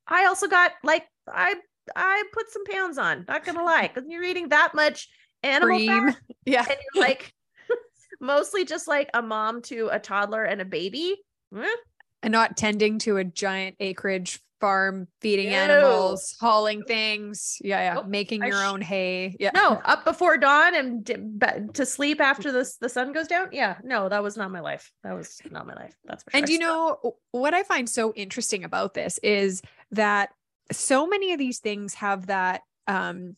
I 0.08 0.26
also 0.26 0.48
got 0.48 0.74
like 0.84 1.08
I 1.28 1.56
I 1.96 2.24
put 2.34 2.50
some 2.52 2.66
pounds 2.66 2.98
on. 2.98 3.24
Not 3.28 3.46
gonna 3.46 3.64
lie, 3.64 3.88
because 3.94 4.04
you're 4.10 4.24
eating 4.24 4.50
that 4.50 4.74
much 4.76 5.08
animal 5.44 5.78
Cream. 5.78 6.12
fat 6.12 6.18
Yeah. 6.46 6.66
and 6.68 6.78
you're 6.94 7.04
like 7.04 7.34
mostly 8.20 8.66
just 8.66 8.88
like 8.88 9.10
a 9.14 9.22
mom 9.22 9.62
to 9.64 9.90
a 9.92 10.00
toddler 10.00 10.44
and 10.44 10.60
a 10.62 10.66
baby. 10.66 11.16
Eh, 11.56 11.76
and 12.24 12.32
not 12.32 12.58
tending 12.58 12.98
to 13.00 13.18
a 13.18 13.24
giant 13.24 13.76
acreage 13.80 14.40
farm, 14.62 15.08
feeding 15.22 15.50
No. 15.50 15.56
animals, 15.56 16.36
hauling 16.39 16.84
things. 16.84 17.58
Yeah, 17.62 17.80
yeah. 17.80 17.94
Nope. 17.96 18.08
Making 18.08 18.44
I 18.44 18.48
your 18.48 18.58
sh- 18.62 18.65
own 18.65 18.82
hay. 18.82 19.36
Yeah. 19.39 19.52
No, 19.54 19.82
up 19.86 20.06
before 20.06 20.38
dawn 20.38 20.76
and 20.76 21.04
be- 21.04 21.72
to 21.74 21.86
sleep 21.86 22.22
after 22.22 22.52
the 22.52 22.70
the 22.80 22.89
sun 22.89 23.12
goes 23.12 23.28
down. 23.28 23.50
Yeah, 23.52 23.78
no, 23.84 24.10
that 24.10 24.24
was 24.24 24.38
not 24.38 24.52
my 24.52 24.62
life. 24.62 24.91
That 25.04 25.13
was 25.13 25.39
not 25.52 25.68
my 25.68 25.74
life. 25.76 25.96
That's 26.06 26.24
for 26.24 26.32
sure. 26.32 26.39
And 26.39 26.50
you 26.50 26.60
know 26.60 27.15
what 27.32 27.54
I 27.54 27.63
find 27.63 27.89
so 27.89 28.13
interesting 28.13 28.63
about 28.63 28.94
this 28.94 29.18
is 29.20 29.62
that 29.91 30.30
so 30.72 31.06
many 31.08 31.34
of 31.34 31.39
these 31.39 31.60
things 31.60 31.94
have 31.96 32.28
that 32.28 32.62
um 32.88 33.36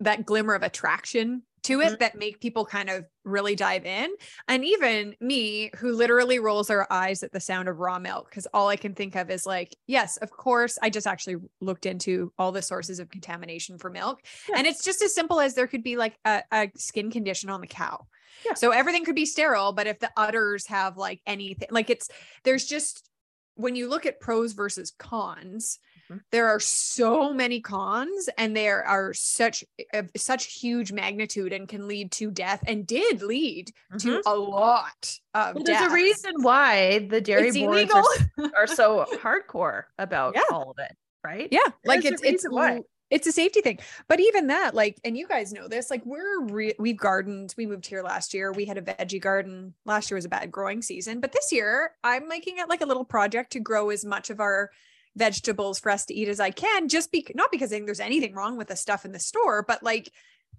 that 0.00 0.26
glimmer 0.26 0.54
of 0.54 0.62
attraction 0.62 1.42
to 1.64 1.80
it 1.80 1.94
Mhm. 1.94 1.98
that 1.98 2.14
make 2.18 2.40
people 2.40 2.64
kind 2.64 2.88
of 2.90 3.04
really 3.24 3.54
dive 3.56 3.84
in. 3.86 4.14
And 4.48 4.64
even 4.64 5.16
me, 5.20 5.70
who 5.76 5.92
literally 5.92 6.38
rolls 6.38 6.70
our 6.70 6.86
eyes 6.90 7.22
at 7.22 7.32
the 7.32 7.40
sound 7.40 7.68
of 7.68 7.78
raw 7.80 7.98
milk, 7.98 8.28
because 8.30 8.46
all 8.54 8.68
I 8.68 8.76
can 8.76 8.94
think 8.94 9.16
of 9.16 9.30
is 9.30 9.46
like, 9.46 9.74
yes, 9.86 10.16
of 10.18 10.30
course. 10.30 10.78
I 10.82 10.90
just 10.90 11.06
actually 11.06 11.36
looked 11.60 11.86
into 11.86 12.32
all 12.38 12.52
the 12.52 12.62
sources 12.62 12.98
of 12.98 13.10
contamination 13.10 13.78
for 13.78 13.90
milk. 13.90 14.20
Yeah. 14.48 14.56
And 14.58 14.66
it's 14.66 14.84
just 14.84 15.02
as 15.02 15.14
simple 15.14 15.40
as 15.40 15.54
there 15.54 15.66
could 15.66 15.82
be 15.82 15.96
like 15.96 16.18
a, 16.24 16.42
a 16.52 16.70
skin 16.76 17.10
condition 17.10 17.50
on 17.50 17.60
the 17.60 17.66
cow. 17.66 18.06
Yeah. 18.44 18.54
So 18.54 18.70
everything 18.70 19.04
could 19.04 19.14
be 19.14 19.26
sterile, 19.26 19.72
but 19.72 19.86
if 19.86 19.98
the 20.00 20.10
udders 20.16 20.66
have 20.66 20.96
like 20.96 21.20
anything, 21.26 21.68
like 21.70 21.88
it's 21.88 22.08
there's 22.42 22.66
just 22.66 23.08
when 23.54 23.76
you 23.76 23.88
look 23.88 24.04
at 24.04 24.20
pros 24.20 24.52
versus 24.52 24.92
cons, 24.98 25.78
Mhm. 26.10 26.20
there 26.32 26.48
are 26.48 26.60
so 26.60 27.32
many 27.32 27.60
cons, 27.60 28.28
and 28.36 28.56
there 28.56 28.84
are 28.86 29.14
such 29.14 29.64
of 29.92 30.10
such 30.16 30.46
huge 30.46 30.92
magnitude 30.92 31.52
and 31.52 31.68
can 31.68 31.88
lead 31.88 32.12
to 32.12 32.30
death, 32.30 32.62
and 32.66 32.86
did 32.86 33.22
lead 33.22 33.70
to 34.00 34.22
a 34.26 34.34
lot 34.36 35.18
of 35.34 35.54
Well, 35.54 35.64
there's 35.64 35.90
a 35.90 35.94
reason 35.94 36.32
why 36.42 37.00
the 37.10 37.20
dairy 37.20 37.48
It's 37.48 37.58
boards 37.58 37.90
are, 37.92 38.50
are 38.56 38.66
so 38.66 39.06
hardcore 39.22 39.84
about 39.98 40.34
Yeah. 40.34 40.42
all 40.50 40.70
of 40.70 40.78
it, 40.78 40.94
right? 41.22 41.48
Yeah, 41.50 41.60
like 41.84 42.02
There's 42.02 42.20
it's 42.20 42.22
a 42.22 42.28
it's 42.28 42.44
why. 42.50 42.82
it's 43.10 43.26
a 43.26 43.32
safety 43.32 43.60
thing. 43.62 43.78
But 44.08 44.20
even 44.20 44.48
that, 44.48 44.74
like, 44.74 44.98
and 45.04 45.16
you 45.16 45.26
guys 45.28 45.52
know 45.52 45.68
this, 45.68 45.90
like 45.90 46.04
we're 46.04 46.42
re- 46.44 46.74
we've 46.78 46.96
gardened. 46.98 47.54
We 47.56 47.66
moved 47.66 47.86
here 47.86 48.02
last 48.02 48.34
year. 48.34 48.52
We 48.52 48.64
had 48.66 48.76
a 48.78 48.82
veggie 48.82 49.20
garden. 49.20 49.74
Last 49.86 50.10
year 50.10 50.16
was 50.16 50.24
a 50.24 50.28
bad 50.30 50.50
growing 50.52 50.82
season, 50.82 51.20
but 51.20 51.32
this 51.32 51.50
year 51.52 51.92
I'm 52.04 52.28
making 52.28 52.58
it 52.58 52.68
like 52.68 52.80
a 52.82 52.86
little 52.86 53.04
project 53.04 53.52
to 53.52 53.60
grow 53.60 53.88
as 53.90 54.04
much 54.04 54.28
of 54.30 54.40
our 54.40 54.70
vegetables 55.16 55.78
for 55.78 55.90
us 55.90 56.04
to 56.06 56.14
eat 56.14 56.28
as 56.28 56.40
I 56.40 56.50
can. 56.50 56.88
Just 56.88 57.12
be 57.12 57.26
not 57.34 57.50
because 57.52 57.72
I 57.72 57.76
think 57.76 57.86
there's 57.86 58.00
anything 58.00 58.34
wrong 58.34 58.56
with 58.56 58.68
the 58.68 58.76
stuff 58.76 59.04
in 59.04 59.12
the 59.12 59.18
store, 59.18 59.62
but 59.66 59.82
like 59.82 60.10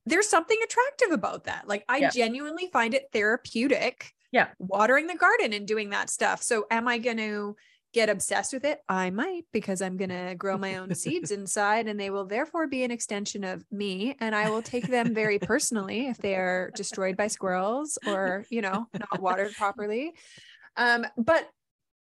there's 0.05 0.29
something 0.29 0.57
attractive 0.63 1.11
about 1.11 1.45
that. 1.45 1.67
Like 1.67 1.83
I 1.89 1.97
Yeah. 1.97 2.09
genuinely 2.09 2.69
find 2.71 2.93
it 2.93 3.09
therapeutic. 3.13 4.11
Yeah. 4.31 4.49
watering 4.59 5.07
the 5.07 5.15
garden 5.15 5.53
and 5.53 5.65
doing 5.65 5.91
that 5.91 6.09
stuff. 6.09 6.43
So 6.43 6.65
am 6.69 6.89
I 6.89 6.97
going 6.97 7.15
to 7.17 7.55
get 7.93 8.09
obsessed 8.09 8.51
with 8.51 8.65
it? 8.65 8.81
I 8.89 9.09
might 9.09 9.45
because 9.53 9.81
I'm 9.81 9.95
going 9.95 10.09
to 10.09 10.35
grow 10.37 10.57
my 10.57 10.75
own 10.75 10.93
seeds 10.93 11.31
inside 11.39 11.87
and 11.87 11.97
they 11.97 12.09
will 12.09 12.25
therefore 12.25 12.67
be 12.67 12.83
an 12.83 12.91
extension 12.91 13.45
of 13.45 13.63
me 13.71 14.17
and 14.19 14.35
I 14.35 14.49
will 14.49 14.61
take 14.61 14.87
them 14.87 15.13
very 15.13 15.39
personally 15.39 16.07
if 16.07 16.17
they 16.17 16.35
are 16.35 16.71
destroyed 16.75 17.15
by 17.15 17.27
squirrels 17.27 17.97
or, 18.05 18.43
you 18.49 18.61
know, 18.61 18.87
not 18.93 19.21
watered 19.21 19.53
properly. 19.53 20.13
Um 20.75 21.05
but 21.17 21.49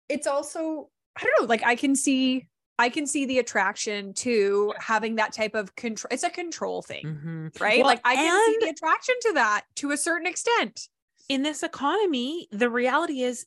it's 0.08 0.26
also 0.26 0.88
I 1.16 1.22
don't 1.22 1.32
know, 1.40 1.46
like 1.46 1.64
I 1.64 1.76
can 1.76 1.94
see 1.94 2.48
I 2.78 2.88
can 2.88 3.06
see 3.06 3.26
the 3.26 3.38
attraction 3.38 4.14
to 4.14 4.72
having 4.78 5.16
that 5.16 5.32
type 5.32 5.54
of 5.54 5.76
control. 5.76 6.08
It's 6.10 6.22
a 6.24 6.30
control 6.30 6.82
thing, 6.82 7.04
Mhm. 7.06 7.60
right? 7.60 7.78
Well, 7.78 7.86
like 7.86 8.00
I 8.04 8.16
can 8.16 8.46
see 8.60 8.66
the 8.66 8.70
attraction 8.70 9.14
to 9.22 9.32
that 9.34 9.66
to 9.76 9.90
a 9.92 9.96
certain 9.96 10.26
extent. 10.26 10.88
in 11.28 11.42
this 11.42 11.62
economy, 11.62 12.48
the 12.50 12.68
reality 12.68 13.22
is 13.22 13.46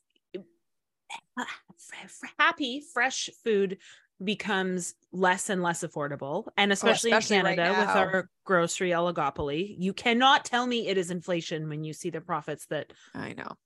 happy, 2.40 2.82
fresh 2.82 3.30
food 3.44 3.78
becomes 4.24 4.96
less 5.12 5.50
and 5.50 5.62
less 5.62 5.84
affordable. 5.84 6.48
And 6.58 6.72
especially, 6.72 7.12
Oh, 7.14 7.18
especially 7.18 7.38
in 7.38 7.44
right 7.46 7.58
Canada 7.58 7.80
with 7.82 7.90
our 7.90 8.30
grocery 8.46 8.92
oligopoly, 8.92 9.76
you 9.78 9.94
cannot 9.94 10.46
tell 10.46 10.66
me 10.66 10.88
it 10.88 10.98
is 10.98 11.12
inflation 11.12 11.68
when 11.68 11.84
you 11.84 11.94
see 11.94 12.10
the 12.10 12.22
profits 12.22 12.68
that, 12.68 12.94
I 13.14 13.34
know. 13.34 13.58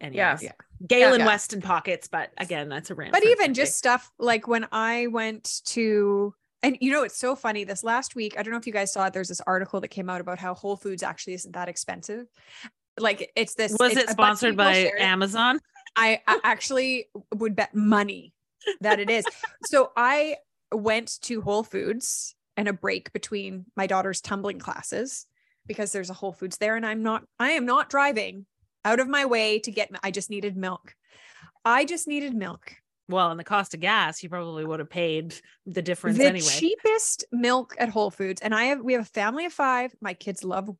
Anyways, 0.00 0.42
Yeah. 0.42 0.52
Galen 0.86 1.20
Yeah. 1.20 1.26
Weston 1.26 1.62
pockets. 1.62 2.08
But 2.08 2.30
again, 2.38 2.68
that's 2.68 2.90
a 2.90 2.94
rant. 2.94 3.12
but 3.12 3.24
even 3.24 3.54
just 3.54 3.76
stuff 3.78 4.10
like 4.18 4.46
when 4.46 4.66
I 4.72 5.06
went 5.08 5.62
to 5.66 6.34
and 6.62 6.76
you 6.80 6.90
know 6.90 7.02
it's 7.02 7.18
so 7.18 7.36
funny 7.36 7.64
this 7.64 7.84
last 7.84 8.14
week 8.16 8.34
I 8.38 8.42
don't 8.42 8.50
know 8.52 8.58
if 8.58 8.66
you 8.66 8.72
guys 8.72 8.92
saw 8.92 9.06
it 9.06 9.12
there's 9.12 9.28
this 9.28 9.40
article 9.46 9.80
that 9.82 9.88
came 9.88 10.08
out 10.10 10.20
about 10.20 10.38
how 10.38 10.54
Whole 10.54 10.76
Foods 10.76 11.02
actually 11.02 11.34
isn't 11.34 11.52
that 11.52 11.68
expensive 11.68 12.26
like 12.98 13.30
it's 13.36 13.54
this 13.54 13.76
was 13.78 13.92
it's 13.92 14.10
it 14.10 14.12
a 14.12 14.16
bunch 14.16 14.32
of 14.32 14.38
sponsored 14.38 14.56
by. 14.56 14.92
Amazon? 14.98 15.60
I, 15.96 16.20
I 16.26 16.40
actually 16.44 17.06
would 17.34 17.54
bet 17.56 17.74
money 17.74 18.32
that 18.80 18.98
it 19.00 19.10
is 19.10 19.24
so 19.66 19.92
I 19.96 20.36
went 20.72 21.20
to 21.22 21.40
Whole 21.42 21.62
Foods 21.62 22.34
and 22.56 22.68
a 22.68 22.72
break 22.72 23.12
between 23.12 23.66
my 23.76 23.86
daughter's 23.86 24.20
tumbling 24.20 24.58
classes 24.58 25.26
because 25.66 25.92
there's 25.92 26.10
a 26.10 26.14
Whole 26.14 26.32
Foods 26.32 26.56
there 26.58 26.74
and 26.74 26.84
I'm 26.86 27.02
not 27.02 27.24
I 27.38 27.50
am 27.52 27.66
not 27.66 27.90
driving 27.90 28.46
out 28.86 29.00
of 29.00 29.08
my 29.08 29.24
way 29.24 29.58
to 29.60 29.70
get 29.70 29.90
I 30.02 30.10
just 30.10 30.30
needed 30.30 30.56
milk 30.56 30.94
I 31.64 31.84
just 31.84 32.06
needed 32.06 32.34
milk 32.34 32.64
Well, 33.08 33.30
and 33.30 33.38
the 33.38 33.44
cost 33.54 33.74
of 33.74 33.80
gas, 33.80 34.22
you 34.22 34.28
probably 34.28 34.64
would 34.64 34.80
have 34.80 34.90
paid 34.90 35.34
the 35.66 35.82
difference 35.82 36.18
anyway. 36.18 36.40
the 36.40 36.46
anyway. 36.46 36.60
cheapest 36.60 37.24
milk 37.32 37.74
at 37.78 37.88
Whole 37.88 38.10
Foods, 38.10 38.40
and 38.40 38.54
I 38.54 38.64
have 38.70 38.80
we 38.80 38.92
have 38.94 39.02
a 39.02 39.20
family 39.20 39.44
of 39.46 39.52
five. 39.52 39.94
My 40.00 40.14
kids 40.14 40.42
love 40.44 40.70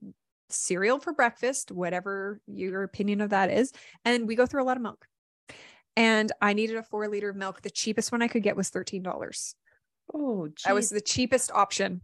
cereal 0.49 0.99
for 1.01 1.13
breakfast, 1.13 1.71
whatever 1.73 2.41
your 2.47 2.83
opinion 2.85 3.21
of 3.21 3.31
that 3.31 3.51
is, 3.51 3.73
and 4.05 4.27
we 4.29 4.35
go 4.37 4.47
through 4.47 4.63
a 4.63 4.69
lot 4.71 4.77
of 4.77 4.83
milk. 4.83 5.07
and 5.97 6.31
I 6.41 6.53
needed 6.53 6.77
a 6.77 6.83
four 6.83 7.09
liter 7.09 7.31
of 7.31 7.37
milk. 7.37 7.63
The 7.63 7.71
cheapest 7.83 8.13
one 8.13 8.23
I 8.23 8.29
could 8.29 8.43
get 8.43 8.57
was 8.57 8.71
$13. 8.71 9.55
Oh, 10.15 10.49
That 10.65 10.75
was 10.75 10.89
the 10.91 11.01
cheapest 11.01 11.51
option. 11.53 12.03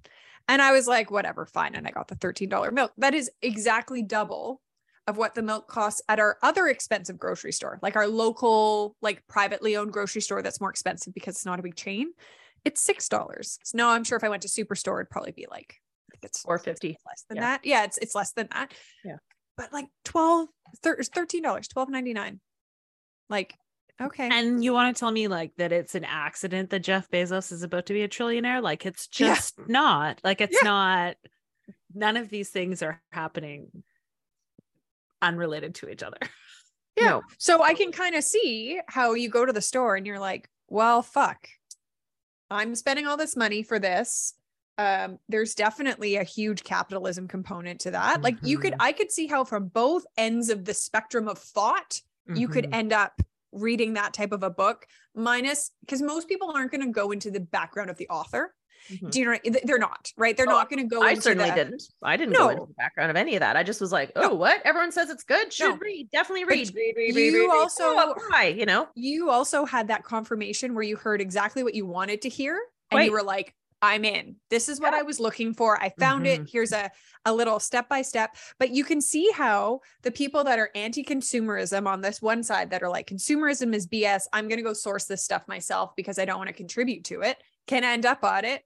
And 0.48 0.61
I 0.61 0.72
was 0.72 0.86
like, 0.88 1.11
whatever, 1.11 1.46
fine. 1.46 1.74
And 1.76 1.86
I 1.86 1.90
got 1.92 2.09
the 2.09 2.16
$13 2.16 2.72
milk. 2.72 2.92
That 2.98 3.14
is 3.14 3.30
exactly 3.42 4.03
double 4.03 4.61
of 5.07 5.16
what 5.16 5.34
the 5.34 5.42
milk 5.42 5.66
costs 5.68 6.00
at 6.09 6.20
our 6.20 6.38
other 6.42 6.68
expensive 6.68 7.18
grocery 7.18 7.53
store, 7.53 7.78
like 7.82 7.96
our 7.96 8.07
local, 8.07 8.96
like 9.03 9.26
privately 9.28 9.76
owned 9.76 9.92
grocery 9.92 10.20
store 10.22 10.42
that's 10.42 10.61
more 10.61 10.70
expensive 10.70 11.12
because 11.14 11.34
it's 11.36 11.46
not 11.46 11.59
a 11.59 11.62
big 11.62 11.74
chain. 11.74 12.12
It's 12.64 12.86
$6. 12.86 13.59
So 13.64 13.76
no, 13.76 13.88
I'm 13.88 14.05
sure 14.05 14.16
if 14.16 14.22
I 14.24 14.28
went 14.28 14.42
to 14.42 14.48
Superstore, 14.48 15.00
it'd 15.00 15.11
probably 15.11 15.32
be 15.32 15.46
like, 15.50 15.74
it's 16.22 16.40
four 16.42 16.59
fifty. 16.59 16.96
less 17.05 17.24
than 17.28 17.36
Yeah. 17.36 17.42
that. 17.42 17.61
Yeah, 17.64 17.82
it's 17.84 17.98
it's 17.98 18.14
less 18.14 18.32
than 18.32 18.46
that. 18.53 18.72
Yeah. 19.05 19.16
But 19.57 19.72
like 19.72 19.86
12 20.05 20.48
$13, 20.84 21.42
$12.99. 21.42 22.38
Like, 23.28 23.55
okay. 24.00 24.28
And 24.30 24.62
you 24.62 24.72
want 24.72 24.94
to 24.94 25.00
tell 25.00 25.11
me 25.11 25.26
like 25.26 25.50
that 25.57 25.72
it's 25.72 25.96
an 25.96 26.05
accident 26.05 26.70
that 26.70 26.80
Jeff 26.84 27.11
Bezos 27.11 27.50
is 27.50 27.64
about 27.64 27.86
to 27.86 27.92
be 27.92 28.03
a 28.03 28.09
trillionaire? 28.09 28.62
Like 28.62 28.86
it's 28.86 29.09
Yeah. 29.18 29.34
just 29.34 29.55
not. 29.68 30.20
Like 30.22 30.40
it's 30.40 30.57
Yeah. 30.62 30.68
not. 30.68 31.16
None 31.92 32.16
of 32.16 32.28
these 32.28 32.50
things 32.50 32.82
are 32.82 33.03
happening 33.11 33.82
unrelated 35.22 35.74
to 35.76 35.88
each 35.88 36.02
other. 36.02 36.18
Yeah. 36.94 37.06
No. 37.06 37.22
So 37.38 37.62
I 37.62 37.72
can 37.72 37.90
kind 37.90 38.14
of 38.14 38.22
see 38.22 38.78
how 38.86 39.14
you 39.14 39.30
go 39.30 39.46
to 39.46 39.52
the 39.54 39.62
store 39.62 39.96
and 39.96 40.06
you're 40.06 40.18
like, 40.18 40.50
well, 40.68 41.00
fuck. 41.00 41.48
I'm 42.50 42.74
spending 42.74 43.06
all 43.06 43.16
this 43.16 43.34
money 43.34 43.62
for 43.62 43.78
this. 43.78 44.34
Um, 44.76 45.18
there's 45.26 45.54
definitely 45.54 46.16
a 46.16 46.22
huge 46.22 46.64
capitalism 46.64 47.28
component 47.28 47.80
to 47.80 47.92
that. 47.92 48.20
Like 48.20 48.36
you 48.42 48.58
could, 48.58 48.74
Mhm. 48.74 48.80
I 48.80 48.92
could 48.92 49.10
see 49.10 49.26
how 49.26 49.42
from 49.44 49.68
both 49.68 50.04
ends 50.18 50.50
of 50.50 50.66
the 50.66 50.74
spectrum 50.74 51.28
of 51.28 51.38
thought, 51.38 51.98
you 52.34 52.46
could 52.46 52.66
Mhm. 52.66 52.74
end 52.74 52.92
up 52.92 53.22
reading 53.52 53.94
that 53.94 54.12
type 54.12 54.32
of 54.32 54.42
a 54.42 54.50
book, 54.50 54.86
minus 55.14 55.70
because 55.80 56.02
most 56.02 56.28
people 56.28 56.50
aren't 56.50 56.70
going 56.72 56.86
to 56.86 56.92
go 56.92 57.10
into 57.10 57.30
the 57.30 57.40
background 57.40 57.88
of 57.88 57.96
the 57.96 58.08
author. 58.10 58.54
Mhm. 58.90 59.10
Do 59.10 59.20
you 59.20 59.24
know? 59.26 59.38
They're 59.64 59.78
not, 59.78 60.10
right? 60.16 60.36
They're 60.36 60.48
Oh, 60.48 60.52
not 60.52 60.68
going 60.70 60.80
to 60.82 60.88
go 60.94 61.02
I 61.02 61.14
certainly 61.14 61.50
the- 61.50 61.56
didn't. 61.56 61.82
I 62.02 62.16
didn't 62.16 62.34
go 62.34 62.48
into 62.48 62.66
the 62.66 62.74
background 62.74 63.10
of 63.10 63.16
any 63.16 63.36
of 63.36 63.40
that. 63.40 63.56
I 63.56 63.62
just 63.62 63.80
was 63.80 63.92
like, 63.92 64.12
oh, 64.16 64.20
No. 64.22 64.34
what? 64.34 64.60
Everyone 64.64 64.92
says 64.92 65.10
it's 65.10 65.24
good. 65.24 65.52
Should 65.52 65.70
No. 65.70 65.76
read. 65.76 66.10
Definitely 66.10 66.44
But 66.44 66.50
read. 66.50 66.74
Read, 66.74 66.94
read, 66.96 67.14
read, 67.16 67.32
you 67.32 67.50
read, 67.50 67.56
also- 67.58 67.84
Oh, 67.84 68.14
why? 68.30 68.46
You 68.46 68.66
know? 68.66 68.88
you 68.94 69.30
also 69.30 69.64
had 69.64 69.88
that 69.88 70.04
confirmation 70.04 70.74
where 70.74 70.84
you 70.84 70.96
heard 70.96 71.20
exactly 71.20 71.62
what 71.62 71.74
you 71.74 71.86
wanted 71.86 72.22
to 72.22 72.28
hear 72.28 72.60
and 72.90 72.98
Right. 72.98 73.04
you 73.06 73.12
were 73.12 73.22
like 73.22 73.54
i'm 73.84 74.04
in 74.04 74.36
this 74.48 74.68
is 74.68 74.78
what 74.80 74.94
i 74.94 75.02
was 75.02 75.18
looking 75.18 75.52
for 75.54 75.76
i 75.82 75.88
found 75.98 76.24
Mhm. 76.24 76.28
it 76.44 76.48
here's 76.52 76.70
a, 76.72 76.88
a 77.24 77.32
little 77.34 77.58
step 77.58 77.88
by 77.88 78.00
step 78.02 78.36
but 78.60 78.70
you 78.70 78.84
can 78.84 79.00
see 79.00 79.28
how 79.32 79.80
the 80.02 80.12
people 80.12 80.44
that 80.44 80.60
are 80.60 80.70
anti-consumerism 80.76 81.86
on 81.88 82.00
this 82.00 82.22
one 82.22 82.42
side 82.44 82.70
that 82.70 82.82
are 82.82 82.88
like 82.88 83.06
consumerism 83.08 83.74
is 83.74 83.86
bs 83.88 84.22
i'm 84.32 84.46
going 84.48 84.58
to 84.58 84.62
go 84.62 84.72
source 84.72 85.06
this 85.06 85.24
stuff 85.24 85.48
myself 85.48 85.90
because 85.96 86.18
i 86.18 86.24
don't 86.24 86.38
want 86.38 86.48
to 86.48 86.54
contribute 86.54 87.04
to 87.04 87.22
it 87.22 87.42
can 87.66 87.82
end 87.84 88.06
up 88.06 88.22
on 88.24 88.44
it 88.44 88.62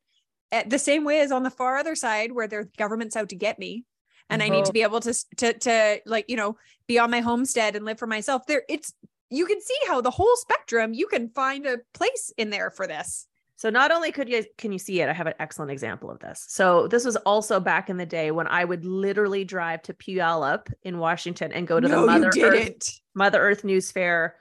the 0.64 0.78
same 0.78 1.04
way 1.04 1.20
as 1.20 1.32
on 1.32 1.42
the 1.42 1.50
far 1.50 1.76
other 1.76 1.94
side 1.94 2.32
where 2.32 2.48
their 2.48 2.64
government's 2.76 3.16
out 3.16 3.28
to 3.30 3.36
get 3.36 3.58
me 3.58 3.84
and 4.30 4.42
i 4.42 4.48
need 4.48 4.64
to 4.64 4.70
Mhm. 4.70 4.74
be 4.74 4.82
able 4.82 5.00
to 5.00 5.14
to 5.36 5.52
to 5.52 6.00
like 6.06 6.24
you 6.28 6.36
know 6.36 6.56
be 6.86 6.98
on 6.98 7.10
my 7.10 7.20
homestead 7.20 7.76
and 7.76 7.84
live 7.84 7.98
for 7.98 8.06
myself 8.06 8.46
there 8.46 8.62
it's 8.68 8.92
you 9.30 9.46
can 9.46 9.60
see 9.60 9.78
how 9.88 10.00
the 10.00 10.10
whole 10.10 10.36
spectrum 10.36 10.94
you 10.94 11.06
can 11.08 11.28
find 11.30 11.66
a 11.66 11.78
place 11.94 12.32
in 12.36 12.50
there 12.50 12.70
for 12.70 12.86
this 12.86 13.26
So 13.58 13.70
not 13.70 13.90
only 13.90 14.12
could 14.12 14.28
you 14.28 14.44
can 14.58 14.70
you 14.70 14.78
see 14.78 15.00
it, 15.00 15.08
I 15.08 15.14
have 15.14 15.26
an 15.26 15.34
excellent 15.40 15.70
example 15.70 16.10
of 16.10 16.18
this. 16.20 16.44
So 16.46 16.88
this 16.88 17.04
was 17.06 17.16
also 17.24 17.58
back 17.58 17.88
in 17.88 17.96
the 17.96 18.04
day 18.04 18.30
when 18.30 18.46
I 18.46 18.62
would 18.66 18.84
literally 18.84 19.44
drive 19.44 19.80
to 19.84 19.94
Puyallup 19.94 20.70
in 20.82 20.98
Washington 20.98 21.52
and 21.52 21.66
go 21.66 21.80
to 21.80 21.88
No, 21.88 22.00
the 22.00 22.06
Mother 22.06 22.30
Earth 22.42 23.00
Mother 23.14 23.40
Earth 23.40 23.64
News 23.64 23.90
Fair, 23.90 24.36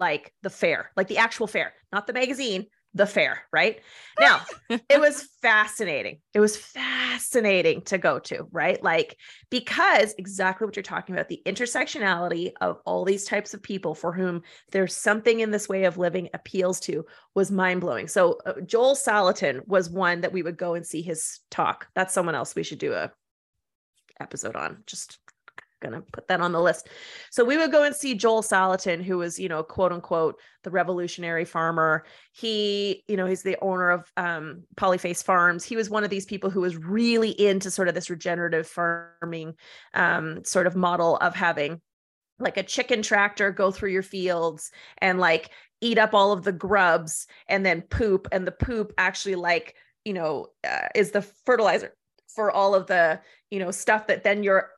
like 0.00 0.32
the 0.42 0.48
fair, 0.50 0.90
like 0.96 1.08
the 1.08 1.18
actual 1.18 1.46
fair, 1.46 1.74
not 1.92 2.06
the 2.06 2.14
magazine, 2.14 2.66
the 2.94 3.06
fair, 3.06 3.42
right? 3.52 3.80
Now, 4.18 4.40
it 4.68 5.00
was 5.00 5.28
fascinating. 5.42 6.20
It 6.34 6.40
was 6.40 6.56
fascinating 6.56 7.82
to 7.82 7.98
go 7.98 8.18
to, 8.20 8.48
right? 8.50 8.82
Like, 8.82 9.16
because 9.50 10.14
exactly 10.18 10.64
what 10.66 10.76
you're 10.76 10.82
talking 10.82 11.14
about 11.14 11.28
the 11.28 11.42
intersectionality 11.46 12.52
of 12.60 12.80
all 12.84 13.04
these 13.04 13.24
types 13.24 13.54
of 13.54 13.62
people 13.62 13.94
for 13.94 14.12
whom 14.12 14.42
there's 14.72 14.96
something 14.96 15.40
in 15.40 15.50
this 15.50 15.68
way 15.68 15.84
of 15.84 15.98
living 15.98 16.28
appeals 16.34 16.80
to 16.80 17.04
was 17.34 17.50
mind 17.50 17.80
blowing. 17.80 18.08
So, 18.08 18.38
uh, 18.46 18.60
Joel 18.64 18.94
Salatin 18.94 19.66
was 19.66 19.90
one 19.90 20.22
that 20.22 20.32
we 20.32 20.42
would 20.42 20.56
go 20.56 20.74
and 20.74 20.86
see 20.86 21.02
his 21.02 21.40
talk. 21.50 21.88
That's 21.94 22.14
someone 22.14 22.34
else 22.34 22.54
we 22.54 22.62
should 22.62 22.78
do 22.78 22.94
a 22.94 23.12
episode 24.20 24.56
on. 24.56 24.82
Just 24.86 25.18
gonna 25.80 26.02
put 26.12 26.28
that 26.28 26.40
on 26.40 26.52
the 26.52 26.60
list. 26.60 26.88
So 27.30 27.44
we 27.44 27.56
would 27.56 27.72
go 27.72 27.84
and 27.84 27.94
see 27.94 28.14
Joel 28.14 28.42
Salatin, 28.42 29.02
who 29.02 29.18
was, 29.18 29.38
you 29.38 29.48
know, 29.48 29.62
quote 29.62 29.92
unquote, 29.92 30.40
the 30.64 30.70
revolutionary 30.70 31.44
farmer. 31.44 32.04
He, 32.32 33.04
you 33.08 33.16
know, 33.16 33.26
he's 33.26 33.42
the 33.42 33.56
owner 33.62 33.90
of 33.90 34.10
um, 34.16 34.64
Polyface 34.76 35.22
Farms. 35.22 35.64
He 35.64 35.76
was 35.76 35.90
one 35.90 36.04
of 36.04 36.10
these 36.10 36.26
people 36.26 36.50
who 36.50 36.60
was 36.60 36.76
really 36.76 37.30
into 37.30 37.70
sort 37.70 37.88
of 37.88 37.94
this 37.94 38.10
regenerative 38.10 38.66
farming 38.66 39.54
um, 39.94 40.44
sort 40.44 40.66
of 40.66 40.76
model 40.76 41.16
of 41.18 41.34
having 41.34 41.80
like 42.38 42.56
a 42.56 42.62
chicken 42.62 43.02
tractor 43.02 43.50
go 43.50 43.70
through 43.70 43.90
your 43.90 44.02
fields 44.02 44.70
and 44.98 45.18
like 45.18 45.50
eat 45.80 45.98
up 45.98 46.14
all 46.14 46.32
of 46.32 46.44
the 46.44 46.52
grubs 46.52 47.26
and 47.48 47.64
then 47.64 47.82
poop 47.82 48.28
and 48.32 48.46
the 48.46 48.52
poop 48.52 48.92
actually 48.98 49.34
like 49.34 49.74
you 50.04 50.12
know 50.12 50.46
uh, 50.66 50.88
is 50.94 51.10
the 51.10 51.22
fertilizer 51.22 51.94
for 52.28 52.50
all 52.50 52.74
of 52.74 52.86
the 52.86 53.20
you 53.50 53.58
know 53.58 53.70
stuff 53.70 54.06
that 54.06 54.24
then 54.24 54.42
your 54.42 54.70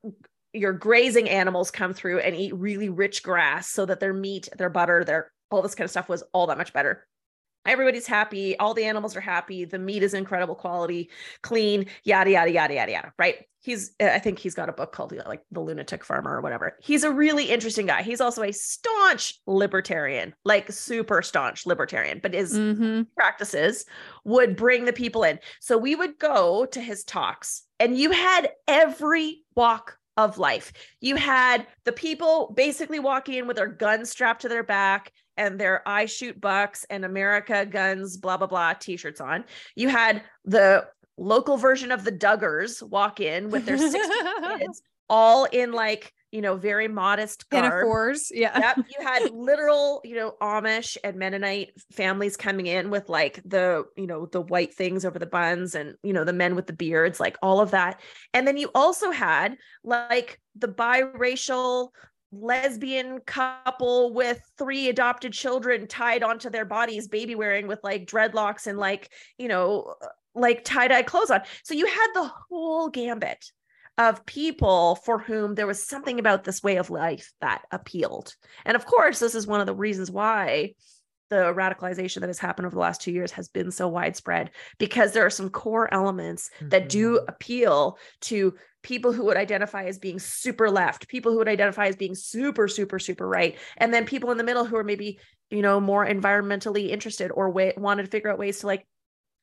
your 0.52 0.72
grazing 0.72 1.28
animals 1.28 1.70
come 1.70 1.94
through 1.94 2.20
and 2.20 2.34
eat 2.34 2.54
really 2.54 2.88
rich 2.88 3.22
grass 3.22 3.68
so 3.68 3.86
that 3.86 4.00
their 4.00 4.14
meat 4.14 4.48
their 4.56 4.70
butter 4.70 5.04
their 5.04 5.32
all 5.50 5.62
this 5.62 5.74
kind 5.74 5.84
of 5.84 5.90
stuff 5.90 6.08
was 6.08 6.22
all 6.32 6.46
that 6.46 6.58
much 6.58 6.72
better. 6.72 7.06
Everybody's 7.66 8.06
happy. 8.06 8.58
All 8.58 8.72
the 8.72 8.84
animals 8.84 9.14
are 9.16 9.20
happy. 9.20 9.66
The 9.66 9.78
meat 9.78 10.02
is 10.02 10.14
incredible 10.14 10.54
quality 10.54 11.10
clean 11.42 11.86
yada 12.04 12.30
yada 12.30 12.50
yada 12.50 12.74
yada 12.74 12.92
yada 12.92 13.12
right? 13.18 13.44
He's 13.62 13.92
i 14.00 14.18
think 14.18 14.38
he's 14.38 14.54
got 14.54 14.70
a 14.70 14.72
book 14.72 14.92
called 14.92 15.12
like 15.26 15.42
the 15.50 15.60
lunatic 15.60 16.02
farmer 16.02 16.34
or 16.34 16.40
whatever. 16.40 16.78
He's 16.80 17.04
a 17.04 17.12
really 17.12 17.44
interesting 17.44 17.86
guy. 17.86 18.02
He's 18.02 18.20
also 18.20 18.42
a 18.42 18.52
staunch 18.52 19.38
libertarian 19.46 20.34
like 20.44 20.72
super 20.72 21.20
staunch 21.20 21.66
libertarian 21.66 22.20
but 22.22 22.32
his 22.32 22.56
mm-hmm. 22.56 23.02
practices 23.14 23.84
would 24.24 24.56
bring 24.56 24.86
the 24.86 24.92
people 24.92 25.22
in. 25.22 25.38
So 25.60 25.76
we 25.76 25.94
would 25.94 26.18
go 26.18 26.64
to 26.66 26.80
his 26.80 27.04
talks 27.04 27.64
and 27.78 27.98
you 27.98 28.10
had 28.10 28.50
every 28.66 29.42
walk 29.54 29.98
of 30.24 30.38
life 30.38 30.72
you 31.00 31.16
had 31.16 31.66
the 31.84 31.92
people 31.92 32.52
basically 32.56 32.98
walking 32.98 33.34
in 33.34 33.46
with 33.46 33.56
their 33.56 33.68
guns 33.68 34.10
strapped 34.10 34.42
to 34.42 34.48
their 34.48 34.62
back 34.62 35.12
and 35.40 35.58
their 35.58 35.86
I 35.88 36.04
shoot 36.04 36.38
bucks 36.38 36.84
and 36.90 37.02
America 37.02 37.64
guns, 37.64 38.18
blah, 38.18 38.36
blah, 38.36 38.46
blah 38.46 38.74
t-shirts 38.74 39.22
on. 39.22 39.44
You 39.74 39.88
had 39.88 40.22
the 40.44 40.86
local 41.16 41.56
version 41.56 41.90
of 41.90 42.04
the 42.04 42.12
Duggars 42.12 42.82
walk 42.82 43.20
in 43.20 43.48
with 43.48 43.64
their 43.64 43.78
six 43.78 44.06
kids, 44.58 44.82
all 45.08 45.46
in 45.46 45.72
like, 45.72 46.12
you 46.32 46.40
know, 46.40 46.56
very 46.56 46.88
modest 46.88 47.48
pinafores 47.50 48.30
yeah 48.30 48.58
Yep. 48.58 48.86
You 48.98 49.06
had 49.06 49.30
literal, 49.30 50.00
you 50.04 50.16
know, 50.16 50.34
Amish 50.40 50.96
and 51.02 51.16
Mennonite 51.16 51.72
families 51.92 52.36
coming 52.36 52.66
in 52.66 52.90
with 52.90 53.08
like 53.08 53.40
the, 53.44 53.84
you 53.96 54.06
know, 54.06 54.26
the 54.26 54.40
white 54.40 54.74
things 54.74 55.04
over 55.04 55.18
the 55.18 55.26
buns 55.26 55.74
and, 55.74 55.94
you 56.02 56.12
know, 56.12 56.24
the 56.24 56.32
men 56.32 56.54
with 56.54 56.66
the 56.66 56.72
beards, 56.72 57.20
like 57.20 57.36
all 57.42 57.60
of 57.60 57.70
that. 57.70 58.00
And 58.34 58.46
then 58.46 58.56
you 58.56 58.70
also 58.74 59.10
had 59.10 59.56
like 59.84 60.40
the 60.56 60.68
biracial 60.68 61.88
lesbian 62.32 63.20
couple 63.20 64.12
with 64.14 64.40
three 64.56 64.88
adopted 64.88 65.32
children 65.32 65.86
tied 65.86 66.22
onto 66.22 66.50
their 66.50 66.64
bodies, 66.64 67.08
baby 67.08 67.34
wearing 67.34 67.66
with 67.66 67.80
like 67.82 68.06
dreadlocks 68.06 68.66
and 68.66 68.78
like, 68.78 69.10
you 69.38 69.48
know, 69.48 69.94
like 70.34 70.64
tie 70.64 70.88
dye 70.88 71.02
clothes 71.02 71.30
on. 71.30 71.40
So 71.64 71.74
you 71.74 71.86
had 71.86 72.08
the 72.14 72.30
whole 72.48 72.88
gambit 72.88 73.50
of 74.00 74.24
people 74.24 74.96
for 75.04 75.18
whom 75.18 75.54
there 75.54 75.66
was 75.66 75.86
something 75.86 76.18
about 76.18 76.44
this 76.44 76.62
way 76.62 76.76
of 76.76 76.88
life 76.88 77.30
that 77.42 77.62
appealed. 77.70 78.34
And 78.64 78.74
of 78.74 78.86
course, 78.86 79.18
this 79.18 79.34
is 79.34 79.46
one 79.46 79.60
of 79.60 79.66
the 79.66 79.74
reasons 79.74 80.10
why 80.10 80.72
the 81.28 81.52
radicalization 81.54 82.20
that 82.20 82.28
has 82.30 82.38
happened 82.38 82.64
over 82.66 82.74
the 82.74 82.80
last 82.80 83.02
two 83.02 83.12
years 83.12 83.30
has 83.32 83.48
been 83.48 83.70
so 83.70 83.86
widespread 83.88 84.50
because 84.78 85.12
there 85.12 85.26
are 85.26 85.30
some 85.30 85.50
core 85.50 85.92
elements 85.92 86.50
that 86.70 86.88
do 86.88 87.18
Mhm. 87.18 87.28
appeal 87.28 87.98
to 88.22 88.54
people 88.82 89.12
who 89.12 89.26
would 89.26 89.36
identify 89.36 89.84
as 89.84 89.98
being 89.98 90.18
super 90.18 90.70
left, 90.70 91.06
people 91.08 91.30
who 91.30 91.38
would 91.38 91.46
identify 91.46 91.86
as 91.86 91.96
being 91.96 92.14
super, 92.14 92.66
super, 92.66 92.98
super 92.98 93.28
right, 93.28 93.58
and 93.76 93.92
then 93.92 94.06
people 94.06 94.30
in 94.30 94.38
the 94.38 94.44
middle 94.44 94.64
who 94.64 94.76
are 94.76 94.82
maybe, 94.82 95.20
you 95.50 95.60
know, 95.60 95.78
more 95.78 96.06
environmentally 96.06 96.88
interested 96.88 97.30
or 97.30 97.50
way, 97.50 97.74
wanted 97.76 98.04
to 98.04 98.10
figure 98.10 98.30
out 98.30 98.38
ways 98.38 98.60
to 98.60 98.66
like 98.66 98.86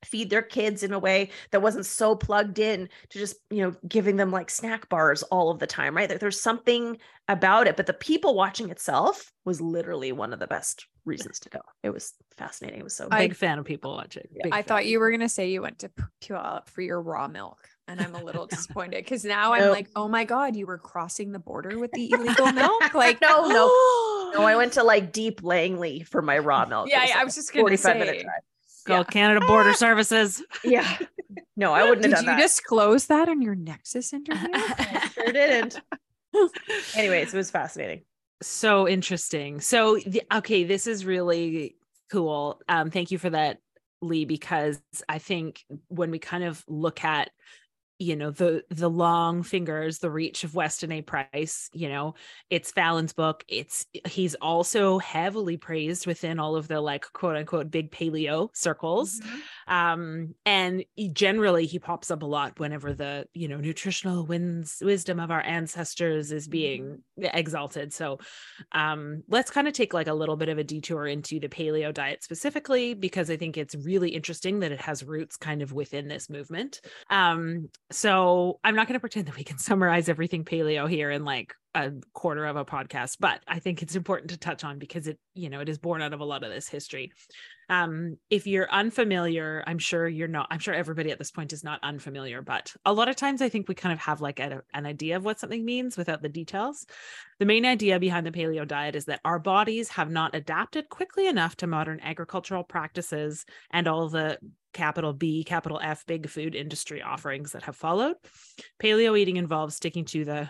feed 0.06 0.30
their 0.30 0.42
kids 0.44 0.84
in 0.84 0.94
a 0.94 1.00
way 1.00 1.30
that 1.52 1.62
wasn't 1.62 1.86
so 1.86 2.16
plugged 2.16 2.60
in 2.60 2.88
to 3.10 3.18
just 3.20 3.36
you 3.50 3.62
know 3.64 3.74
giving 3.88 4.16
them 4.16 4.32
like 4.32 4.50
snack 4.50 4.88
bars 4.90 5.24
all 5.24 5.50
of 5.50 5.60
the 5.60 5.66
time 5.68 5.96
right 5.98 6.08
There- 6.08 6.18
there's 6.20 6.40
something 6.40 6.98
about 7.28 7.68
it 7.68 7.76
but 7.76 7.88
the 7.88 7.94
people 7.94 8.36
watching 8.36 8.70
itself 8.70 9.32
was 9.44 9.60
literally 9.60 10.12
one 10.12 10.34
of 10.34 10.40
the 10.40 10.48
best 10.48 10.86
reasons 11.04 11.40
to 11.40 11.50
go 11.50 11.60
it 11.84 11.90
was 11.90 12.14
fascinating 12.38 12.80
it 12.80 12.84
was 12.84 12.96
so 12.96 13.10
Big 13.10 13.36
fan 13.36 13.58
of 13.58 13.66
people 13.66 13.96
watching. 13.96 14.28
Yeah. 14.32 14.48
I 14.48 14.58
fan. 14.58 14.64
thought 14.66 14.86
you 14.86 15.00
were 15.00 15.10
gonna 15.10 15.30
say 15.30 15.50
you 15.50 15.62
went 15.64 15.80
to 15.80 15.90
P- 15.90 16.04
Puyallup 16.22 16.70
for 16.70 16.82
your 16.82 17.02
raw 17.02 17.28
milk, 17.28 17.58
and 17.88 18.00
I'm 18.00 18.14
a 18.14 18.24
little 18.24 18.46
disappointed 18.56 19.04
because 19.04 19.26
now 19.26 19.54
I'm 19.54 19.62
Nope. 19.62 19.76
like, 19.76 19.90
oh 19.96 20.08
my 20.08 20.26
god, 20.26 20.56
you 20.56 20.68
were 20.68 20.78
crossing 20.78 21.32
the 21.32 21.40
border 21.40 21.80
with 21.80 21.92
the 21.94 22.12
illegal 22.12 22.52
milk. 22.52 22.84
Like, 22.94 23.20
No, 23.22 23.48
no. 23.48 23.68
No, 24.34 24.42
I 24.46 24.56
went 24.58 24.74
to 24.74 24.84
like 24.84 25.12
deep 25.12 25.42
Langley 25.44 26.02
for 26.04 26.22
my 26.22 26.38
raw 26.38 26.66
milk. 26.68 26.90
Yeah, 26.90 27.04
It 27.04 27.10
yeah, 27.10 27.20
I 27.20 27.24
was 27.24 27.34
just 27.36 27.52
gonna 27.52 27.64
45 27.64 27.98
minute 27.98 28.22
drive. 28.24 28.42
Go 28.88 28.98
Yeah. 28.98 29.04
Canada 29.04 29.46
Border 29.46 29.74
Services. 29.86 30.42
Yeah. 30.64 30.98
No, 31.56 31.74
I 31.74 31.84
wouldn't 31.84 32.04
Did 32.04 32.12
have 32.12 32.22
you 32.22 32.26
done 32.26 32.26
that. 32.26 32.36
Did 32.38 32.42
you 32.42 32.48
disclose 32.48 33.06
that 33.08 33.28
in 33.30 33.42
your 33.42 33.56
Nexus 33.56 34.14
interview? 34.14 34.50
I 34.54 35.10
sure 35.14 35.32
didn't. 35.32 35.80
Anyways, 36.96 37.34
it 37.34 37.38
was 37.38 37.52
fascinating. 37.52 38.02
so 38.42 38.88
interesting. 38.88 39.60
So 39.62 39.98
the, 40.06 40.24
okay, 40.34 40.64
this 40.64 40.88
is 40.88 41.06
really 41.06 41.76
cool. 42.12 42.62
Um, 42.70 42.90
thank 42.92 43.12
you 43.12 43.18
for 43.18 43.30
that, 43.32 43.58
Lee, 44.02 44.26
because 44.26 44.82
I 45.10 45.18
think 45.18 45.64
when 45.88 46.12
we 46.12 46.20
kind 46.20 46.44
of 46.44 46.64
look 46.68 47.04
at 47.04 47.30
you 48.00 48.16
know 48.16 48.32
the 48.32 48.64
the 48.70 48.90
long 48.90 49.44
fingers 49.44 50.00
the 50.00 50.12
reach 50.12 50.44
of 50.44 50.54
weston 50.54 50.92
a. 50.92 51.02
Price 51.08 51.70
you 51.74 51.90
know 51.90 52.16
it's 52.50 52.72
fallon's 52.72 53.14
book. 53.14 53.44
It's 53.48 53.86
he's 54.08 54.36
also 54.36 55.00
heavily 55.00 55.58
praised 55.58 56.06
within 56.08 56.40
all 56.40 56.56
of 56.56 56.68
the 56.68 56.82
like 56.82 57.06
quote 57.14 57.36
unquote 57.36 57.72
big 57.72 57.92
paleo 57.92 58.50
circles. 58.54 59.22
Um 59.68 60.36
and 60.46 60.84
he- 60.96 61.10
generally 61.10 61.66
he 61.66 61.80
pops 61.80 62.12
up 62.12 62.24
a 62.24 62.26
lot 62.26 62.60
whenever 62.60 62.94
the 62.94 63.28
you 63.34 63.48
know 63.48 63.58
nutritional 63.58 64.26
wins 64.26 64.78
wisdom 64.82 65.20
of 65.20 65.32
our 65.32 65.42
ancestors 65.42 66.32
is 66.32 66.48
being 66.48 67.04
exalted. 67.18 67.94
So 67.94 68.20
um 68.72 69.24
let's 69.28 69.52
kind 69.52 69.68
of 69.68 69.74
take 69.74 69.94
like 69.94 70.08
a 70.08 70.14
little 70.14 70.36
bit 70.38 70.50
of 70.50 70.58
a 70.58 70.64
detour 70.64 71.08
into 71.08 71.40
the 71.40 71.50
paleo 71.50 71.94
diet 71.94 72.24
specifically 72.24 72.94
because 72.94 73.30
i 73.30 73.38
think 73.38 73.58
it's 73.58 73.76
really 73.76 74.10
interesting 74.10 74.60
that 74.60 74.72
it 74.72 74.82
has 74.82 75.04
roots 75.04 75.38
kind 75.38 75.62
of 75.62 75.74
within 75.74 76.08
this 76.08 76.30
movement. 76.30 76.82
Um 77.10 77.70
so 77.92 78.60
i'm 78.64 78.76
not 78.76 78.88
going 78.88 78.94
to 78.96 79.00
pretend 79.00 79.28
that 79.28 79.36
we 79.36 79.44
can 79.44 79.58
summarize 79.58 80.10
everything 80.10 80.44
paleo 80.44 80.90
here 80.90 81.10
in 81.10 81.24
like 81.24 81.54
a 81.76 81.92
quarter 82.14 82.46
of 82.46 82.56
a 82.56 82.66
podcast 82.66 83.18
but 83.20 83.42
i 83.48 83.60
think 83.60 83.82
it's 83.82 83.96
important 83.96 84.32
to 84.32 84.38
touch 84.38 84.64
on 84.64 84.78
because 84.80 85.08
it 85.08 85.18
you 85.34 85.50
know 85.50 85.62
it 85.62 85.70
is 85.70 85.78
born 85.78 86.02
out 86.02 86.14
of 86.14 86.20
a 86.20 86.26
lot 86.26 86.44
of 86.44 86.52
this 86.52 86.68
history 86.68 87.12
um 87.70 88.18
if 88.30 88.48
you're 88.48 88.72
unfamiliar 88.72 89.64
i'm 89.68 89.78
sure 89.78 90.08
you're 90.08 90.28
not 90.28 90.48
i'm 90.52 90.60
sure 90.60 90.74
everybody 90.74 91.12
at 91.12 91.18
this 91.18 91.32
point 91.32 91.52
is 91.52 91.64
not 91.64 91.80
unfamiliar 91.84 92.42
but 92.42 92.74
a 92.86 92.94
lot 92.94 93.10
of 93.10 93.16
times 93.16 93.42
i 93.42 93.50
think 93.50 93.68
we 93.68 93.76
kind 93.76 93.94
of 93.94 94.00
have 94.00 94.22
like 94.22 94.40
a, 94.40 94.62
an 94.74 94.86
idea 94.86 95.16
of 95.16 95.26
what 95.26 95.40
something 95.40 95.66
means 95.66 95.98
without 95.98 96.22
the 96.22 96.30
details 96.30 96.86
the 97.40 97.46
main 97.46 97.66
idea 97.66 98.00
behind 98.00 98.26
the 98.26 98.32
paleo 98.32 98.68
diet 98.68 98.96
is 98.96 99.06
that 99.06 99.22
our 99.26 99.40
bodies 99.40 99.90
have 99.90 100.10
not 100.10 100.36
adapted 100.36 100.90
quickly 100.90 101.28
enough 101.28 101.56
to 101.56 101.68
modern 101.68 102.00
agricultural 102.02 102.64
practices 102.64 103.46
and 103.72 103.88
all 103.88 104.08
the 104.10 104.38
capital 104.74 105.12
B, 105.12 105.44
capital 105.44 105.80
F, 105.82 106.06
big 106.06 106.30
food 106.30 106.54
industry 106.54 107.02
offerings 107.02 107.54
that 107.54 107.64
have 107.64 107.76
followed. 107.76 108.16
Paleo 108.82 109.18
eating 109.18 109.38
involves 109.38 109.76
sticking 109.76 110.06
to 110.06 110.24
the 110.24 110.50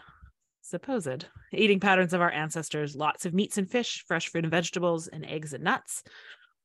supposed 0.62 1.26
eating 1.54 1.80
patterns 1.80 2.14
of 2.14 2.20
our 2.20 2.32
ancestors 2.32 2.96
lots 2.96 3.26
of 3.26 3.34
meats 3.34 3.58
and 3.58 3.72
fish, 3.72 4.04
fresh 4.06 4.28
fruit 4.28 4.44
and 4.44 4.52
vegetables, 4.52 5.08
and 5.08 5.26
eggs 5.26 5.54
and 5.54 5.64
nuts. 5.64 6.04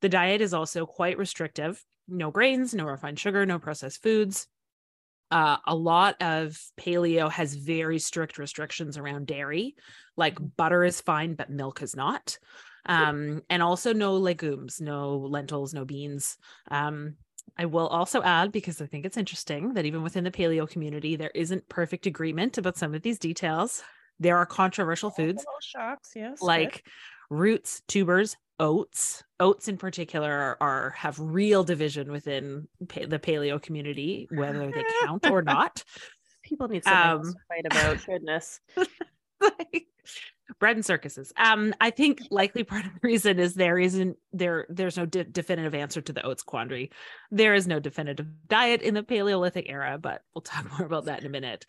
The 0.03 0.09
diet 0.09 0.41
is 0.41 0.53
also 0.53 0.85
quite 0.85 1.17
restrictive 1.17 1.81
no 2.09 2.29
grains, 2.29 2.73
no 2.73 2.83
refined 2.83 3.17
sugar, 3.17 3.45
no 3.45 3.57
processed 3.57 4.03
foods. 4.03 4.49
Uh, 5.31 5.55
a 5.65 5.73
lot 5.73 6.21
of 6.21 6.59
paleo 6.77 7.31
has 7.31 7.55
very 7.55 7.99
strict 7.99 8.37
restrictions 8.37 8.97
around 8.97 9.27
dairy, 9.27 9.75
like 10.17 10.37
butter 10.57 10.83
is 10.83 10.99
fine, 10.99 11.35
but 11.35 11.49
milk 11.49 11.81
is 11.81 11.95
not. 11.95 12.37
Um, 12.85 13.43
and 13.49 13.63
also 13.63 13.93
no 13.93 14.17
legumes, 14.17 14.81
no 14.81 15.15
lentils, 15.15 15.73
no 15.73 15.85
beans. 15.85 16.37
Um, 16.69 17.15
I 17.57 17.63
will 17.67 17.87
also 17.87 18.21
add, 18.21 18.51
because 18.51 18.81
I 18.81 18.87
think 18.87 19.05
it's 19.05 19.15
interesting 19.15 19.75
that 19.75 19.85
even 19.85 20.03
within 20.03 20.25
the 20.25 20.31
paleo 20.31 20.69
community, 20.69 21.15
there 21.15 21.31
isn't 21.33 21.69
perfect 21.69 22.07
agreement 22.07 22.57
about 22.57 22.75
some 22.75 22.93
of 22.93 23.03
these 23.03 23.19
details. 23.19 23.81
There 24.19 24.35
are 24.35 24.45
controversial 24.45 25.11
foods 25.11 25.45
shocks, 25.61 26.11
yes. 26.13 26.39
good. 26.41 26.45
like 26.45 26.85
roots, 27.29 27.81
tubers, 27.87 28.35
oats. 28.59 29.23
Oats 29.39 29.67
in 29.67 29.77
particular 29.77 30.31
are, 30.31 30.57
are 30.61 30.89
have 30.91 31.19
real 31.19 31.63
division 31.63 32.11
within 32.11 32.67
pa- 32.87 33.07
the 33.07 33.19
paleo 33.19 33.61
community, 33.61 34.27
whether 34.31 34.71
they 34.71 34.83
count 35.03 35.29
or 35.29 35.41
not. 35.43 35.83
people 36.43 36.67
need 36.67 36.83
something 36.83 37.27
um, 37.27 37.33
to 37.33 37.39
fight 37.47 37.65
about. 37.65 38.05
Goodness. 38.05 38.59
like 39.41 39.87
bread 40.59 40.75
and 40.75 40.85
circuses. 40.85 41.33
Um, 41.37 41.73
I 41.81 41.89
think 41.89 42.21
likely 42.29 42.63
part 42.63 42.85
of 42.85 42.93
the 42.93 42.99
reason 43.07 43.39
is 43.39 43.53
there 43.53 43.79
isn't 43.79 44.17
there 44.31 44.65
there's 44.69 44.97
no 44.97 45.05
de- 45.05 45.23
definitive 45.23 45.75
answer 45.75 46.01
to 46.01 46.13
the 46.13 46.25
oats 46.25 46.43
quandary. 46.43 46.91
There 47.31 47.53
is 47.53 47.67
no 47.67 47.79
definitive 47.79 48.27
diet 48.47 48.81
in 48.81 48.93
the 48.93 49.03
Paleolithic 49.03 49.69
era, 49.69 49.97
but 49.99 50.21
we'll 50.33 50.41
talk 50.41 50.69
more 50.77 50.85
about 50.85 51.05
that 51.05 51.21
in 51.21 51.25
a 51.25 51.29
minute. 51.29 51.65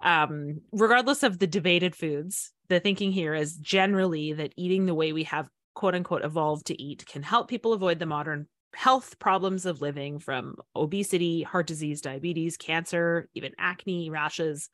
Um, 0.00 0.60
regardless 0.72 1.22
of 1.22 1.38
the 1.38 1.46
debated 1.46 1.94
foods, 1.94 2.52
the 2.68 2.80
thinking 2.80 3.12
here 3.12 3.34
is 3.34 3.56
generally 3.56 4.32
that 4.34 4.54
eating 4.56 4.86
the 4.86 4.94
way 4.94 5.12
we 5.12 5.24
have 5.24 5.48
quote 5.74 5.94
unquote 5.94 6.24
evolved 6.24 6.66
to 6.66 6.80
eat 6.80 7.06
can 7.06 7.22
help 7.22 7.48
people 7.48 7.72
avoid 7.72 7.98
the 7.98 8.06
modern 8.06 8.46
health 8.74 9.18
problems 9.18 9.66
of 9.66 9.82
living 9.82 10.18
from 10.18 10.56
obesity, 10.74 11.42
heart 11.42 11.66
disease, 11.66 12.00
diabetes, 12.00 12.56
cancer, 12.56 13.28
even 13.34 13.52
acne, 13.58 14.10
rashes. 14.10 14.70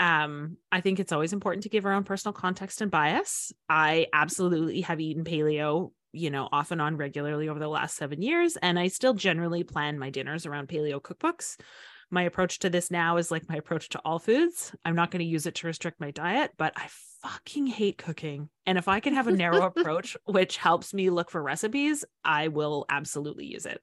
Um 0.00 0.56
i 0.72 0.80
think 0.80 0.98
it's 0.98 1.12
always 1.12 1.32
important 1.32 1.62
to 1.62 1.68
give 1.68 1.86
our 1.86 1.92
own 1.92 2.04
personal 2.04 2.32
context 2.32 2.80
and 2.80 2.90
bias. 2.90 3.52
I 3.68 4.08
absolutely 4.12 4.80
have 4.82 5.00
eaten 5.00 5.24
paleo 5.24 5.92
you 6.12 6.30
know 6.30 6.48
off 6.50 6.70
and 6.70 6.80
on 6.80 6.96
regularly 6.96 7.48
over 7.48 7.60
the 7.60 7.68
last 7.68 7.96
seven 7.96 8.22
years 8.22 8.56
and 8.56 8.78
i 8.78 8.86
still 8.86 9.14
generally 9.14 9.64
plan 9.64 9.98
my 9.98 10.10
dinners 10.10 10.46
around 10.46 10.68
paleo 10.68 11.00
cookbooks. 11.00 11.56
My 12.10 12.22
approach 12.22 12.60
to 12.60 12.70
this 12.70 12.90
now 12.90 13.16
is 13.18 13.30
like 13.30 13.48
my 13.48 13.56
approach 13.56 13.88
to 13.90 14.00
all 14.04 14.18
foods. 14.18 14.74
I'm 14.84 14.94
not 14.94 15.10
going 15.10 15.20
to 15.20 15.24
use 15.24 15.46
it 15.46 15.56
to 15.56 15.66
restrict 15.66 16.00
my 16.00 16.10
diet 16.10 16.50
but 16.56 16.72
i 16.76 16.88
fucking 17.24 17.66
hate 17.66 17.96
cooking. 17.96 18.50
And 18.66 18.78
if 18.78 18.86
i 18.88 19.00
can 19.00 19.14
have 19.14 19.26
a 19.26 19.32
narrow 19.44 19.62
approach 19.62 20.16
which 20.24 20.56
helps 20.58 20.94
me 20.94 21.10
look 21.10 21.30
for 21.30 21.42
recipes 21.42 22.04
i 22.24 22.48
will 22.48 22.86
absolutely 22.88 23.46
use 23.46 23.66
it 23.66 23.82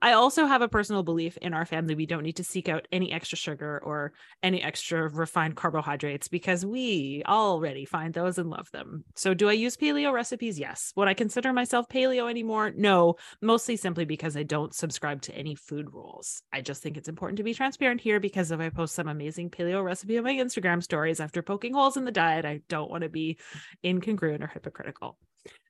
I 0.00 0.12
also 0.12 0.46
have 0.46 0.62
a 0.62 0.68
personal 0.68 1.02
belief 1.02 1.36
in 1.38 1.52
our 1.52 1.66
family 1.66 1.94
we 1.94 2.06
don't 2.06 2.22
need 2.22 2.36
to 2.36 2.44
seek 2.44 2.68
out 2.68 2.88
any 2.92 3.12
extra 3.12 3.36
sugar 3.36 3.80
or 3.84 4.12
any 4.42 4.62
extra 4.62 5.08
refined 5.08 5.56
carbohydrates 5.56 6.28
because 6.28 6.64
we 6.64 7.22
already 7.26 7.84
find 7.84 8.14
those 8.14 8.38
and 8.38 8.48
love 8.48 8.70
them. 8.70 9.04
So, 9.16 9.34
do 9.34 9.48
I 9.48 9.52
use 9.52 9.76
paleo 9.76 10.12
recipes? 10.12 10.58
Yes. 10.58 10.92
Would 10.96 11.08
I 11.08 11.14
consider 11.14 11.52
myself 11.52 11.88
paleo 11.88 12.30
anymore? 12.30 12.72
No, 12.74 13.16
mostly 13.40 13.76
simply 13.76 14.04
because 14.04 14.36
I 14.36 14.42
don't 14.42 14.74
subscribe 14.74 15.22
to 15.22 15.34
any 15.34 15.54
food 15.54 15.92
rules. 15.92 16.42
I 16.52 16.60
just 16.60 16.82
think 16.82 16.96
it's 16.96 17.08
important 17.08 17.38
to 17.38 17.44
be 17.44 17.54
transparent 17.54 18.00
here 18.00 18.20
because 18.20 18.50
if 18.50 18.60
I 18.60 18.70
post 18.70 18.94
some 18.94 19.08
amazing 19.08 19.50
paleo 19.50 19.84
recipe 19.84 20.18
on 20.18 20.24
my 20.24 20.34
Instagram 20.34 20.82
stories 20.82 21.20
after 21.20 21.42
poking 21.42 21.74
holes 21.74 21.96
in 21.96 22.04
the 22.04 22.12
diet, 22.12 22.44
I 22.44 22.60
don't 22.68 22.90
want 22.90 23.02
to 23.02 23.08
be 23.08 23.38
incongruent 23.84 24.42
or 24.42 24.46
hypocritical. 24.46 25.18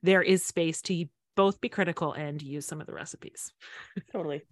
There 0.01 0.21
is 0.21 0.45
space 0.45 0.81
to 0.83 1.05
both 1.35 1.61
be 1.61 1.69
critical 1.69 2.13
and 2.13 2.41
use 2.41 2.65
some 2.65 2.81
of 2.81 2.87
the 2.87 2.93
recipes. 2.93 3.51
Totally. 4.11 4.43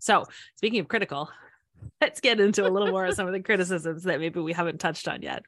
So, 0.00 0.24
speaking 0.56 0.80
of 0.80 0.88
critical, 0.88 1.30
let's 2.00 2.20
get 2.20 2.40
into 2.40 2.66
a 2.66 2.70
little 2.70 2.88
more 2.88 3.06
of 3.06 3.14
some 3.14 3.26
of 3.26 3.32
the 3.32 3.40
criticisms 3.42 4.04
that 4.04 4.20
maybe 4.20 4.40
we 4.40 4.52
haven't 4.52 4.80
touched 4.80 5.08
on 5.08 5.22
yet. 5.22 5.44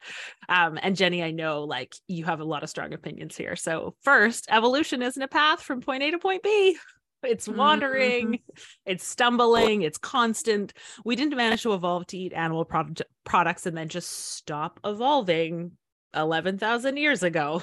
Um, 0.49 0.79
and 0.83 0.97
Jenny, 0.97 1.23
I 1.23 1.31
know 1.31 1.65
like 1.65 1.95
you 2.07 2.25
have 2.25 2.41
a 2.41 2.45
lot 2.45 2.63
of 2.63 2.71
strong 2.71 2.93
opinions 2.93 3.37
here. 3.37 3.57
So, 3.57 3.95
first, 4.03 4.47
evolution 4.51 5.03
isn't 5.03 5.23
a 5.23 5.29
path 5.29 5.63
from 5.63 5.81
point 5.81 6.03
A 6.03 6.11
to 6.13 6.19
point 6.19 6.43
B. 6.43 6.77
It's 7.25 7.49
wandering, 7.49 8.41
it's 8.85 9.07
stumbling, 9.07 9.83
it's 9.83 9.99
constant. 9.99 10.73
We 11.05 11.17
didn't 11.17 11.37
manage 11.37 11.63
to 11.63 11.73
evolve 11.73 12.07
to 12.09 12.19
eat 12.19 12.33
animal 12.33 12.65
product- 12.65 13.03
products 13.25 13.67
and 13.67 13.77
then 13.77 13.89
just 13.89 14.11
stop 14.11 14.79
evolving 14.85 15.73
11,000 16.15 16.97
years 16.97 17.23
ago. 17.23 17.63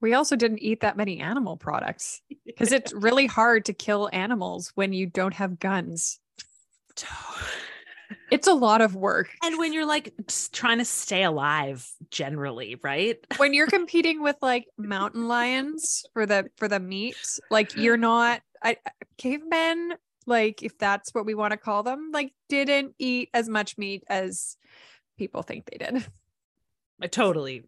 We 0.00 0.14
also 0.14 0.36
didn't 0.36 0.62
eat 0.62 0.80
that 0.80 0.96
many 0.96 1.20
animal 1.20 1.56
products 1.56 2.22
because 2.46 2.72
it's 2.72 2.92
really 2.94 3.26
hard 3.26 3.64
to 3.66 3.72
kill 3.72 4.08
animals 4.12 4.72
when 4.74 4.92
you 4.92 5.06
don't 5.06 5.34
have 5.34 5.58
guns. 5.58 6.20
It's 8.30 8.46
a 8.46 8.52
lot 8.54 8.80
of 8.80 8.94
work. 8.94 9.34
and 9.42 9.58
when 9.58 9.72
you're 9.72 9.86
like 9.86 10.12
trying 10.52 10.78
to 10.78 10.84
stay 10.84 11.24
alive 11.24 11.90
generally, 12.10 12.78
right? 12.82 13.16
When 13.38 13.54
you're 13.54 13.66
competing 13.78 14.22
with 14.22 14.36
like 14.42 14.66
mountain 14.76 15.28
lions 15.28 16.04
for 16.12 16.26
the 16.26 16.50
for 16.56 16.68
the 16.68 16.80
meat, 16.80 17.16
like 17.50 17.76
you're 17.76 17.96
not 17.98 18.42
I 18.62 18.76
cavemen, 19.16 19.94
like 20.26 20.62
if 20.62 20.78
that's 20.78 21.14
what 21.14 21.26
we 21.26 21.34
want 21.34 21.52
to 21.52 21.56
call 21.56 21.82
them, 21.82 22.10
like 22.12 22.32
didn't 22.48 22.94
eat 22.98 23.30
as 23.32 23.48
much 23.48 23.78
meat 23.78 24.04
as 24.08 24.56
people 25.16 25.42
think 25.42 25.66
they 25.66 25.78
did. 25.78 26.06
I 27.00 27.06
Totally. 27.06 27.64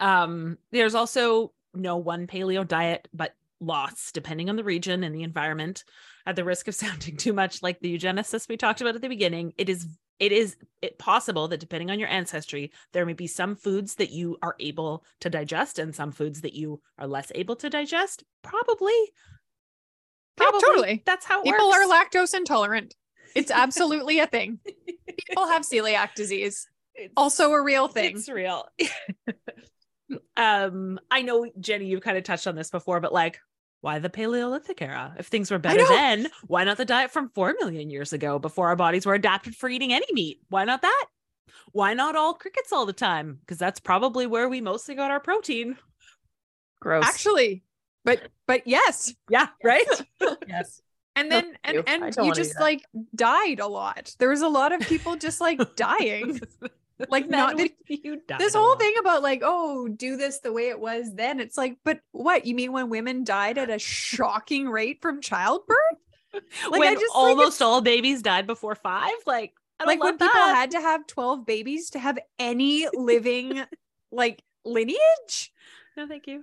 Um, 0.00 0.58
there's 0.72 0.94
also 0.94 1.52
no 1.72 1.96
one 1.96 2.26
paleo 2.26 2.66
diet, 2.66 3.08
but 3.12 3.34
lots 3.60 4.12
depending 4.12 4.48
on 4.50 4.56
the 4.56 4.64
region 4.64 5.04
and 5.04 5.14
the 5.14 5.22
environment. 5.22 5.84
At 6.26 6.36
the 6.36 6.44
risk 6.44 6.68
of 6.68 6.74
sounding 6.76 7.16
too 7.16 7.32
much 7.32 7.62
like 7.62 7.80
the 7.80 7.98
eugenicist 7.98 8.48
we 8.48 8.56
talked 8.56 8.80
about 8.80 8.94
at 8.94 9.02
the 9.02 9.08
beginning, 9.08 9.52
it 9.58 9.68
is 9.68 9.86
it 10.20 10.30
is 10.32 10.56
it 10.80 10.96
possible 10.98 11.48
that 11.48 11.60
depending 11.60 11.90
on 11.90 11.98
your 11.98 12.08
ancestry, 12.08 12.72
there 12.92 13.04
may 13.04 13.12
be 13.14 13.26
some 13.26 13.56
foods 13.56 13.96
that 13.96 14.10
you 14.10 14.38
are 14.42 14.54
able 14.60 15.04
to 15.20 15.28
digest 15.28 15.78
and 15.78 15.94
some 15.94 16.12
foods 16.12 16.40
that 16.42 16.54
you 16.54 16.80
are 16.98 17.06
less 17.08 17.30
able 17.34 17.56
to 17.56 17.68
digest. 17.68 18.22
Probably. 18.42 18.92
Yeah, 18.92 20.44
Probably. 20.44 20.60
totally. 20.60 21.02
That's 21.04 21.26
how 21.26 21.42
People 21.42 21.68
works. 21.68 21.86
are 21.86 21.88
lactose 21.90 22.34
intolerant. 22.34 22.94
It's 23.34 23.50
absolutely 23.52 24.18
a 24.20 24.26
thing. 24.26 24.60
People 25.28 25.46
have 25.48 25.62
celiac 25.62 26.14
disease. 26.14 26.68
It's- 26.94 27.10
Also 27.16 27.50
a 27.52 27.62
real 27.62 27.88
thing. 27.88 28.16
It's 28.16 28.28
real. 28.28 28.66
Um, 30.36 31.00
I 31.10 31.22
know 31.22 31.50
Jenny, 31.60 31.86
you've 31.86 32.02
kind 32.02 32.16
of 32.16 32.24
touched 32.24 32.46
on 32.46 32.56
this 32.56 32.70
before, 32.70 33.00
but 33.00 33.12
like, 33.12 33.40
why 33.80 33.98
the 33.98 34.08
Paleolithic 34.08 34.80
era? 34.80 35.14
If 35.18 35.26
things 35.26 35.50
were 35.50 35.58
better 35.58 35.84
then, 35.84 36.28
why 36.46 36.64
not 36.64 36.78
the 36.78 36.86
diet 36.86 37.10
from 37.10 37.28
four 37.28 37.54
million 37.60 37.90
years 37.90 38.14
ago 38.14 38.38
before 38.38 38.68
our 38.68 38.76
bodies 38.76 39.04
were 39.04 39.14
adapted 39.14 39.54
for 39.54 39.68
eating 39.68 39.92
any 39.92 40.06
meat? 40.12 40.40
Why 40.48 40.64
not 40.64 40.80
that? 40.82 41.06
Why 41.72 41.92
not 41.92 42.16
all 42.16 42.34
crickets 42.34 42.72
all 42.72 42.86
the 42.86 42.92
time? 42.92 43.38
Because 43.40 43.58
that's 43.58 43.80
probably 43.80 44.26
where 44.26 44.48
we 44.48 44.60
mostly 44.60 44.94
got 44.94 45.10
our 45.10 45.20
protein. 45.20 45.76
Gross. 46.80 47.04
Actually, 47.04 47.62
but 48.04 48.28
but 48.46 48.66
yes. 48.66 49.14
Yeah, 49.28 49.48
right. 49.64 49.86
yes. 50.48 50.80
And 51.16 51.30
then 51.30 51.56
and. 51.64 51.82
And 51.86 52.14
you 52.22 52.32
just 52.32 52.58
like 52.60 52.84
died 53.14 53.60
a 53.60 53.66
lot. 53.66 54.14
There 54.18 54.30
was 54.30 54.42
a 54.42 54.48
lot 54.48 54.72
of 54.72 54.80
people 54.80 55.16
just 55.16 55.40
like 55.40 55.60
dying. 55.76 56.40
Like, 57.08 57.28
not 57.28 57.56
that- 57.56 57.72
you 57.88 58.20
died 58.26 58.38
this 58.38 58.54
whole 58.54 58.70
lot. 58.70 58.78
thing 58.78 58.94
about 59.00 59.22
like, 59.22 59.42
oh, 59.42 59.88
do 59.88 60.16
this 60.16 60.38
the 60.40 60.52
way 60.52 60.68
it 60.68 60.78
was 60.78 61.12
then. 61.14 61.40
It's 61.40 61.56
like, 61.56 61.78
but 61.84 61.98
what? 62.12 62.46
You 62.46 62.54
mean 62.54 62.72
when 62.72 62.88
women 62.88 63.24
died 63.24 63.58
at 63.58 63.68
a 63.68 63.78
shocking 63.78 64.68
rate 64.68 64.98
from 65.02 65.20
childbirth? 65.20 65.76
Like 66.68 66.80
when 66.80 66.88
I 66.88 66.94
just 66.94 67.14
like, 67.14 67.14
almost 67.14 67.62
all 67.62 67.80
babies 67.80 68.20
died 68.20 68.48
before 68.48 68.74
five. 68.74 69.12
Like, 69.24 69.54
I 69.78 69.84
don't 69.84 69.86
like 69.86 70.02
when 70.02 70.12
love 70.14 70.18
people 70.18 70.40
had 70.54 70.72
to 70.72 70.80
have 70.80 71.06
12 71.06 71.46
babies 71.46 71.90
to 71.90 72.00
have 72.00 72.18
any 72.40 72.88
living 72.92 73.62
like 74.10 74.42
lineage. 74.64 75.52
no, 75.96 76.08
thank 76.08 76.26
you. 76.26 76.42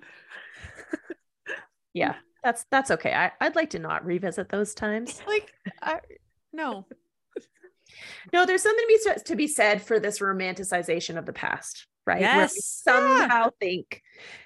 Yeah. 1.94 2.16
That's 2.44 2.66
that's 2.72 2.90
okay. 2.92 3.14
I, 3.14 3.32
I'd 3.40 3.56
like 3.56 3.72
to 3.72 3.80
not 3.80 4.06
revisit 4.06 4.50
those 4.50 4.74
times. 4.74 5.22
Like, 5.28 5.54
I, 5.82 6.00
no. 6.54 6.86
No, 8.34 8.46
there's 8.46 8.64
something 8.64 8.86
to 8.88 9.14
be 9.16 9.22
to 9.26 9.36
be 9.36 9.48
said 9.48 9.82
for 9.82 10.00
this 10.00 10.20
romanticization 10.20 11.18
of 11.18 11.26
the 11.26 11.34
past, 11.34 11.88
right? 12.06 12.22
Where 12.22 12.30
we 12.30 12.62
Yes. 12.62 12.82
somehow 12.84 13.50
think 13.60 14.02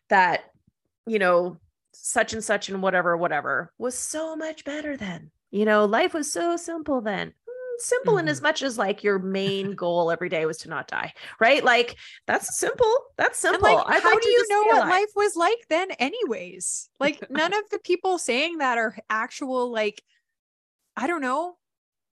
that, 0.10 0.46
you 1.06 1.20
know, 1.20 1.60
such 1.94 2.34
and 2.34 2.44
such 2.44 2.70
and 2.70 2.82
whatever, 2.82 3.16
whatever 3.16 3.72
was 3.78 3.96
so 3.98 4.36
much 4.36 4.64
better 4.66 4.98
then. 4.98 5.32
You 5.52 5.66
know, 5.66 5.86
life 5.86 6.14
was 6.14 6.32
so 6.32 6.58
simple 6.58 7.02
then. 7.02 7.30
Mm, 7.30 7.80
Simple 7.80 8.18
in 8.18 8.28
as 8.28 8.42
much 8.42 8.62
as 8.64 8.78
like 8.78 9.04
your 9.04 9.20
main 9.20 9.76
goal 9.76 10.12
every 10.12 10.30
day 10.30 10.46
was 10.46 10.58
to 10.60 10.70
not 10.70 10.88
die, 10.88 11.14
right? 11.40 11.64
Like 11.64 11.96
that's 12.28 12.58
simple. 12.58 12.94
That's 13.18 13.38
And 13.38 13.54
simple. 13.54 13.78
like, 13.78 14.02
how 14.04 14.12
like 14.14 14.22
do 14.22 14.30
you 14.30 14.46
know 14.50 14.64
what 14.64 14.78
alive. 14.78 14.90
life 14.90 15.10
was 15.16 15.36
like 15.36 15.66
then, 15.70 15.92
anyways? 15.92 16.90
Like, 17.00 17.24
none 17.30 17.54
of 17.54 17.70
the 17.72 17.80
people 17.80 18.18
saying 18.18 18.58
that 18.58 18.78
are 18.78 18.98
actual, 19.10 19.72
like, 19.72 20.02
I 20.98 21.08
don't 21.08 21.22
know, 21.22 21.58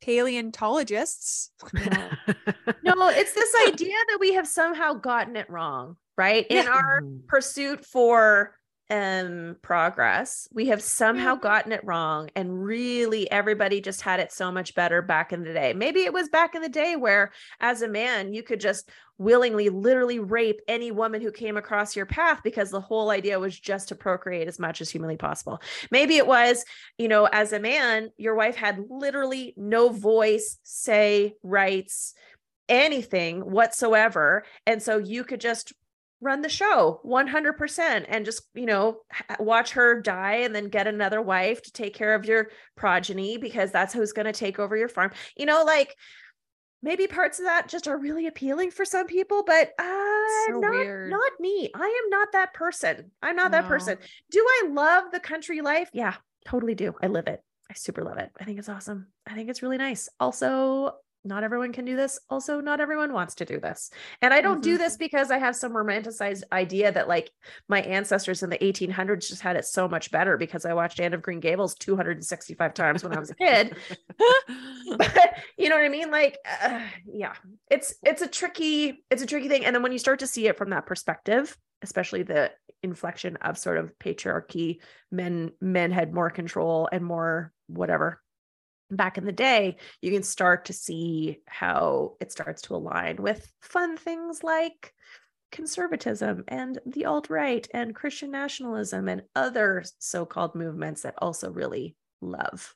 paleontologists. 0.03 1.51
No, 2.85 3.07
it's 3.07 3.33
this 3.33 3.55
idea 3.67 3.95
that 4.09 4.17
we 4.19 4.33
have 4.33 4.45
somehow 4.45 4.93
gotten 4.93 5.37
it 5.37 5.49
wrong, 5.49 5.95
right? 6.17 6.45
In 6.49 6.65
Yeah. 6.65 6.71
our 6.73 7.01
Mhm. 7.01 7.27
pursuit 7.27 7.85
for 7.85 8.55
um 8.93 9.55
progress. 9.63 10.47
We 10.53 10.67
have 10.67 10.81
somehow 10.81 11.35
Mhm. 11.35 11.41
gotten 11.41 11.71
it 11.71 11.83
wrong 11.83 12.29
and 12.35 12.63
really 12.63 13.29
everybody 13.31 13.81
just 13.81 14.01
had 14.01 14.19
it 14.19 14.31
so 14.31 14.51
much 14.51 14.75
better 14.75 15.01
back 15.01 15.33
in 15.33 15.43
the 15.43 15.53
day. 15.53 15.73
Maybe 15.73 16.01
it 16.01 16.13
was 16.13 16.29
back 16.29 16.53
in 16.53 16.61
the 16.61 16.69
day 16.69 16.95
where 16.95 17.31
as 17.59 17.81
a 17.81 17.87
man 17.87 18.33
you 18.33 18.43
could 18.43 18.59
just 18.59 18.89
willingly 19.17 19.69
literally 19.69 20.19
rape 20.19 20.59
any 20.67 20.91
woman 20.91 21.21
who 21.21 21.31
came 21.31 21.57
across 21.57 21.95
your 21.95 22.05
path 22.05 22.41
because 22.43 22.69
the 22.69 22.81
whole 22.81 23.09
idea 23.09 23.39
was 23.39 23.59
just 23.59 23.87
to 23.87 23.95
procreate 23.95 24.47
as 24.47 24.59
much 24.59 24.79
as 24.81 24.89
humanly 24.91 25.17
possible. 25.17 25.59
Maybe 25.89 26.17
it 26.17 26.27
was 26.27 26.63
you 26.97 27.07
know 27.07 27.25
as 27.31 27.51
a 27.51 27.59
man 27.59 28.11
your 28.17 28.35
wife 28.35 28.55
had 28.55 28.79
literally 28.89 29.53
no 29.57 29.89
voice 29.89 30.57
say 30.63 31.33
rights 31.41 32.13
anything 32.69 33.41
whatsoever 33.41 34.43
and 34.65 34.81
so 34.81 34.97
you 34.97 35.23
could 35.23 35.41
just 35.41 35.73
run 36.23 36.41
the 36.41 36.49
show 36.49 37.01
100% 37.05 38.05
and 38.07 38.25
just 38.25 38.43
you 38.53 38.65
know 38.65 38.97
watch 39.39 39.71
her 39.71 40.01
die 40.01 40.37
and 40.37 40.55
then 40.55 40.69
get 40.69 40.87
another 40.87 41.21
wife 41.21 41.61
to 41.61 41.71
take 41.71 41.93
care 41.93 42.15
of 42.15 42.25
your 42.25 42.49
progeny 42.75 43.37
because 43.37 43.71
that's 43.71 43.93
who's 43.93 44.13
going 44.13 44.25
to 44.25 44.31
take 44.31 44.59
over 44.59 44.77
your 44.77 44.89
farm. 44.89 45.11
You 45.37 45.45
know 45.45 45.63
like 45.63 45.95
maybe 46.81 47.07
parts 47.07 47.39
of 47.39 47.45
that 47.45 47.67
just 47.69 47.87
are 47.87 47.97
really 47.97 48.27
appealing 48.27 48.71
for 48.71 48.85
some 48.85 49.07
people 49.07 49.43
but 49.45 49.71
uh 49.79 50.45
So 50.47 50.59
not, 50.59 50.71
weird. 50.71 51.09
not 51.11 51.31
me. 51.39 51.69
I 51.75 52.01
am 52.03 52.09
not 52.09 52.31
that 52.33 52.53
person. 52.53 53.11
I'm 53.21 53.35
not 53.35 53.51
that 53.51 53.67
person. 53.67 53.97
Do 54.31 54.45
i 54.47 54.69
love 54.69 55.05
the 55.11 55.19
country 55.19 55.61
life? 55.61 55.89
Yeah 55.93 56.15
totally 56.45 56.75
do. 56.75 56.93
I 57.01 57.07
live 57.07 57.27
it. 57.27 57.41
I 57.69 57.73
super 57.73 58.03
love 58.03 58.17
it. 58.17 58.29
I 58.39 58.43
think 58.43 58.59
it's 58.59 58.69
awesome. 58.69 59.07
I 59.25 59.33
think 59.33 59.49
it's 59.49 59.63
really 59.63 59.77
nice. 59.77 60.09
Also 60.19 60.91
not 61.25 61.43
everyone 61.43 61.71
can 61.73 61.85
do 61.85 61.95
this. 61.95 62.19
Also 62.29 62.59
not 62.61 62.81
everyone 62.81 63.13
wants 63.13 63.35
to 63.35 63.45
do 63.45 63.59
this. 63.59 63.89
And 64.21 64.33
i 64.33 64.41
don't 64.41 64.61
do 64.63 64.75
Mhm. 64.75 64.79
this 64.79 64.97
because 64.97 65.31
i 65.31 65.37
have 65.37 65.55
some 65.55 65.71
romanticized 65.73 66.43
idea 66.51 66.91
that 66.91 67.07
like 67.07 67.31
my 67.67 67.81
ancestors 67.81 68.43
in 68.43 68.49
the 68.49 68.63
1800s 68.63 69.27
just 69.29 69.41
had 69.41 69.55
it 69.55 69.65
so 69.65 69.87
much 69.87 70.11
better 70.11 70.37
because 70.37 70.65
i 70.65 70.73
watched 70.73 70.99
anne 70.99 71.13
of 71.13 71.21
green 71.21 71.39
gables 71.39 71.75
265 71.75 72.73
times 72.73 73.03
when 73.03 73.15
i 73.15 73.19
was 73.19 73.31
a 73.31 73.35
kid. 73.35 73.75
But 74.97 75.35
you 75.57 75.69
know 75.69 75.75
what 75.75 75.85
i 75.85 75.89
mean? 75.89 76.11
Like 76.11 76.37
uh, 76.61 76.81
yeah 77.05 77.33
it's 77.69 77.95
it's 78.03 78.21
a 78.21 78.27
tricky 78.27 79.03
it's 79.09 79.21
a 79.23 79.25
tricky 79.25 79.49
thing. 79.49 79.65
And 79.65 79.75
then 79.75 79.83
when 79.83 79.91
you 79.91 79.97
start 79.99 80.19
to 80.19 80.27
see 80.27 80.47
it 80.47 80.57
from 80.57 80.69
that 80.71 80.85
perspective 80.85 81.57
especially 81.81 82.23
the 82.23 82.49
inflection 82.81 83.35
of 83.41 83.57
sort 83.57 83.77
of 83.77 83.91
patriarchy 83.99 84.79
men 85.11 85.51
men 85.59 85.91
had 85.91 86.13
more 86.13 86.29
control 86.29 86.87
and 86.91 87.03
more 87.03 87.51
whatever 87.67 88.21
back 88.95 89.17
in 89.17 89.25
the 89.25 89.31
day 89.31 89.77
you 90.01 90.11
can 90.11 90.23
start 90.23 90.65
to 90.65 90.73
see 90.73 91.39
how 91.45 92.15
it 92.19 92.31
starts 92.31 92.61
to 92.61 92.75
align 92.75 93.17
with 93.17 93.51
fun 93.61 93.97
things 93.97 94.43
like 94.43 94.93
conservatism 95.51 96.43
and 96.47 96.79
the 96.85 97.05
alt-right 97.05 97.67
and 97.73 97.93
christian 97.95 98.31
nationalism 98.31 99.07
and 99.07 99.21
other 99.35 99.83
so-called 99.99 100.55
movements 100.55 101.03
that 101.03 101.15
also 101.19 101.51
really 101.51 101.95
love 102.21 102.73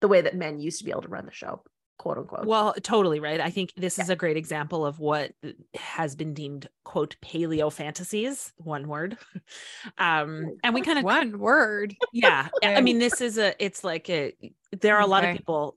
the 0.00 0.08
way 0.08 0.20
that 0.20 0.36
men 0.36 0.58
used 0.58 0.78
to 0.78 0.84
be 0.84 0.90
able 0.90 1.02
to 1.02 1.08
run 1.08 1.26
the 1.26 1.32
show 1.32 1.62
quote 1.98 2.18
unquote 2.18 2.46
Well, 2.46 2.74
totally 2.82 3.20
right. 3.20 3.40
I 3.40 3.50
think 3.50 3.72
this 3.76 3.98
Yeah. 3.98 4.04
is 4.04 4.10
a 4.10 4.16
great 4.16 4.36
example 4.36 4.84
of 4.86 4.98
what 4.98 5.32
has 5.74 6.14
been 6.14 6.34
deemed 6.34 6.68
quote 6.84 7.16
paleo 7.22 7.72
fantasies, 7.72 8.52
one 8.58 8.88
word. 8.88 9.16
Um, 9.98 10.56
and 10.64 10.74
we 10.74 10.82
kind 10.82 10.98
of 10.98 11.04
One 11.04 11.38
word. 11.38 11.94
yeah. 12.12 12.48
I 12.62 12.80
mean, 12.80 12.98
this 12.98 13.20
is 13.20 13.38
a 13.38 13.54
it's 13.64 13.84
like 13.84 14.10
a 14.10 14.32
there 14.80 14.96
are 14.96 15.02
a 15.02 15.06
lot 15.06 15.24
of 15.24 15.36
people 15.36 15.74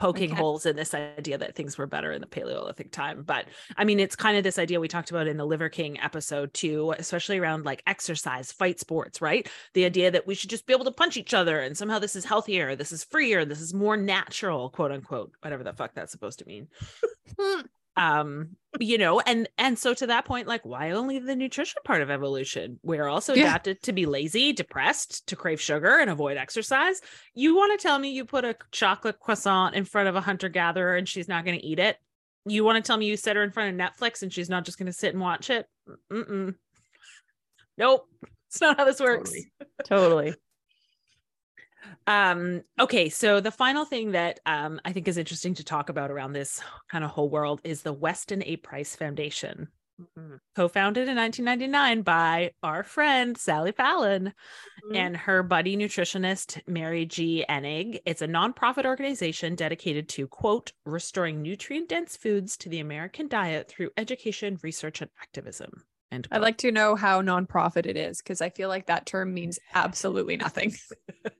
poking 0.00 0.32
Okay. 0.32 0.40
holes 0.40 0.66
in 0.66 0.76
this 0.76 0.94
idea 0.94 1.38
that 1.38 1.54
things 1.54 1.78
were 1.78 1.86
better 1.86 2.10
in 2.10 2.20
the 2.20 2.26
Paleolithic 2.26 2.90
time. 2.90 3.22
But 3.22 3.46
I 3.76 3.84
mean, 3.84 4.00
it's 4.00 4.16
kind 4.16 4.36
of 4.36 4.42
this 4.42 4.58
idea 4.58 4.80
we 4.80 4.88
talked 4.88 5.10
about 5.10 5.28
in 5.28 5.36
the 5.36 5.44
Liver 5.46 5.68
King 5.68 6.00
episode 6.00 6.52
too, 6.54 6.94
especially 6.98 7.38
around 7.38 7.64
like 7.66 7.82
exercise, 7.86 8.50
fight 8.50 8.80
sports, 8.80 9.20
right? 9.20 9.48
The 9.74 9.84
idea 9.84 10.10
that 10.10 10.26
we 10.26 10.34
should 10.34 10.50
just 10.50 10.66
be 10.66 10.72
able 10.72 10.86
to 10.86 10.90
punch 10.90 11.16
each 11.16 11.34
other 11.34 11.60
and 11.60 11.76
somehow 11.76 11.98
this 12.00 12.16
is 12.16 12.24
healthier, 12.24 12.74
this 12.74 12.92
is 12.92 13.04
freer, 13.04 13.44
this 13.44 13.60
is 13.60 13.74
more 13.74 13.96
natural, 13.96 14.70
quote 14.70 14.90
unquote, 14.90 15.32
whatever 15.42 15.62
the 15.62 15.72
fuck 15.74 15.94
that's 15.94 16.12
supposed 16.12 16.40
to 16.40 16.46
mean. 16.46 16.68
Hmm. 17.38 17.60
Um 18.00 18.56
you 18.78 18.96
know 18.96 19.20
and 19.20 19.48
and 19.58 19.78
so 19.78 19.92
to 19.92 20.06
that 20.06 20.24
point 20.24 20.46
like 20.46 20.64
why 20.64 20.92
only 20.92 21.18
the 21.18 21.36
nutrition 21.36 21.80
part 21.84 22.02
of 22.02 22.10
evolution? 22.10 22.78
We're 22.82 23.08
also 23.08 23.34
Yeah. 23.34 23.42
adapted 23.44 23.82
to 23.82 23.92
be 23.92 24.06
lazy 24.06 24.52
depressed 24.52 25.26
to 25.28 25.36
crave 25.36 25.60
sugar 25.60 25.98
and 25.98 26.08
avoid 26.08 26.36
exercise. 26.36 27.00
You 27.34 27.56
want 27.56 27.78
to 27.78 27.82
tell 27.82 27.98
me 27.98 28.12
you 28.12 28.24
put 28.24 28.44
a 28.44 28.56
chocolate 28.72 29.20
croissant 29.20 29.74
in 29.74 29.84
front 29.84 30.08
of 30.08 30.16
a 30.16 30.20
hunter 30.20 30.48
gatherer 30.48 30.96
and 30.96 31.08
she's 31.08 31.28
not 31.28 31.44
going 31.44 31.58
to 31.58 31.66
eat 31.66 31.78
it? 31.78 31.98
You 32.46 32.64
want 32.64 32.82
to 32.82 32.86
tell 32.86 32.96
me 32.96 33.06
you 33.06 33.16
set 33.16 33.36
her 33.36 33.42
in 33.42 33.50
front 33.50 33.78
of 33.78 33.86
netflix 33.86 34.22
and 34.22 34.32
she's 34.32 34.48
not 34.48 34.64
just 34.64 34.78
going 34.78 34.86
to 34.86 34.92
sit 34.92 35.12
and 35.12 35.20
watch 35.20 35.50
it? 35.50 35.66
Mm-mm. 36.10 36.54
nope. 37.76 38.08
It's 38.48 38.60
not 38.60 38.78
how 38.78 38.84
this 38.84 39.00
works. 39.00 39.30
Totally. 39.30 39.50
Totally 39.84 40.34
um 42.06 42.62
okay 42.78 43.08
so 43.08 43.40
the 43.40 43.50
final 43.50 43.84
thing 43.84 44.12
that 44.12 44.40
um 44.46 44.80
i 44.84 44.92
think 44.92 45.08
is 45.08 45.16
interesting 45.18 45.54
to 45.54 45.64
talk 45.64 45.88
about 45.88 46.10
around 46.10 46.32
this 46.32 46.60
kind 46.90 47.04
of 47.04 47.10
whole 47.10 47.30
world 47.30 47.60
is 47.64 47.82
the 47.82 47.92
weston 47.92 48.42
a 48.44 48.56
price 48.56 48.96
foundation 48.96 49.68
Mhm. 50.00 50.40
co-founded 50.56 51.08
in 51.08 51.16
1999 51.16 52.02
by 52.02 52.52
our 52.62 52.82
friend 52.82 53.36
sally 53.36 53.72
fallon 53.72 54.32
Mhm. 54.82 54.96
and 54.96 55.16
her 55.16 55.42
buddy 55.42 55.76
nutritionist 55.76 56.60
mary 56.66 57.06
g 57.06 57.44
enig 57.48 58.00
it's 58.06 58.22
a 58.22 58.28
nonprofit 58.28 58.86
organization 58.86 59.54
dedicated 59.54 60.08
to 60.08 60.28
quote 60.28 60.72
restoring 60.86 61.42
nutrient 61.42 61.88
dense 61.88 62.16
foods 62.16 62.56
to 62.56 62.68
the 62.70 62.80
american 62.80 63.28
diet 63.28 63.68
through 63.68 63.90
education 63.96 64.58
research 64.62 65.02
and 65.02 65.10
activism 65.20 65.84
and 66.10 66.26
I'd 66.30 66.42
like 66.42 66.58
to 66.58 66.72
know 66.72 66.96
how 66.96 67.22
nonprofit 67.22 67.86
it 67.86 67.96
is 67.96 68.18
because 68.18 68.40
I 68.40 68.50
feel 68.50 68.68
like 68.68 68.86
that 68.86 69.06
term 69.06 69.32
means 69.32 69.58
absolutely 69.74 70.36
nothing. 70.36 70.74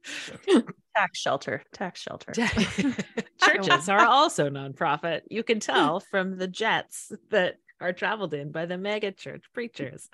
tax 0.96 1.18
shelter 1.18 1.62
tax 1.72 2.00
shelter. 2.00 2.32
Churches 3.42 3.88
are 3.88 4.00
also 4.06 4.48
nonprofit. 4.48 5.22
You 5.30 5.42
can 5.42 5.60
tell 5.60 6.00
from 6.00 6.36
the 6.36 6.48
jets 6.48 7.12
that 7.30 7.56
are 7.80 7.92
traveled 7.92 8.34
in 8.34 8.52
by 8.52 8.66
the 8.66 8.78
mega 8.78 9.10
church 9.10 9.44
preachers. 9.52 10.08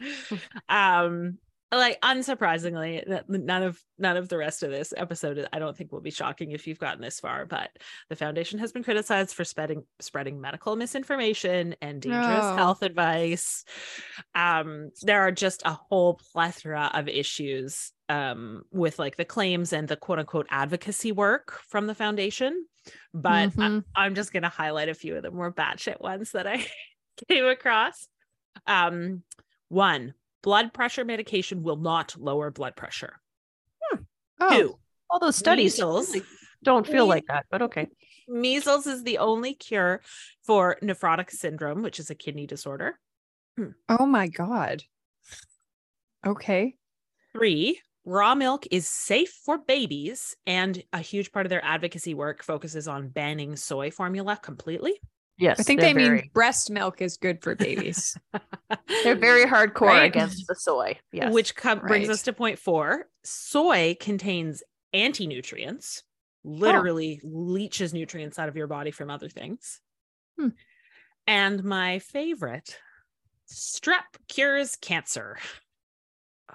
Um 0.69 1.39
like 1.73 2.01
unsurprisingly 2.01 3.03
none 3.29 3.62
of 3.62 3.81
none 3.99 4.17
of 4.17 4.29
the 4.29 4.37
rest 4.39 4.62
of 4.62 4.71
this 4.71 4.95
episode 4.97 5.47
i 5.53 5.59
don't 5.59 5.77
think 5.77 5.91
will 5.91 6.01
be 6.01 6.11
shocking 6.12 6.53
if 6.53 6.67
you've 6.67 6.79
gotten 6.79 7.01
this 7.03 7.19
far 7.19 7.45
but 7.45 7.71
the 8.09 8.14
foundation 8.17 8.59
has 8.59 8.73
been 8.73 8.85
criticized 8.85 9.35
for 9.35 9.45
spreading 9.45 9.83
spreading 10.01 10.41
medical 10.41 10.77
misinformation 10.77 11.75
and 11.83 12.03
dangerous 12.03 12.45
health 12.57 12.83
advice 12.83 13.64
um 14.35 14.91
there 15.03 15.21
are 15.23 15.33
just 15.33 15.62
a 15.64 15.73
whole 15.73 16.14
plethora 16.33 16.91
of 16.95 17.09
issues 17.09 17.93
um 18.09 18.62
with 18.71 18.99
like 18.99 19.17
the 19.17 19.25
claims 19.25 19.73
and 19.73 19.89
the 19.89 19.97
quote 19.97 20.19
unquote 20.21 20.47
advocacy 20.51 21.11
work 21.11 21.59
from 21.69 21.87
the 21.89 21.95
foundation 21.95 22.64
but 23.12 23.31
I- 23.33 23.47
Mhm. 23.49 23.85
I'm 23.97 24.14
just 24.14 24.33
going 24.33 24.45
to 24.45 24.49
highlight 24.49 24.89
a 24.89 24.95
few 24.95 25.17
of 25.17 25.23
the 25.25 25.33
more 25.33 25.53
batshit 25.53 26.01
ones 26.01 26.31
that 26.33 26.47
I 26.47 26.64
came 27.29 27.45
across. 27.47 28.07
Um, 28.69 29.25
one, 29.69 30.14
blood 30.47 30.73
pressure 30.73 31.05
medication 31.05 31.65
will 31.65 31.77
not 31.77 32.15
lower 32.17 32.53
blood 32.53 32.77
pressure. 32.77 33.21
Hmm. 33.83 34.03
oh, 34.41 34.51
Two, 34.57 34.79
All 35.11 35.19
those 35.19 35.35
studies 35.35 35.77
Measles. 35.77 36.17
don't 36.63 36.87
feel 36.87 37.09
like 37.09 37.25
that, 37.27 37.47
but 37.51 37.63
okay. 37.63 37.89
measles 38.29 38.87
is 38.87 39.03
the 39.03 39.19
only 39.19 39.55
cure 39.55 40.03
for 40.45 40.79
nephrotic 40.81 41.31
syndrome, 41.33 41.83
which 41.83 41.99
is 41.99 42.11
a 42.11 42.15
kidney 42.15 42.47
disorder. 42.47 42.97
Hmm. 43.59 43.71
oh 43.89 44.07
my 44.07 44.29
god. 44.29 44.85
Okay. 46.25 46.77
Three, 47.33 47.81
raw 48.05 48.37
milk 48.37 48.69
is 48.71 48.87
safe 48.87 49.33
for 49.45 49.59
babies, 49.59 50.37
and 50.47 50.81
a 50.93 51.01
huge 51.01 51.33
part 51.33 51.47
of 51.47 51.51
their 51.51 51.65
advocacy 51.65 52.15
work 52.15 52.45
focuses 52.45 52.87
on 52.87 53.09
banning 53.09 53.57
soy 53.57 53.91
formula 53.91 54.39
completely. 54.41 55.01
Yes, 55.39 55.61
I 55.61 55.62
think 55.64 55.80
they're 55.80 55.93
they 55.93 56.11
mean 56.11 56.30
breast 56.32 56.70
milk 56.70 57.03
is 57.03 57.18
good 57.18 57.43
for 57.43 57.55
babies. 57.55 58.16
they're 59.05 59.14
very 59.16 59.45
hardcore 59.45 59.89
Right? 59.89 60.05
against 60.05 60.47
the 60.47 60.55
soy. 60.55 60.99
Yes, 61.12 61.32
Which 61.32 61.55
com- 61.55 61.80
brings 61.80 62.09
us 62.09 62.22
to 62.22 62.32
point 62.32 62.59
four. 62.59 63.07
Soy 63.22 63.97
contains 64.01 64.62
anti 64.95 65.26
nutrients, 65.26 66.03
literally 66.43 67.20
leaches 67.22 67.93
nutrients 67.93 68.39
out 68.39 68.49
of 68.49 68.57
your 68.57 68.66
body 68.66 68.91
from 68.91 69.11
other 69.11 69.28
things. 69.28 69.80
Hmm. 70.39 70.49
And 71.26 71.62
my 71.64 71.99
favorite 71.99 72.78
strep 73.53 74.05
cures 74.28 74.76
cancer. 74.76 75.37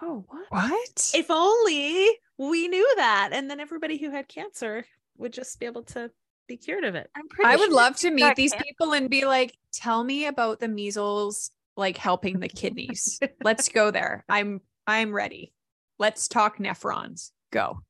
oh 0.01 0.25
what? 0.27 0.45
what? 0.49 1.11
If 1.13 1.27
only 1.29 2.07
we 2.37 2.67
knew 2.67 2.93
that. 2.95 3.29
And 3.31 3.49
then 3.49 3.59
everybody 3.59 3.97
who 3.97 4.09
had 4.09 4.27
cancer 4.27 4.85
would 5.17 5.33
just 5.33 5.59
be 5.59 5.67
able 5.67 5.83
to 5.83 6.09
be 6.47 6.57
cured 6.57 6.83
of 6.83 6.95
it. 6.95 7.09
I'm 7.15 7.27
pretty. 7.27 7.49
I 7.49 7.55
would 7.55 7.67
sure 7.69 7.75
love 7.75 7.95
to 7.97 8.11
meet 8.11 8.35
these 8.35 8.51
cancer. 8.51 8.65
people 8.65 8.93
and 8.93 9.09
be 9.09 9.25
like, 9.25 9.55
tell 9.73 10.03
me 10.03 10.25
about 10.25 10.59
the 10.59 10.67
measles 10.67 11.51
like 11.77 11.97
helping 11.97 12.39
the 12.39 12.49
kidneys. 12.49 13.19
Let's 13.43 13.69
go 13.69 13.91
there. 13.91 14.25
I'm 14.27 14.61
I'm 14.87 15.13
ready. 15.13 15.53
Let's 15.99 16.27
talk 16.27 16.57
nephrons. 16.57 17.31
Go. 17.51 17.81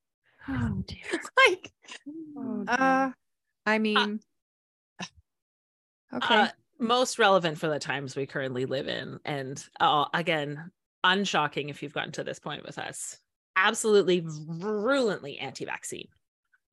Oh 0.48 0.84
dear. 0.88 1.22
Like 1.48 1.72
Oh, 2.38 2.64
dear. 2.64 2.76
uh 2.80 3.12
I 3.66 3.80
mean 3.80 4.20
okay. 6.14 6.36
Uh, 6.36 6.48
most 6.80 7.20
relevant 7.20 7.58
for 7.58 7.68
the 7.70 7.80
times 7.80 8.16
we 8.16 8.26
currently 8.26 8.66
live 8.66 8.88
in. 8.88 9.20
And 9.24 9.64
uh, 9.80 10.06
again, 10.14 10.72
unshocking 11.04 11.70
if 11.70 11.84
you've 11.84 11.94
gotten 11.94 12.12
to 12.14 12.24
this 12.24 12.40
point 12.40 12.66
with 12.66 12.78
us. 12.80 13.18
Absolutely 13.56 14.24
virulently 14.26 15.38
anti 15.38 15.66
vaccine. 15.66 16.08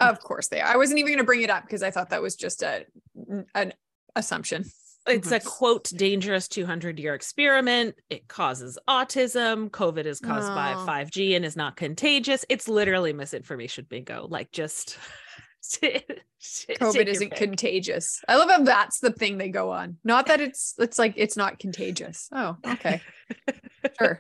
Of 0.01 0.21
course 0.21 0.49
they 0.49 0.61
are. 0.61 0.69
I 0.69 0.77
wasn't 0.77 0.99
even 0.99 1.11
going 1.13 1.19
to 1.19 1.25
bring 1.25 1.43
it 1.43 1.51
up 1.51 1.63
because 1.65 1.83
I 1.83 1.91
thought 1.91 2.11
that 2.11 2.23
was 2.23 2.37
just 2.37 2.63
a 2.63 2.85
an 3.55 3.73
assumption. 4.17 4.65
It's 5.07 5.31
a 5.33 5.41
Mhm. 5.41 5.45
quote 5.47 5.85
dangerous 5.97 6.49
200 6.49 6.99
year 6.99 7.15
experiment. 7.15 7.95
It 8.11 8.29
causes 8.29 8.79
autism. 8.89 9.71
COVID 9.71 10.05
is 10.05 10.21
caused 10.21 10.49
by 10.55 10.75
Oh. 10.75 10.85
5G 10.85 11.35
and 11.35 11.45
is 11.45 11.57
not 11.57 11.77
contagious. 11.77 12.45
It's 12.51 12.69
literally 12.69 13.13
misinformation 13.15 13.87
bingo. 13.89 14.27
Like 14.29 14.51
just 14.53 14.99
COVID 15.83 17.07
isn't 17.07 17.31
pick. 17.31 17.39
contagious. 17.39 18.21
I 18.29 18.37
love 18.37 18.51
how 18.51 18.63
that's 18.63 19.01
the 19.01 19.11
thing 19.13 19.39
they 19.39 19.49
go 19.49 19.71
on. 19.73 19.97
Not 20.05 20.27
that 20.27 20.41
it's 20.41 20.75
it's 20.79 20.99
like 20.99 21.15
it's 21.17 21.37
not 21.37 21.59
contagious. 21.59 22.29
Oh, 22.33 22.57
okay. 22.67 23.01
Sure. 23.99 24.19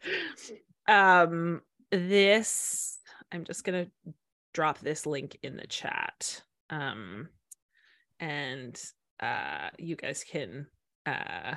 um 0.87 1.61
this 1.91 2.99
i'm 3.33 3.45
just 3.45 3.64
gonna 3.64 3.87
drop 4.53 4.78
this 4.80 5.07
link 5.07 5.38
in 5.42 5.57
the 5.57 5.66
chat 5.66 6.42
um 6.70 7.28
and 8.20 8.80
uh 9.20 9.68
you 9.78 9.96
guys 9.96 10.24
can 10.28 10.66
uh 11.07 11.55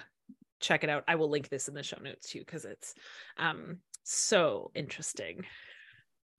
check 0.60 0.84
it 0.84 0.90
out 0.90 1.04
i 1.08 1.16
will 1.16 1.30
link 1.30 1.50
this 1.50 1.68
in 1.68 1.74
the 1.74 1.84
show 1.84 1.98
notes 2.02 2.30
too 2.30 2.40
because 2.40 2.66
it's 2.66 2.94
um 3.38 3.78
so 4.04 4.72
interesting 4.76 5.44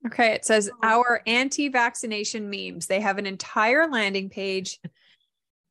Okay, 0.05 0.33
it 0.33 0.43
says 0.43 0.69
Oh. 0.69 0.77
our 0.83 1.21
anti-vaccination 1.25 2.49
memes. 2.49 2.87
They 2.87 2.99
have 2.99 3.17
an 3.17 3.25
entire 3.25 3.87
landing 3.89 4.29
page 4.29 4.81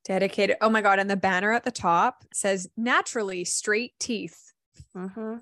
dedicated. 0.06 0.56
Oh 0.62 0.70
my 0.70 0.80
god, 0.80 0.98
and 0.98 1.10
the 1.10 1.18
banner 1.18 1.52
at 1.52 1.64
the 1.64 1.70
top 1.70 2.24
says 2.32 2.66
naturally 2.74 3.44
straight 3.44 3.92
teeth. 3.98 4.54
Mhm. 4.96 5.40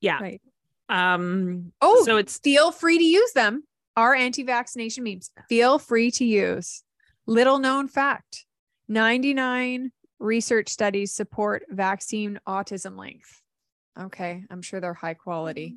yeah 0.00 0.18
Right. 0.20 0.42
um 0.88 1.72
Oh, 1.80 2.04
so 2.04 2.16
it's 2.16 2.38
feel 2.38 2.72
free 2.72 2.98
to 2.98 3.04
use 3.04 3.32
them. 3.34 3.62
Our 3.98 4.14
anti-vaccination 4.14 5.02
memes. 5.02 5.32
Feel 5.48 5.80
free 5.80 6.12
to 6.12 6.24
use. 6.24 6.84
Little 7.26 7.58
known 7.58 7.88
fact. 7.88 8.44
99 8.86 9.90
research 10.20 10.68
studies 10.68 11.12
support 11.12 11.64
vaccine 11.68 12.38
autism 12.46 12.96
length. 12.96 13.42
Okay, 14.00 14.44
I'm 14.52 14.62
sure 14.62 14.80
they're 14.80 14.94
high 14.94 15.14
quality. 15.14 15.74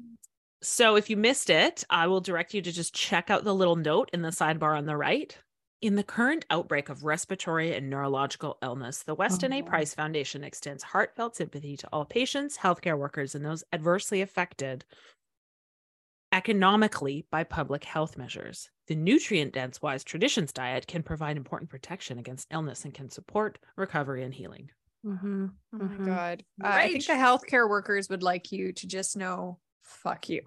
So 0.62 0.98
if 0.98 1.10
you 1.10 1.18
missed 1.18 1.50
it, 1.50 1.84
I 1.90 2.06
will 2.06 2.22
direct 2.22 2.54
you 2.54 2.62
to 2.62 2.72
just 2.72 2.94
check 2.94 3.32
out 3.32 3.44
the 3.44 3.56
little 3.56 3.76
note 3.76 4.12
in 4.14 4.22
the 4.22 4.30
sidebar 4.30 4.78
on 4.78 4.86
the 4.86 4.96
right. 4.96 5.36
In 5.82 5.96
the 5.96 6.04
current 6.04 6.46
outbreak 6.52 6.90
of 6.90 7.04
respiratory 7.04 7.74
and 7.74 7.90
neurological 7.90 8.60
illness, 8.62 9.02
the 9.02 9.16
Weston 9.16 9.52
A. 9.52 9.64
Oh. 9.64 9.66
Price 9.66 9.96
Foundation 9.96 10.44
extends 10.44 10.84
heartfelt 10.84 11.36
sympathy 11.36 11.76
to 11.76 11.90
all 11.92 12.06
patients, 12.06 12.60
healthcare 12.60 13.00
workers, 13.00 13.34
and 13.34 13.44
those 13.44 13.64
adversely 13.74 14.22
affected 14.22 14.86
economically 16.32 17.26
by 17.32 17.44
public 17.44 17.84
health 17.84 18.18
measures. 18.18 18.70
The 18.88 18.96
nutrient 18.96 19.54
dense 19.54 19.82
Wise 19.82 20.04
Traditions 20.04 20.54
diet 20.54 20.88
can 20.88 21.04
provide 21.04 21.38
important 21.38 21.70
protection 21.70 22.18
against 22.20 22.48
illness 22.52 22.86
and 22.86 22.94
can 22.94 23.10
support 23.10 23.60
recovery 23.76 24.24
and 24.24 24.34
healing. 24.34 24.72
Mhm. 25.06 25.56
Oh 25.74 25.78
Mhm. 25.78 26.00
my 26.00 26.06
god. 26.06 26.46
Uh, 26.64 26.68
I 26.68 26.88
think 26.90 27.06
the 27.06 27.14
healthcare 27.14 27.68
workers 27.70 28.08
would 28.10 28.22
like 28.24 28.52
you 28.52 28.72
to 28.74 28.88
just 28.88 29.18
know 29.18 29.60
fuck 29.82 30.30
you. 30.30 30.42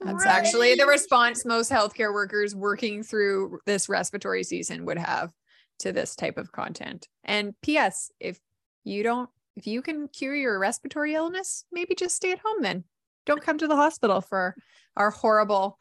That's 0.00 0.24
Rage. 0.24 0.32
actually 0.32 0.74
the 0.74 0.86
response 0.86 1.44
most 1.44 1.70
healthcare 1.70 2.12
workers 2.12 2.54
working 2.54 3.02
through 3.02 3.60
this 3.66 3.88
respiratory 3.88 4.42
season 4.42 4.86
would 4.86 4.98
have 4.98 5.32
to 5.80 5.92
this 5.92 6.16
type 6.16 6.38
of 6.38 6.52
content. 6.52 7.08
And 7.24 7.54
PS, 7.62 8.10
if 8.20 8.40
you 8.84 9.02
don't 9.02 9.30
if 9.56 9.66
you 9.66 9.82
can 9.82 10.08
cure 10.08 10.34
your 10.34 10.58
respiratory 10.58 11.14
illness, 11.14 11.66
maybe 11.70 11.94
just 11.94 12.16
stay 12.16 12.32
at 12.32 12.38
home 12.38 12.62
then. 12.62 12.84
Don't 13.30 13.40
come 13.40 13.58
to 13.58 13.68
the 13.68 13.76
hospital 13.76 14.20
for 14.20 14.56
our 14.96 15.10
horrible 15.10 15.78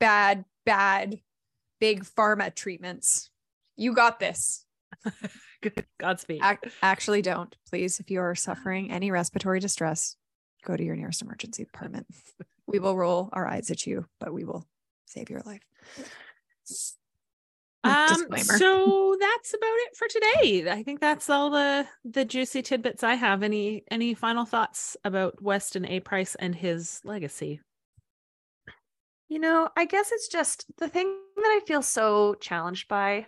bad 0.00 0.46
bad 0.64 1.20
big 1.80 2.02
pharma 2.02 2.54
treatments. 2.54 3.28
You 3.76 3.92
got 3.92 4.20
this. 4.20 4.64
Godspeed. 6.00 6.40
Ac- 6.42 6.72
actually, 6.80 7.20
don't. 7.20 7.54
Please, 7.68 8.00
if 8.00 8.10
you 8.10 8.20
are 8.20 8.34
suffering 8.34 8.90
any 8.90 9.10
respiratory 9.10 9.60
distress, 9.60 10.16
go 10.64 10.78
to 10.78 10.82
your 10.82 10.96
nearest 10.96 11.20
emergency 11.20 11.64
department. 11.64 12.06
we 12.66 12.78
will 12.78 12.96
roll 12.96 13.28
our 13.34 13.46
eyes 13.46 13.70
at 13.70 13.86
you, 13.86 14.06
but 14.18 14.32
we 14.32 14.44
will 14.44 14.66
save 15.04 15.28
your 15.28 15.42
life. 15.44 15.60
Um, 17.86 18.36
so 18.38 19.16
that's 19.20 19.54
about 19.54 19.66
it 19.66 19.96
for 19.96 20.08
today. 20.08 20.70
I 20.70 20.82
think 20.82 21.00
that's 21.00 21.30
all 21.30 21.50
the 21.50 21.86
the 22.04 22.24
juicy 22.24 22.62
tidbits 22.62 23.02
I 23.02 23.14
have. 23.14 23.42
Any 23.42 23.84
any 23.90 24.14
final 24.14 24.44
thoughts 24.44 24.96
about 25.04 25.40
Weston 25.42 25.84
A. 25.86 26.00
Price 26.00 26.34
and 26.34 26.54
his 26.54 27.00
legacy? 27.04 27.60
You 29.28 29.38
know, 29.40 29.68
I 29.76 29.84
guess 29.86 30.12
it's 30.12 30.28
just 30.28 30.66
the 30.78 30.88
thing 30.88 31.06
that 31.36 31.42
I 31.44 31.60
feel 31.66 31.82
so 31.82 32.34
challenged 32.34 32.86
by 32.88 33.26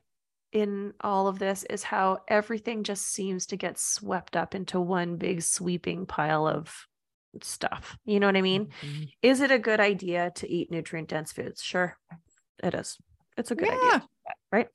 in 0.53 0.95
all 1.01 1.27
of 1.29 1.39
this 1.39 1.65
is 1.65 1.83
how 1.83 2.19
everything 2.29 2.85
just 2.85 3.07
seems 3.07 3.47
to 3.47 3.57
get 3.57 3.79
swept 3.79 4.37
up 4.37 4.55
into 4.55 4.81
one 4.81 5.17
big 5.17 5.43
sweeping 5.43 6.07
pile 6.07 6.47
of 6.47 6.87
stuff. 7.43 7.99
You 8.05 8.21
know 8.21 8.27
what 8.27 8.37
I 8.37 8.43
mean? 8.43 8.69
Is 9.23 9.41
it 9.41 9.51
a 9.51 9.59
good 9.59 9.81
idea 9.81 10.31
to 10.37 10.49
eat 10.51 10.71
nutrient 10.71 11.09
dense 11.09 11.33
foods? 11.33 11.63
Sure, 11.63 11.99
it 12.63 12.75
is. 12.75 12.97
It's 13.37 13.51
a 13.51 13.55
good 13.55 13.69
idea, 13.69 13.79
Yeah. 13.83 13.99
that, 13.99 14.09
right? 14.53 14.69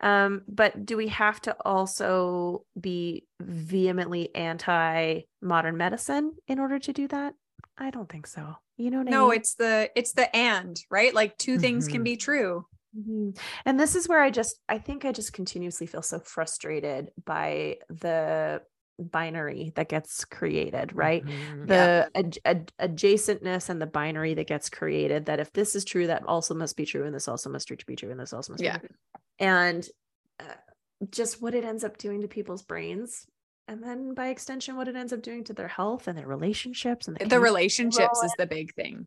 Um, 0.00 0.44
but 0.48 0.86
do 0.86 0.96
we 0.96 1.08
have 1.08 1.40
to 1.42 1.56
also 1.64 2.64
be 2.80 3.26
vehemently 3.40 4.34
anti 4.34 5.22
modern 5.42 5.76
medicine 5.76 6.34
in 6.46 6.58
order 6.58 6.78
to 6.78 6.92
do 6.92 7.08
that? 7.08 7.34
I 7.76 7.90
don't 7.90 8.08
think 8.10 8.26
so. 8.26 8.56
You 8.76 8.90
know 8.90 8.98
what 8.98 9.08
I 9.08 9.12
No, 9.12 9.30
mean? 9.30 9.30
it's 9.30 9.54
the 9.54 9.90
it's 9.96 10.12
the 10.12 10.34
and 10.36 10.78
right. 10.90 11.14
Like 11.14 11.38
2 11.38 11.58
things 11.58 11.88
can 11.88 12.02
Mhm. 12.02 12.04
be 12.04 12.16
true. 12.16 12.66
Mhm. 12.96 13.38
And 13.64 13.78
this 13.80 13.94
is 13.96 14.08
where 14.08 14.20
I 14.22 14.30
just, 14.30 14.60
I 14.68 14.78
think 14.78 15.04
I 15.04 15.12
just 15.12 15.32
continuously 15.32 15.86
feel 15.86 16.02
so 16.02 16.20
frustrated 16.20 17.12
by 17.24 17.78
the 17.88 18.62
binary 18.98 19.72
that 19.76 19.88
gets 19.88 20.24
created, 20.24 20.94
right? 20.94 21.24
Mhm. 21.24 21.66
The 21.66 22.10
ad- 22.14 22.38
ad- 22.44 22.72
adjacentness 22.80 23.68
and 23.68 23.80
the 23.80 23.86
binary 23.86 24.34
that 24.34 24.46
gets 24.46 24.68
created 24.68 25.26
that 25.26 25.40
if 25.40 25.52
this 25.52 25.74
is 25.76 25.84
true, 25.84 26.06
that 26.08 26.24
also 26.24 26.54
must 26.54 26.76
be 26.76 26.84
true, 26.84 27.04
and 27.04 27.14
this 27.14 27.28
also 27.28 27.50
must 27.50 27.68
be 27.86 27.96
true, 27.96 28.10
and 28.10 28.18
this 28.20 28.32
also 28.32 28.52
must 28.52 28.62
Yeah. 28.62 28.78
be 28.78 28.88
true. 28.88 28.96
And 29.38 29.88
uh, 30.40 30.54
just 31.10 31.40
what 31.40 31.54
it 31.54 31.64
ends 31.64 31.84
up 31.84 31.96
doing 31.98 32.20
to 32.22 32.28
people's 32.28 32.62
brains. 32.62 33.26
And 33.68 33.82
then 33.82 34.14
by 34.14 34.28
extension, 34.28 34.76
what 34.76 34.88
it 34.88 34.96
ends 34.96 35.12
up 35.12 35.22
doing 35.22 35.44
to 35.44 35.52
their 35.52 35.68
health 35.68 36.08
and 36.08 36.16
their 36.16 36.26
relationships 36.26 37.06
and 37.06 37.16
The 37.16 37.24
community 37.24 37.44
relationships 37.44 38.22
is 38.22 38.34
the 38.38 38.46
big 38.46 38.74
thing. 38.74 39.06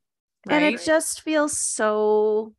and 0.50 0.64
it 0.64 0.82
just 0.82 1.22
feels 1.22 1.58
so 1.58 2.54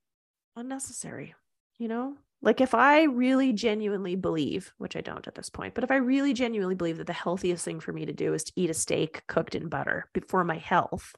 unnecessary 0.57 1.35
you 1.79 1.89
know 1.89 2.17
like 2.43 2.61
if 2.61 2.75
i 2.75 3.03
really 3.05 3.53
genuinely 3.53 4.17
believe 4.17 4.73
which 4.79 4.97
i 4.97 5.01
don't 5.01 5.27
at 5.29 5.35
this 5.35 5.49
point 5.51 5.75
but 5.75 5.85
if 5.85 5.91
i 5.91 5.97
really 5.97 6.33
genuinely 6.33 6.75
believe 6.75 6.99
that 6.99 7.07
the 7.07 7.13
healthiest 7.13 7.65
thing 7.65 7.81
for 7.81 7.93
me 7.93 8.05
to 8.07 8.13
do 8.13 8.35
is 8.35 8.45
to 8.45 8.53
eat 8.57 8.71
a 8.71 8.75
steak 8.75 9.23
cooked 9.29 9.55
in 9.55 9.69
butter 9.69 10.09
be- 10.13 10.21
for 10.29 10.45
my 10.45 10.59
health 10.59 11.15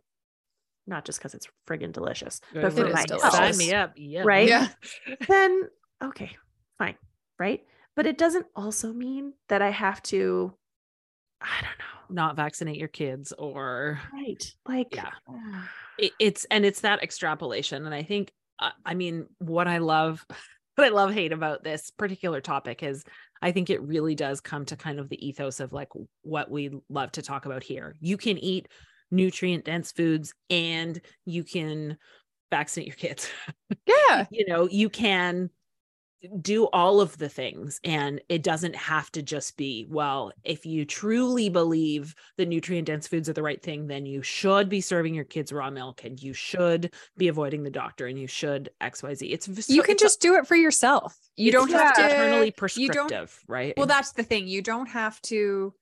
not 0.86 1.04
just 1.04 1.18
because 1.18 1.34
it's 1.34 1.48
friggin' 1.66 1.92
delicious 1.92 2.40
but 2.52 2.64
It 2.66 2.72
for 2.72 2.88
my 2.90 3.04
delicious. 3.06 3.22
health 3.22 3.34
Sign 3.34 3.56
me 3.56 3.72
up. 3.72 3.92
Yeah. 3.96 4.22
right 4.24 4.48
Yeah. 4.48 4.68
then 5.28 5.62
okay 6.02 6.36
fine 6.78 6.96
right 7.38 7.62
but 7.96 8.06
it 8.06 8.18
doesn't 8.18 8.46
also 8.54 8.92
mean 8.92 9.32
that 9.48 9.62
i 9.62 9.70
have 9.70 10.02
to 10.04 10.52
i 11.40 11.60
don't 11.62 11.78
know 11.78 12.14
Not 12.14 12.36
vaccinate 12.36 12.76
your 12.76 12.88
kids 12.88 13.32
or 13.38 13.98
right 14.12 14.44
like 14.68 14.94
Yeah. 14.94 15.10
it, 15.98 16.12
it's 16.20 16.44
and 16.50 16.64
it's 16.66 16.82
that 16.82 17.02
extrapolation 17.02 17.86
and 17.86 17.94
i 17.94 18.02
think 18.02 18.30
uh, 18.58 18.70
i 18.84 18.92
mean 18.94 19.26
what 19.38 19.66
i 19.68 19.78
love 19.78 20.24
what 20.74 20.86
i 20.86 20.90
love 20.90 21.12
hate 21.12 21.32
about 21.32 21.62
this 21.64 21.90
particular 21.90 22.40
topic 22.40 22.82
is 22.82 23.04
i 23.42 23.52
think 23.52 23.70
it 23.70 23.82
really 23.82 24.14
does 24.14 24.40
come 24.40 24.64
to 24.64 24.76
kind 24.76 24.98
of 24.98 25.08
the 25.08 25.26
ethos 25.26 25.60
of 25.60 25.72
like 25.72 25.88
what 26.22 26.50
we 26.50 26.70
love 26.88 27.12
to 27.12 27.22
talk 27.22 27.46
about 27.46 27.62
here 27.62 27.94
you 28.00 28.16
can 28.16 28.38
eat 28.38 28.68
nutrient 29.10 29.64
dense 29.64 29.92
foods 29.92 30.34
and 30.50 31.00
you 31.24 31.44
can 31.44 31.96
vaccinate 32.50 32.88
your 32.88 32.96
kids 32.96 33.30
Yeah. 33.86 34.26
you 34.30 34.46
know 34.46 34.68
you 34.68 34.88
can 34.88 35.50
do 36.40 36.66
all 36.66 37.00
of 37.00 37.16
the 37.18 37.28
things 37.28 37.80
and 37.84 38.20
it 38.28 38.42
doesn't 38.42 38.74
have 38.74 39.10
to 39.12 39.22
just 39.22 39.56
be 39.56 39.86
well 39.90 40.32
if 40.44 40.64
you 40.64 40.84
truly 40.84 41.48
believe 41.48 42.14
the 42.38 42.46
nutrient 42.46 42.86
dense 42.86 43.06
foods 43.06 43.28
are 43.28 43.32
the 43.34 43.42
right 43.42 43.62
thing 43.62 43.86
then 43.86 44.06
you 44.06 44.22
should 44.22 44.68
be 44.68 44.80
serving 44.80 45.14
your 45.14 45.24
kids 45.24 45.52
raw 45.52 45.70
milk 45.70 46.04
and 46.04 46.22
you 46.22 46.32
should 46.32 46.92
be 47.16 47.28
avoiding 47.28 47.62
the 47.62 47.70
doctor 47.70 48.06
and 48.06 48.18
you 48.18 48.26
should 48.26 48.70
xyz 48.80 49.30
it's 49.30 49.68
You 49.68 49.82
can 49.82 49.92
it's 49.92 50.02
a- 50.02 50.06
just 50.06 50.20
do 50.20 50.36
it 50.36 50.46
for 50.46 50.56
yourself. 50.56 51.16
You 51.36 51.52
don't 51.52 51.70
have 51.70 51.94
to 51.96 52.02
don't- 52.08 52.56
prescriptive 52.56 53.38
right 53.48 53.74
Well, 53.76 53.86
that's 53.86 54.12
the 54.12 54.22
thing. 54.22 54.46
You 54.48 54.62
don't 54.62 54.86
have 54.88 55.20
to 55.22 55.74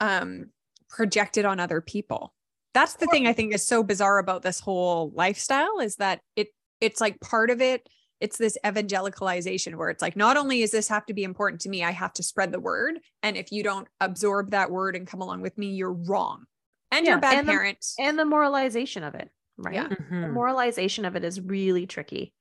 um 0.00 0.50
project 0.88 1.36
it 1.36 1.44
on 1.44 1.60
other 1.60 1.80
people. 1.80 2.34
That's 2.74 2.94
the 2.94 3.06
thing 3.06 3.26
I 3.26 3.32
think 3.32 3.54
is 3.54 3.66
so 3.66 3.82
bizarre 3.82 4.18
about 4.18 4.42
this 4.42 4.60
whole 4.60 5.10
lifestyle 5.14 5.78
is 5.80 5.96
that 5.96 6.20
it 6.36 6.48
it's 6.80 7.00
like 7.00 7.20
part 7.20 7.50
of 7.50 7.60
it 7.60 7.88
it's 8.20 8.36
this 8.36 8.56
evangelicalization 8.64 9.76
where 9.76 9.90
it's 9.90 10.02
like 10.02 10.16
not 10.16 10.36
only 10.36 10.62
is 10.62 10.70
this 10.72 10.88
have 10.88 11.06
to 11.06 11.14
be 11.14 11.22
important 11.24 11.60
to 11.62 11.68
me, 11.68 11.84
I 11.84 11.90
have 11.92 12.12
to 12.14 12.22
spread 12.22 12.52
the 12.52 12.60
word 12.60 12.98
and 13.22 13.36
if 13.36 13.52
you 13.52 13.62
don't 13.62 13.86
absorb 14.00 14.50
that 14.50 14.70
word 14.70 14.96
and 14.96 15.06
come 15.06 15.20
along 15.20 15.40
with 15.42 15.56
me, 15.58 15.68
you're 15.68 15.92
wrong. 15.92 16.44
And 16.90 17.06
you're 17.06 17.18
a 17.18 17.20
bad 17.20 17.38
and 17.38 17.48
the- 17.48 17.76
and 17.98 18.18
the 18.18 18.24
moralization 18.24 19.04
of 19.04 19.14
it 19.14 19.30
right 19.56 19.74
Yeah. 19.74 19.88
the 19.88 19.96
Mhm. 19.96 20.32
moralization 20.32 21.04
of 21.04 21.16
it 21.16 21.24
is 21.24 21.40
really 21.40 21.86
tricky. 21.86 22.32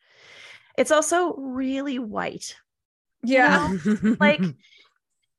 It's 0.77 0.91
also 0.91 1.35
really 1.35 1.99
white. 1.99 2.55
yeah. 3.23 3.67
Like, 4.19 4.41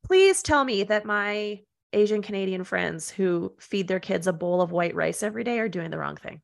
please 0.05 0.43
tell 0.43 0.65
me 0.65 0.83
that 0.85 1.05
my 1.05 1.61
Asian 1.93 2.21
Canadian 2.23 2.65
friends 2.65 3.09
who 3.11 3.55
feed 3.61 3.89
their 3.89 4.01
kids 4.01 4.27
a 4.27 4.33
bowl 4.33 4.61
of 4.61 4.73
white 4.73 4.95
rice 4.95 5.23
every 5.23 5.43
day 5.45 5.59
are 5.59 5.69
doing 5.69 5.91
the 5.91 5.99
wrong 5.99 6.17
thing. 6.17 6.43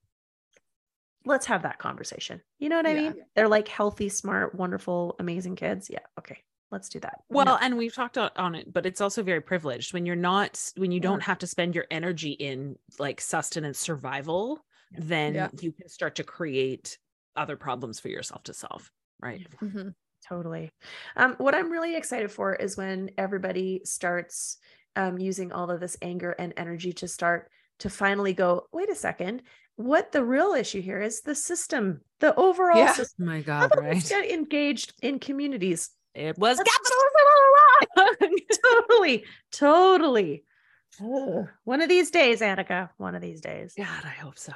Let's 1.26 1.46
have 1.46 1.62
that 1.62 1.78
conversation. 1.78 2.42
You 2.58 2.68
know 2.68 2.76
what 2.76 2.86
I 2.86 2.94
Yeah. 2.94 3.10
mean? 3.10 3.24
They're 3.34 3.48
like 3.48 3.68
healthy, 3.68 4.08
smart, 4.08 4.54
wonderful, 4.54 5.16
amazing 5.18 5.56
kids. 5.56 5.88
Yeah. 5.90 6.00
Okay. 6.18 6.38
Let's 6.70 6.88
do 6.88 6.98
that. 7.00 7.20
well 7.28 7.44
No. 7.44 7.58
and 7.60 7.78
we've 7.78 7.94
talked 7.94 8.18
on 8.18 8.54
it 8.56 8.72
but 8.72 8.84
it's 8.84 9.00
also 9.00 9.22
very 9.22 9.40
privileged 9.40 9.92
when 9.92 10.06
you're 10.06 10.16
not 10.16 10.60
when 10.76 10.90
you 10.90 10.96
Yeah. 10.96 11.02
don't 11.02 11.22
have 11.22 11.38
to 11.38 11.46
spend 11.46 11.72
your 11.74 11.84
energy 11.88 12.32
in 12.32 12.76
like 12.98 13.20
sustenance 13.20 13.78
survival 13.78 14.64
then 14.90 15.34
Yeah. 15.34 15.48
you 15.60 15.70
can 15.70 15.88
start 15.88 16.16
to 16.16 16.24
create 16.24 16.98
other 17.36 17.56
problems 17.56 18.00
for 18.00 18.08
yourself 18.08 18.42
to 18.44 18.54
solve 18.54 18.90
right 19.20 19.46
Mhm. 19.62 19.94
Totally. 20.26 20.72
Um, 21.16 21.34
what 21.38 21.54
I'm 21.54 21.70
really 21.70 21.94
excited 21.96 22.32
for 22.32 22.54
is 22.56 22.76
when 22.76 23.10
everybody 23.18 23.82
starts 23.84 24.56
um, 24.96 25.18
using 25.18 25.52
all 25.52 25.70
of 25.70 25.78
this 25.80 25.96
anger 26.02 26.32
and 26.38 26.54
energy 26.56 26.92
to 26.94 27.06
start 27.08 27.50
to 27.80 27.90
finally 27.90 28.32
go, 28.32 28.66
wait 28.72 28.88
a 28.88 28.94
second, 28.94 29.42
what 29.76 30.12
the 30.12 30.24
real 30.24 30.52
issue 30.52 30.80
here 30.80 31.00
is 31.02 31.22
the 31.22 31.34
system, 31.34 32.00
the 32.20 32.34
overall 32.36 32.78
Yeah. 32.78 32.92
system. 32.92 33.28
Oh 33.28 33.32
my 33.32 33.40
god 33.42 33.70
let's 33.76 33.80
right 33.80 34.08
get 34.08 34.30
engaged 34.30 34.94
in 35.02 35.18
communities? 35.18 35.90
it 36.14 36.38
was 36.38 36.58
capitalism 36.58 38.38
totally, 38.62 39.24
totally. 39.50 40.44
Ugh. 41.02 41.48
One 41.64 41.80
of 41.82 41.88
these 41.88 42.10
days, 42.12 42.40
Annika. 42.40 42.90
One 42.98 43.14
of 43.16 43.20
these 43.22 43.40
days. 43.40 43.74
god 43.76 44.04
i 44.04 44.14
hope 44.22 44.38
so 44.38 44.52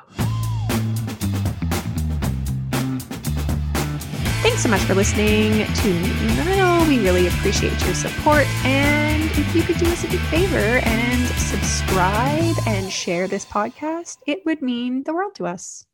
Thanks 4.41 4.63
so 4.63 4.69
much 4.69 4.83
for 4.83 4.95
listening 4.95 5.67
to 5.67 5.93
Nile. 6.37 6.87
We 6.87 7.01
really 7.01 7.27
appreciate 7.27 7.85
your 7.85 7.95
support. 7.95 8.47
And 8.65 9.25
if 9.33 9.53
you 9.53 9.63
could 9.63 9.79
do 9.79 9.87
us 9.87 10.05
a 10.05 10.09
big 10.09 10.21
favor 10.21 10.79
and 10.85 11.27
subscribe 11.31 12.55
and 12.65 12.91
share 12.91 13.27
this 13.27 13.45
podcast, 13.45 14.19
it 14.27 14.47
would 14.47 14.63
mean 14.63 15.03
the 15.03 15.13
world 15.13 15.35
to 15.35 15.47
us. 15.47 15.88